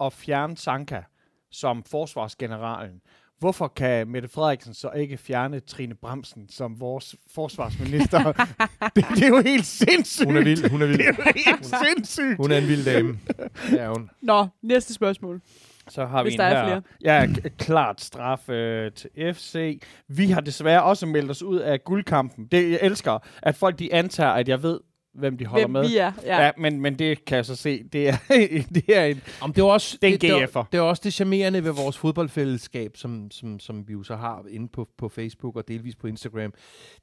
at 0.00 0.12
fjerne 0.12 0.56
Sanka 0.56 1.02
som 1.50 1.82
forsvarsgeneralen, 1.82 3.00
hvorfor 3.38 3.68
kan 3.68 4.08
Mette 4.08 4.28
Frederiksen 4.28 4.74
så 4.74 4.90
ikke 4.90 5.16
fjerne 5.16 5.60
Trine 5.60 5.94
Bremsen 5.94 6.48
som 6.48 6.80
vores 6.80 7.16
forsvarsminister? 7.34 8.32
det, 8.96 9.04
det 9.14 9.22
er 9.24 9.28
jo 9.28 9.42
helt 9.42 9.66
sindssygt. 9.66 10.26
Hun 10.26 10.36
er 10.36 10.44
vild, 10.44 10.70
hun 10.70 10.82
er 10.82 10.86
vild. 10.86 10.98
Det 10.98 11.06
er 11.08 11.14
jo 11.16 11.32
helt 11.46 11.66
sindssygt. 11.66 12.36
Hun 12.36 12.50
er 12.52 12.58
en 12.58 12.68
vild 12.68 12.84
dame. 12.84 13.18
Ja, 13.78 13.88
hun. 13.88 14.10
Nå, 14.22 14.46
næste 14.62 14.94
spørgsmål. 14.94 15.40
Så 15.88 16.06
har 16.06 16.22
Hvis 16.22 16.30
vi 16.30 16.34
en 16.34 16.38
der 16.40 16.44
er 16.46 16.64
her. 16.64 16.66
flere. 16.66 16.82
Ja, 17.04 17.50
klart 17.58 18.00
straf 18.00 18.48
øh, 18.48 18.92
til 18.92 19.10
FC. 19.34 19.80
Vi 20.08 20.26
har 20.30 20.40
desværre 20.40 20.82
også 20.82 21.06
meldt 21.06 21.30
os 21.30 21.42
ud 21.42 21.58
af 21.58 21.84
guldkampen. 21.84 22.46
Det, 22.46 22.70
jeg 22.70 22.78
elsker, 22.82 23.18
at 23.42 23.54
folk 23.54 23.78
de 23.78 23.94
antager, 23.94 24.30
at 24.30 24.48
jeg 24.48 24.62
ved, 24.62 24.80
hvem 25.14 25.38
de 25.38 25.46
holder 25.46 25.66
Hvem 25.66 25.70
med. 25.72 25.88
vi 25.88 25.96
er. 25.96 26.12
Ja. 26.22 26.44
Ja, 26.44 26.50
men, 26.58 26.80
men 26.80 26.98
det 26.98 27.24
kan 27.24 27.36
jeg 27.36 27.44
så 27.44 27.56
se. 27.56 27.82
Det 27.82 28.08
er, 28.08 28.16
det 28.74 28.96
er 28.96 29.04
en... 29.04 29.20
Om 29.42 29.52
det 29.52 29.62
er 29.62 29.66
også 29.66 29.98
Det 30.02 30.14
er 30.14 30.18
det, 30.18 30.48
GF'er. 30.48 30.58
det, 30.62 30.72
det 30.72 30.78
er 30.78 30.82
også 30.82 31.00
det 31.04 31.12
charmerende 31.12 31.64
ved 31.64 31.70
vores 31.72 31.98
fodboldfællesskab, 31.98 32.96
som, 32.96 33.30
som, 33.30 33.60
som 33.60 33.88
vi 33.88 33.92
jo 33.92 34.02
så 34.02 34.16
har 34.16 34.44
inde 34.50 34.68
på, 34.68 34.88
på 34.98 35.08
Facebook 35.08 35.56
og 35.56 35.68
delvis 35.68 35.96
på 35.96 36.06
Instagram. 36.06 36.52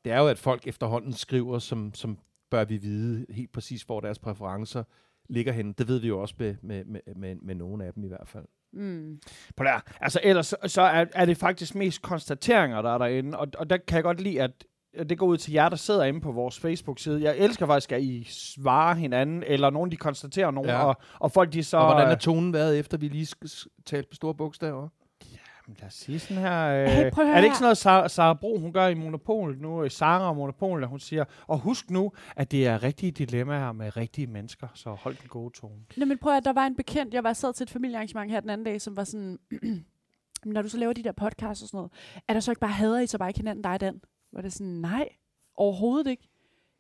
Det 0.05 0.12
er 0.12 0.20
jo, 0.20 0.28
at 0.28 0.39
folk 0.39 0.68
efterhånden 0.68 1.14
skriver, 1.14 1.59
som, 1.59 1.93
som 1.93 2.18
bør 2.51 2.64
vi 2.66 2.78
vide 2.78 3.26
helt 3.30 3.51
præcis, 3.51 3.82
hvor 3.82 3.99
deres 3.99 4.20
præferencer 4.20 4.84
ligger 5.30 5.53
henne. 5.53 5.74
Det 5.78 5.88
ved 5.88 5.99
vi 5.99 6.07
jo 6.07 6.22
også 6.22 6.36
med, 6.38 6.55
med, 6.62 6.86
med, 6.86 7.01
med, 7.16 7.36
med 7.36 7.55
nogle 7.55 7.86
af 7.86 7.93
dem 7.93 8.03
i 8.03 8.07
hvert 8.07 8.28
fald. 8.28 8.45
Mm. 8.74 9.20
På 9.57 9.64
der. 9.64 9.80
Altså 10.01 10.20
ellers 10.24 10.47
så, 10.47 10.55
så 10.68 10.82
er, 10.82 11.05
er 11.14 11.26
det 11.26 11.38
faktisk 11.38 11.76
mest 11.76 12.01
konstateringer, 12.01 12.82
der 12.82 12.93
er 12.93 12.97
derinde. 12.97 13.38
Og, 13.38 13.47
og 13.57 13.70
der 13.70 13.78
kan 13.78 13.95
jeg 13.95 14.03
godt 14.03 14.22
lide, 14.22 14.41
at 14.41 14.51
det 15.10 15.18
går 15.18 15.26
ud 15.26 15.38
til 15.38 15.54
jer, 15.54 15.70
der 15.70 15.76
sidder 15.76 16.04
inde 16.04 16.22
på 16.22 16.32
vores 16.32 16.60
Facebook-side. 16.60 17.22
Jeg 17.24 17.38
elsker 17.38 17.66
faktisk, 17.66 17.92
at 17.92 18.02
I 18.02 18.28
svarer 18.30 18.96
hinanden, 18.96 19.44
eller 19.48 19.70
nogen, 19.70 19.92
de 19.92 19.96
konstaterer 19.98 20.52
nogen, 20.52 20.70
Ja. 20.70 20.84
og, 20.84 20.96
og 21.20 21.32
folk 21.32 21.54
de 21.54 21.64
så... 21.64 21.78
Og 21.78 21.86
hvordan 21.86 22.08
er 22.08 22.12
øh, 22.12 22.18
tonen 22.18 22.54
været, 22.54 22.80
efter 22.80 22.98
vi 22.98 23.08
lige 23.08 23.28
talte 23.86 24.10
på 24.10 24.16
store 24.16 24.36
bogstaver? 24.36 24.88
Jamen, 25.68 25.78
Lad 25.80 25.88
os 25.88 25.94
sige 25.94 26.20
sådan 26.20 26.38
her. 26.44 26.68
Øh, 26.68 26.88
Hey, 26.88 27.04
er 27.04 27.36
det 27.36 27.44
ikke 27.44 27.56
sådan 27.56 27.64
noget, 27.64 27.78
Sara, 27.78 28.10
Sara 28.10 28.34
Bro, 28.34 28.58
hun 28.60 28.74
gør 28.74 28.88
i 28.88 28.94
Monopol 28.94 29.58
nu? 29.58 29.84
øh, 29.84 29.92
Sara 29.92 30.30
og 30.30 30.36
Monopol, 30.36 30.86
hun 30.86 31.00
siger, 31.00 31.26
og 31.48 31.60
husk 31.60 31.89
nu, 31.89 32.12
at 32.36 32.52
det 32.52 32.68
er 32.68 32.84
rigtige 32.84 33.12
dilemmaer 33.12 33.72
med 33.72 33.98
rigtige 33.98 34.28
mennesker, 34.28 34.68
så 34.74 34.89
hold 34.89 35.16
den 35.16 35.28
gode 35.28 35.54
tone. 35.60 35.76
Nå, 35.98 36.06
men 36.06 36.18
prøv 36.18 36.38
at 36.38 36.46
der 36.46 36.54
var 36.54 36.66
en 36.66 36.76
bekendt, 36.76 37.14
jeg 37.14 37.24
var 37.24 37.34
sad 37.34 37.54
til 37.54 37.64
et 37.64 37.70
familiearrangement 37.70 38.32
her 38.32 38.39
den 38.39 38.50
anden 38.50 38.66
dag, 38.66 38.82
som 38.82 38.98
var 38.98 39.04
sådan, 39.04 39.39
"Men 39.52 39.86
når 40.54 40.62
du 40.62 40.70
så 40.70 40.78
laver 40.78 40.94
de 40.94 41.04
der 41.04 41.12
podcasts 41.12 41.62
og 41.64 41.68
sådan 41.68 41.78
noget, 41.78 41.92
er 42.28 42.34
der 42.34 42.39
så 42.39 42.52
ikke 42.52 42.60
bare, 42.62 42.72
hader 42.72 43.00
I 43.00 43.08
så 43.08 43.18
bare 43.18 43.30
ikke 43.30 43.39
hinanden, 43.39 43.64
dig 43.64 43.80
Dan? 43.82 44.02
Var 44.34 44.42
det 44.42 44.54
sådan, 44.54 44.74
nej, 44.74 45.10
overhovedet 45.56 46.08
ikke. 46.12 46.30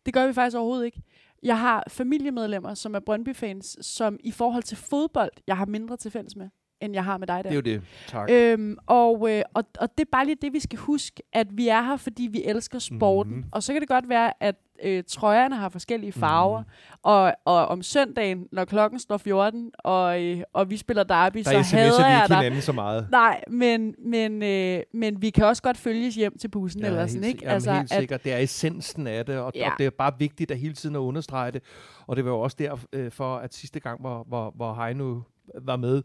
Det 0.05 0.13
gør 0.13 0.27
vi 0.27 0.33
faktisk 0.33 0.57
overhovedet 0.57 0.85
ikke. 0.85 1.03
Jeg 1.43 1.59
har 1.59 1.83
familiemedlemmer, 1.87 2.73
som 2.73 2.95
er 2.95 2.99
Brøndby-fans, 2.99 3.85
som 3.85 4.19
i 4.23 4.31
forhold 4.31 4.63
til 4.63 4.77
fodbold, 4.77 5.31
jeg 5.47 5.57
har 5.57 5.65
mindre 5.65 5.97
til 5.97 6.11
fælles 6.11 6.35
med, 6.35 6.49
end 6.81 6.93
jeg 6.93 7.03
har 7.03 7.17
med 7.17 7.27
dig, 7.27 7.35
Dan. 7.35 7.43
Det 7.43 7.51
er 7.51 7.55
jo 7.55 7.61
det. 7.61 7.81
Tak. 8.07 8.29
Øhm, 8.31 8.77
og, 8.87 9.29
øh, 9.31 9.41
og, 9.53 9.63
og 9.79 9.89
det 9.97 10.03
er 10.05 10.09
bare 10.11 10.25
lige 10.25 10.37
det, 10.41 10.53
vi 10.53 10.59
skal 10.59 10.79
huske, 10.79 11.23
at 11.33 11.47
vi 11.51 11.67
er 11.67 11.81
her, 11.81 11.97
fordi 11.97 12.23
vi 12.31 12.43
elsker 12.45 12.79
sporten. 12.79 13.31
Mhm. 13.31 13.39
Mm-hmm. 13.39 13.49
Og 13.53 13.63
så 13.63 13.73
kan 13.73 13.81
det 13.81 13.89
godt 13.89 14.09
være, 14.09 14.33
at 14.43 14.55
øh, 14.83 15.03
trøjerne 15.07 15.55
har 15.55 15.69
forskellige 15.69 16.11
farver, 16.11 16.59
Mhm. 16.59 16.67
mm-hmm. 16.67 16.99
og, 17.03 17.33
og 17.45 17.65
om 17.67 17.81
søndagen, 17.83 18.47
når 18.51 18.65
klokken 18.65 18.99
står 18.99 19.17
14, 19.17 19.71
og, 19.79 20.23
øh, 20.23 20.41
og 20.53 20.69
vi 20.69 20.77
spiller 20.77 21.03
derby, 21.03 21.37
Der 21.37 21.43
så 21.63 21.75
hader 21.75 22.07
jeg 22.07 22.17
ikke 22.23 22.27
dig. 22.33 22.37
hinanden 22.37 22.61
så 22.61 22.71
meget. 22.71 23.07
Nej, 23.11 23.41
men, 23.47 23.95
men, 24.05 24.43
øh, 24.43 24.79
men 24.93 25.21
vi 25.21 25.29
kan 25.29 25.45
også 25.45 25.61
godt 25.63 25.77
følges 25.77 26.15
hjem 26.15 26.37
til 26.37 26.47
bussen, 26.47 26.85
eller 26.85 27.07
sådan, 27.07 27.23
ikke? 27.23 27.39
Jamen, 27.41 27.53
altså, 27.53 27.73
helt 27.73 27.91
at, 27.91 27.99
sikkert. 27.99 28.23
Det 28.23 28.33
er 28.33 28.37
essensen 28.37 29.07
af 29.07 29.25
det, 29.25 29.37
og, 29.37 29.51
Ja. 29.55 29.71
og 29.71 29.77
det 29.77 29.85
er 29.85 29.89
bare 29.89 30.13
vigtigt 30.19 30.51
at 30.51 30.57
hele 30.57 30.73
tiden 30.73 30.95
at 30.95 30.99
understrege 30.99 31.51
det. 31.51 31.61
Og 32.07 32.15
det 32.15 32.25
var 32.25 32.31
jo 32.31 32.39
også 32.39 32.57
derfor, 32.59 33.35
at 33.37 33.53
sidste 33.53 33.79
gang, 33.79 34.01
hvor, 34.01 34.23
hvor, 34.27 34.53
hvor 34.55 34.73
Heino 34.85 35.21
var 35.61 35.75
med, 35.75 36.03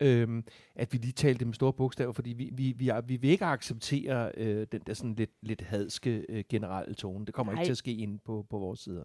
øhm, 0.00 0.44
at 0.74 0.92
vi 0.92 0.98
lige 0.98 1.12
talte 1.12 1.44
med 1.44 1.54
store 1.54 1.72
bogstaver, 1.72 2.12
fordi 2.12 2.32
vi, 2.32 2.50
vi, 2.52 2.74
vi, 2.76 2.88
er, 2.88 3.00
vi 3.00 3.16
vil 3.16 3.30
ikke 3.30 3.44
acceptere 3.44 4.32
øh, 4.36 4.66
den 4.72 4.80
der 4.86 4.94
sådan 4.94 5.14
lidt, 5.14 5.30
lidt 5.42 5.60
hadske 5.60 6.26
øh, 6.28 6.44
generelle 6.48 6.94
tone. 6.94 7.26
Det 7.26 7.34
kommer 7.34 7.52
Nej. 7.52 7.62
ikke 7.62 7.68
til 7.68 7.72
at 7.72 7.78
ske 7.78 7.92
inde 7.92 8.18
på, 8.18 8.46
på 8.50 8.58
vores 8.58 8.80
sider. 8.80 9.04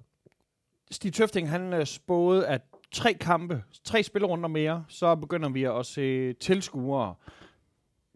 Stig 0.92 1.14
Tøfting, 1.14 1.50
han 1.50 1.74
øh, 1.74 1.86
spåede, 1.86 2.48
at 2.48 2.62
tre 2.92 3.14
kampe, 3.14 3.64
tre 3.84 4.04
spillerunder 4.04 4.50
mere, 4.50 4.86
så 4.88 5.16
begynder 5.16 5.50
vi 5.50 5.64
at 5.64 5.86
se 5.86 6.34
tilskuere. 6.34 7.16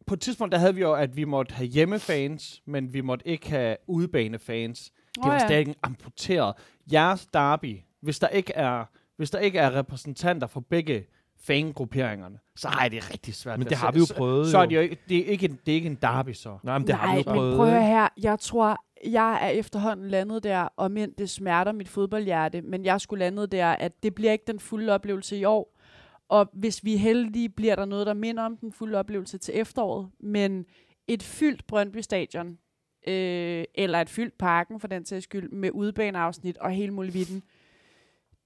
På 0.05 0.13
et 0.13 0.21
tidspunkt, 0.21 0.51
der 0.51 0.57
havde 0.57 0.75
vi 0.75 0.81
jo, 0.81 0.93
at 0.93 1.15
vi 1.15 1.23
måtte 1.23 1.53
have 1.53 1.67
hjemmefans, 1.67 2.61
men 2.65 2.93
vi 2.93 3.01
måtte 3.01 3.27
ikke 3.27 3.49
have 3.49 3.77
udebanefans. 3.87 4.91
Det 5.15 5.23
var 5.23 5.33
ja. 5.33 5.47
stadig 5.47 5.75
amputeret. 5.83 6.55
Jeres 6.91 7.25
derby, 7.25 7.79
hvis 7.99 8.19
der 8.19 8.27
ikke 8.27 8.53
er, 8.53 8.85
hvis 9.15 9.31
der 9.31 9.39
ikke 9.39 9.59
er 9.59 9.75
repræsentanter 9.75 10.47
for 10.47 10.59
begge 10.59 11.05
fangrupperingerne, 11.47 12.39
så 12.55 12.67
er 12.83 12.89
det 12.89 13.11
rigtig 13.13 13.33
svært. 13.35 13.59
Men 13.59 13.67
det 13.67 13.77
har 13.77 13.91
vi 13.91 13.99
jo 13.99 14.05
så- 14.05 14.15
prøvet. 14.15 14.47
Så 14.47 14.57
er 14.57 14.61
jo. 14.63 14.69
det 14.69 14.75
jo 14.75 14.81
ikke, 14.81 14.97
det 15.09 15.17
er 15.17 15.25
ikke, 15.25 15.45
en, 15.45 15.59
det 15.65 15.71
er 15.71 15.75
ikke 15.75 15.89
en 15.89 15.97
derby, 16.01 16.33
så. 16.33 16.57
Nej, 16.63 16.77
men 16.77 16.87
det 16.87 16.95
har 16.95 17.05
Nej, 17.07 17.15
vi 17.15 17.23
jo 17.27 17.29
men 17.31 17.35
prøvet. 17.37 17.55
prøv 17.57 17.65
at 17.65 17.71
høre 17.71 17.81
ikke? 17.81 17.87
her. 17.93 18.07
Jeg 18.21 18.39
tror, 18.39 18.77
jeg 19.11 19.39
er 19.41 19.47
efterhånden 19.49 20.07
landet 20.09 20.43
der, 20.43 20.59
og 20.77 20.91
men 20.91 21.11
det 21.17 21.29
smerter 21.29 21.71
mit 21.71 21.89
fodboldhjerte, 21.89 22.61
men 22.61 22.85
jeg 22.85 23.01
skulle 23.01 23.19
landet 23.25 23.51
der, 23.51 23.67
at 23.67 24.03
det 24.03 24.15
bliver 24.15 24.31
ikke 24.31 24.43
den 24.47 24.59
fulde 24.59 24.93
oplevelse 24.93 25.37
i 25.37 25.43
år. 25.43 25.79
Og 26.29 26.49
hvis 26.53 26.83
vi 26.83 26.93
er 26.93 26.97
heldige, 26.99 27.49
bliver 27.49 27.75
der 27.75 27.85
noget, 27.85 28.07
der 28.07 28.13
minder 28.13 28.43
om 28.43 28.57
den 28.57 28.71
fulde 28.71 28.97
oplevelse 28.97 29.37
til 29.37 29.53
efteråret. 29.57 30.09
Men 30.19 30.65
et 31.07 31.23
fyldt 31.23 31.67
Brøndby 31.67 31.97
Stadion, 31.97 32.57
øh, 33.07 33.63
eller 33.75 34.01
et 34.01 34.09
fyldt 34.09 34.37
parken 34.37 34.79
for 34.79 34.87
den 34.87 35.05
sags 35.05 35.23
skyld, 35.23 35.49
med 35.49 35.69
udebaneafsnit 35.73 36.57
og 36.57 36.71
hele 36.71 36.91
muligheden, 36.93 37.43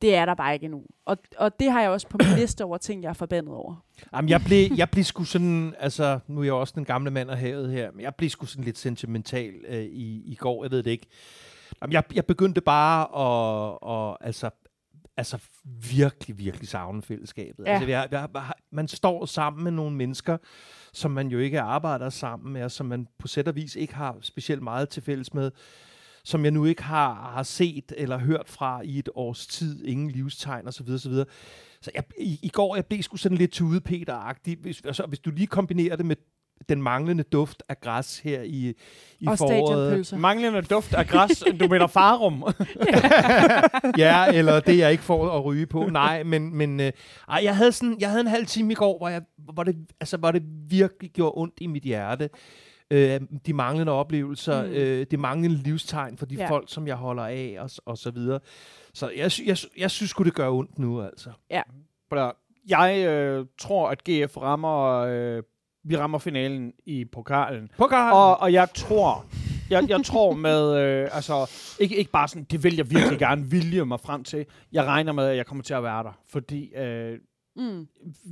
det 0.02 0.16
er 0.16 0.26
der 0.26 0.36
bare 0.36 0.54
ikke 0.54 0.64
endnu. 0.64 0.84
Og, 1.06 1.18
og 1.38 1.60
det 1.60 1.72
har 1.72 1.82
jeg 1.82 1.90
også 1.90 2.08
på 2.08 2.18
min 2.18 2.38
liste 2.40 2.64
over 2.64 2.78
ting, 2.78 3.04
jeg 3.04 3.10
er 3.10 3.14
forbandet 3.14 3.54
over. 3.54 3.76
Jamen, 4.14 4.30
jeg 4.30 4.42
blev, 4.46 4.70
jeg 4.78 4.90
blev 4.90 5.04
sgu 5.04 5.24
sådan, 5.24 5.76
altså, 5.80 6.20
nu 6.28 6.40
er 6.40 6.44
jeg 6.44 6.54
også 6.54 6.74
den 6.76 6.86
gamle 6.86 7.12
mand 7.12 7.32
af 7.32 7.38
havet 7.38 7.72
her, 7.72 7.92
men 7.92 8.02
jeg 8.02 8.16
blev 8.16 8.30
sgu 8.30 8.46
sådan 8.46 8.64
lidt 8.64 8.78
sentimental 8.78 9.54
øh, 9.68 9.84
i, 9.84 10.24
i 10.26 10.36
går, 10.36 10.64
jeg 10.64 10.72
ved 10.72 10.84
det 10.84 10.92
ikke. 10.92 11.08
Jamen, 11.82 11.94
jeg, 11.94 12.04
jeg 12.14 12.26
begyndte 12.26 12.62
bare 12.62 13.04
at, 13.04 13.78
og, 13.82 14.26
altså, 14.26 14.50
altså 15.18 15.38
virkelig, 15.92 16.38
virkelig 16.38 16.68
savne 16.68 17.02
fællesskabet. 17.02 17.66
Ja. 17.66 17.72
Altså, 17.72 17.90
jeg, 17.90 18.08
jeg, 18.12 18.30
man 18.72 18.88
står 18.88 19.26
sammen 19.26 19.64
med 19.64 19.72
nogle 19.72 19.96
mennesker, 19.96 20.38
som 20.94 21.12
man 21.12 21.28
jo 21.28 21.40
ikke 21.40 21.62
arbejder 21.62 22.10
sammen 22.10 22.54
med, 22.54 22.64
og 22.64 22.72
som 22.72 22.86
man 22.86 23.08
på 23.20 23.28
sæt 23.28 23.48
og 23.48 23.56
vis 23.56 23.76
ikke 23.76 23.96
har 23.96 24.18
specielt 24.22 24.64
meget 24.64 24.90
til 24.90 25.04
fælles 25.04 25.34
med, 25.34 25.52
som 26.28 26.44
jeg 26.44 26.52
nu 26.52 26.66
ikke 26.66 26.84
har, 26.84 27.32
har 27.36 27.44
set 27.44 27.94
eller 27.98 28.18
hørt 28.18 28.50
fra 28.50 28.82
i 28.82 29.00
et 29.00 29.10
års 29.16 29.48
tid. 29.48 29.86
Ingen 29.86 30.12
livstegn 30.12 30.68
osv. 30.68 30.90
osv. 30.90 31.14
Så 31.82 31.92
jeg, 31.96 32.04
i, 32.20 32.40
i 32.44 32.50
går 32.50 32.76
jeg 32.76 32.86
blev 32.86 33.04
sgu 33.04 33.18
sådan 33.18 33.38
lidt 33.38 33.52
tude 33.52 33.82
Peter-agtig. 33.82 34.58
Hvis, 34.62 34.82
altså, 34.86 35.06
hvis 35.06 35.20
du 35.20 35.32
lige 35.32 35.48
kombinerer 35.48 35.96
det 35.96 36.06
med 36.06 36.16
den 36.70 36.82
manglende 36.82 37.24
duft 37.24 37.64
af 37.70 37.80
græs 37.80 38.20
her 38.20 38.42
i, 38.42 38.74
i 39.20 39.28
Og 39.28 39.38
foråret. 39.38 40.14
Manglende 40.20 40.62
duft 40.62 40.94
af 40.94 41.08
græs, 41.08 41.44
du 41.60 41.68
mener 41.68 41.88
farum. 41.88 42.44
ja, 43.98 44.34
eller 44.34 44.60
det 44.60 44.78
jeg 44.78 44.92
ikke 44.92 45.04
får 45.04 45.38
at 45.38 45.46
ryge 45.46 45.66
på. 45.66 45.84
Nej, 45.84 46.24
men, 46.24 46.56
men 46.56 46.80
øh, 46.80 46.92
ej, 47.30 47.40
jeg, 47.44 47.56
havde 47.56 47.72
sådan, 47.72 47.98
jeg 48.00 48.10
havde 48.10 48.22
en 48.22 48.28
halv 48.28 48.46
time 48.46 48.72
i 48.72 48.76
går, 48.76 48.98
hvor, 48.98 49.10
jeg, 49.10 49.22
hvor, 49.54 49.64
det, 49.64 49.76
altså, 50.00 50.18
hvor 50.18 50.32
det 50.32 50.44
virkelig 50.70 51.12
gjorde 51.12 51.34
ondt 51.36 51.54
i 51.62 51.68
mit 51.68 51.84
hjerte. 51.84 52.30
Øh, 52.92 53.22
de 53.46 53.54
manglende 53.54 53.92
oplevelser, 53.92 54.66
Mm. 54.66 54.72
øh, 54.72 55.06
det 55.12 55.20
manglende 55.20 55.58
livstegn 55.58 56.18
for 56.18 56.26
de 56.26 56.36
Ja. 56.36 56.42
ja. 56.42 56.50
folk, 56.50 56.66
som 56.70 56.88
jeg 56.88 56.96
holder 56.96 57.24
af, 57.24 57.56
og, 57.60 57.70
og 57.86 57.98
så 57.98 58.12
videre. 58.12 58.40
Så 58.94 59.10
jeg, 59.18 59.32
jeg, 59.46 59.58
jeg 59.78 59.92
synes 59.92 60.10
sgu, 60.10 60.24
det 60.24 60.34
gør 60.34 60.50
ondt 60.50 60.80
nu, 60.80 61.02
altså. 61.02 61.30
Bra. 62.10 62.36
Jeg 62.70 63.06
øh, 63.08 63.46
tror, 63.60 63.90
at 63.90 64.04
GF 64.04 64.38
rammer, 64.38 64.94
øh, 64.94 65.44
vi 65.84 65.98
rammer 65.98 66.18
finalen 66.18 66.74
i 66.86 67.06
pokalen. 67.06 67.70
På 67.78 67.86
gang! 67.88 68.14
Og, 68.14 68.40
og 68.40 68.54
jeg 68.54 68.68
tror, 68.76 69.26
jeg, 69.70 69.90
jeg 69.90 70.04
tror 70.06 70.34
med, 70.34 70.76
øh, 70.82 71.10
altså, 71.12 71.52
ikke, 71.80 71.96
ikke 71.96 72.12
bare 72.12 72.28
sådan, 72.28 72.44
det 72.44 72.64
vil 72.64 72.76
jeg 72.76 72.90
virkelig 72.90 73.20
gerne 73.28 73.46
vilje 73.46 73.86
mig 73.86 74.00
frem 74.00 74.24
til. 74.24 74.46
Jeg 74.72 74.84
regner 74.86 75.12
med, 75.12 75.24
at 75.28 75.38
jeg 75.38 75.46
kommer 75.46 75.64
til 75.64 75.74
at 75.74 75.84
være 75.84 76.04
der, 76.04 76.20
fordi 76.30 76.76
øh, 76.76 77.20
Mm. 77.58 77.88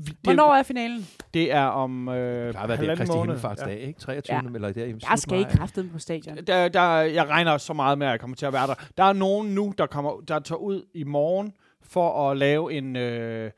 det, 0.05 0.15
Hvornår 0.23 0.53
er 0.53 0.63
finalen? 0.63 1.07
det 1.33 1.51
er 1.51 1.63
om 1.65 2.09
øh, 2.09 2.47
det 2.47 2.55
har 2.55 2.67
været 2.67 2.69
det 2.69 2.77
halvanden 2.77 2.97
Kristi 2.97 3.11
måned. 3.17 3.21
Himmelfartsdag, 3.23 3.79
ikke? 3.79 3.99
23. 3.99 4.35
Ja. 4.35 4.41
eller 4.55 4.71
der 4.71 4.85
Jeg 5.09 5.19
skal 5.19 5.39
ikke 5.39 5.51
kraftedeme 5.51 5.91
på 5.91 5.99
stadion. 5.99 6.37
Der, 6.37 6.67
der, 6.67 6.81
jeg 7.01 7.27
regner 7.29 7.57
så 7.57 7.73
meget 7.73 7.97
med, 7.97 8.07
at 8.07 8.11
jeg 8.11 8.19
kommer 8.19 8.35
til 8.35 8.45
at 8.45 8.53
være 8.53 8.67
der. 8.67 8.73
Der 8.97 9.03
er 9.03 9.13
nogen 9.13 9.55
nu, 9.55 9.73
der, 9.77 9.85
kommer, 9.85 10.21
der 10.27 10.39
tager 10.39 10.59
ud 10.59 10.85
i 10.93 11.03
morgen 11.03 11.53
for 11.81 12.29
at 12.31 12.37
lave 12.37 12.73
en 12.73 12.95
øh, 12.95 13.51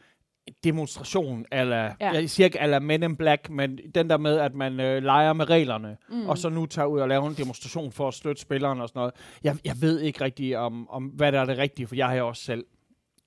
demonstration, 0.64 1.46
eller 1.52 1.84
Ja. 2.02 2.12
jeg 2.12 2.30
siger 2.30 2.46
ikke 2.46 2.62
ala 2.62 2.80
Men 2.80 3.04
in 3.04 3.16
Black, 3.16 3.50
men 3.50 3.80
den 3.96 4.10
der 4.10 4.18
med, 4.18 4.38
at 4.40 4.56
man 4.56 4.80
øh, 4.80 5.04
leger 5.04 5.34
med 5.34 5.50
reglerne, 5.50 5.98
Mm. 6.10 6.30
og 6.30 6.38
så 6.38 6.50
nu 6.50 6.66
tager 6.66 6.86
ud 6.86 7.00
og 7.00 7.08
laver 7.10 7.28
en 7.30 7.34
demonstration 7.38 7.92
for 7.92 8.08
at 8.08 8.14
støtte 8.14 8.42
spilleren 8.42 8.82
og 8.82 8.90
sådan 8.90 9.00
noget. 9.00 9.14
Jeg, 9.44 9.58
jeg 9.66 9.76
ved 9.82 10.00
ikke 10.00 10.24
rigtig, 10.24 10.58
om, 10.58 10.90
om 10.90 11.04
hvad 11.04 11.32
der 11.32 11.40
er 11.42 11.46
det 11.46 11.58
rigtige, 11.58 11.88
for 11.88 11.96
jeg 11.96 12.08
har 12.08 12.16
jo 12.16 12.28
også 12.28 12.44
selv 12.44 12.66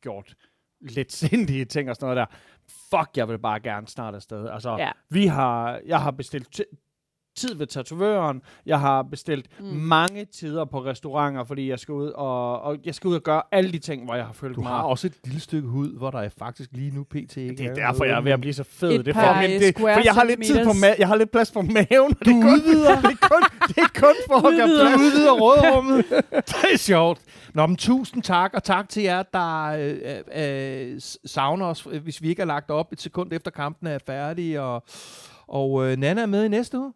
gjort 0.02 0.34
lidt 0.80 1.12
sindige 1.22 1.64
ting 1.64 1.90
og 1.90 1.96
sådan 1.96 2.06
noget 2.16 2.16
der. 2.16 2.36
Fuck, 2.98 3.16
jeg 3.16 3.28
vil 3.28 3.38
bare 3.38 3.60
gerne 3.60 3.88
snart 3.88 4.14
afsted. 4.14 4.48
Altså, 4.48 4.76
Ja. 4.78 4.90
vi 5.10 5.26
har, 5.26 5.80
jeg 5.86 6.00
har 6.00 6.10
bestilt 6.10 6.52
ti- 6.52 6.62
tid 7.36 7.54
ved 7.54 7.66
tatovøren. 7.66 8.42
Jeg 8.66 8.80
har 8.80 9.02
bestilt 9.02 9.46
Mm. 9.60 9.66
mange 9.66 10.24
tider 10.24 10.64
på 10.64 10.84
restauranter, 10.84 11.44
fordi 11.44 11.68
jeg 11.70 11.78
skal 11.78 11.92
ud 11.94 12.08
og, 12.08 12.60
og 12.62 12.76
jeg 12.84 12.94
skal 12.94 13.08
ud 13.08 13.14
og 13.14 13.22
gøre 13.22 13.42
alle 13.52 13.72
de 13.72 13.78
ting, 13.78 14.04
hvor 14.04 14.14
jeg 14.14 14.26
har 14.26 14.32
følt 14.32 14.56
Du 14.56 14.60
mig. 14.60 14.70
har 14.70 14.82
også 14.82 15.06
et 15.06 15.14
lille 15.24 15.40
stykke 15.40 15.68
hud, 15.68 15.98
hvor 15.98 16.10
der 16.10 16.18
er 16.18 16.28
faktisk 16.38 16.70
lige 16.72 16.90
nu 16.90 17.04
pt. 17.04 17.14
ikke 17.36 17.56
det 17.56 17.60
er 17.66 17.70
er 17.70 17.74
derfor, 17.74 18.04
jeg 18.04 18.16
er 18.16 18.20
ved 18.20 18.32
at 18.32 18.40
blive 18.40 18.54
så 18.54 18.64
fed. 18.64 18.90
Et 18.92 19.06
det 19.06 19.16
er 19.16 19.20
for, 19.20 19.38
øh, 19.42 19.48
det, 19.60 19.74
fordi 19.78 20.06
jeg 20.06 20.14
har 20.14 20.24
lidt 20.24 20.44
tid 20.44 20.64
på 20.64 20.70
ma- 20.70 20.98
jeg 20.98 21.08
har 21.08 21.16
lidt 21.16 21.30
plads 21.30 21.50
på 21.52 21.62
maven. 21.62 22.14
og 22.20 22.24
det 22.26 22.28
er 22.28 22.42
kun, 22.42 22.44
udvider. 22.54 23.00
det 23.10 23.18
er 23.22 23.28
kun, 23.28 23.42
det 23.74 23.78
er 23.78 24.00
kun 24.00 24.14
for 24.26 24.36
at 24.36 24.42
gøre 24.42 24.66
plads. 24.66 25.00
udvider 25.00 25.32
rådrummet. 25.32 26.04
det 26.48 26.72
er 26.72 26.76
sjovt. 26.78 27.20
Nå, 27.54 27.66
men 27.66 27.76
tusind 27.76 28.22
tak, 28.22 28.50
og 28.54 28.64
tak 28.64 28.88
til 28.88 29.02
jer, 29.02 29.22
der 29.22 29.64
øh, 30.34 30.92
øh, 30.94 31.00
s- 31.00 31.18
savner 31.26 31.66
os, 31.66 31.86
øh, 31.90 32.02
hvis 32.02 32.22
vi 32.22 32.28
ikke 32.28 32.40
har 32.42 32.46
lagt 32.46 32.70
op 32.70 32.92
et 32.92 33.00
sekund 33.00 33.32
efter 33.32 33.50
kampen 33.50 33.86
er 33.88 33.98
færdig. 34.06 34.60
Og, 34.60 34.82
og 35.48 35.86
øh, 35.86 35.96
Nana 35.96 36.22
er 36.22 36.26
med 36.26 36.44
i 36.44 36.48
næste 36.48 36.78
uge? 36.78 36.92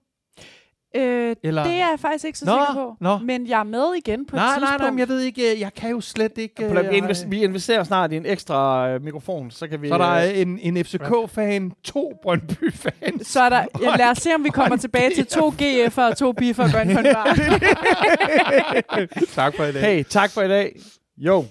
Øh, 0.97 1.37
Eller? 1.43 1.63
det 1.65 1.73
er 1.73 1.77
jeg 1.77 1.97
faktisk 1.99 2.25
ikke 2.25 2.39
så 2.39 2.45
Nå, 2.45 2.53
sikker 2.53 2.75
på. 2.75 2.97
nå. 3.01 3.19
Men 3.19 3.47
jeg 3.49 3.61
er 3.61 3.65
med 3.65 3.95
igen 3.97 4.27
på 4.27 4.37
nej, 4.37 4.45
et 4.45 4.49
nej, 4.49 4.59
tidspunkt. 4.59 4.81
nej, 4.81 4.91
men 4.91 4.99
jeg 4.99 5.09
ved 5.09 5.21
ikke, 5.21 5.53
øh, 5.55 5.61
jeg 5.61 5.75
kan 5.75 5.91
jo 5.91 6.01
slet 6.01 6.39
ikke... 6.39 6.65
At- 6.65 6.73
Vi, 6.91 6.97
øh, 6.97 7.03
invest- 7.05 7.31
vi 7.31 7.43
investerer 7.45 7.85
snart 7.85 8.13
i 8.13 8.17
en 8.17 8.27
ekstra 8.27 8.89
øh, 8.91 9.03
mikrofon, 9.03 9.51
så 9.51 9.69
kan 9.69 9.83
vi... 9.83 9.89
så 9.89 9.99
der 9.99 10.11
øh, 10.11 10.23
er 10.23 10.31
en, 10.31 10.59
en 10.63 10.85
FCK-fan, 10.85 11.73
to 11.85 12.13
Brøndby-fans. 12.23 13.27
Så 13.27 13.41
er 13.41 13.49
der, 13.49 13.65
ja, 13.83 13.97
lad 13.97 14.11
os 14.11 14.19
se, 14.19 14.35
om 14.35 14.45
vi 14.45 14.49
kommer 14.49 14.77
tilbage 14.77 15.15
til 15.15 15.27
to 15.27 15.49
GF'er 15.63 16.01
og 16.03 16.17
to 16.17 16.33
biffer 16.33 16.65
og 16.65 16.71
går 16.73 16.79
ind 16.79 16.93
på 16.95 16.99
en 16.99 17.05
bar. 17.15 17.35
tak 19.35 19.57
for 19.57 19.65
i 19.65 19.73
dag. 19.73 19.83
Hey, 19.83 20.05
tak 20.05 20.31
for 20.31 20.43
i 20.43 20.49
dag. 20.49 20.77
Jo. 21.17 21.45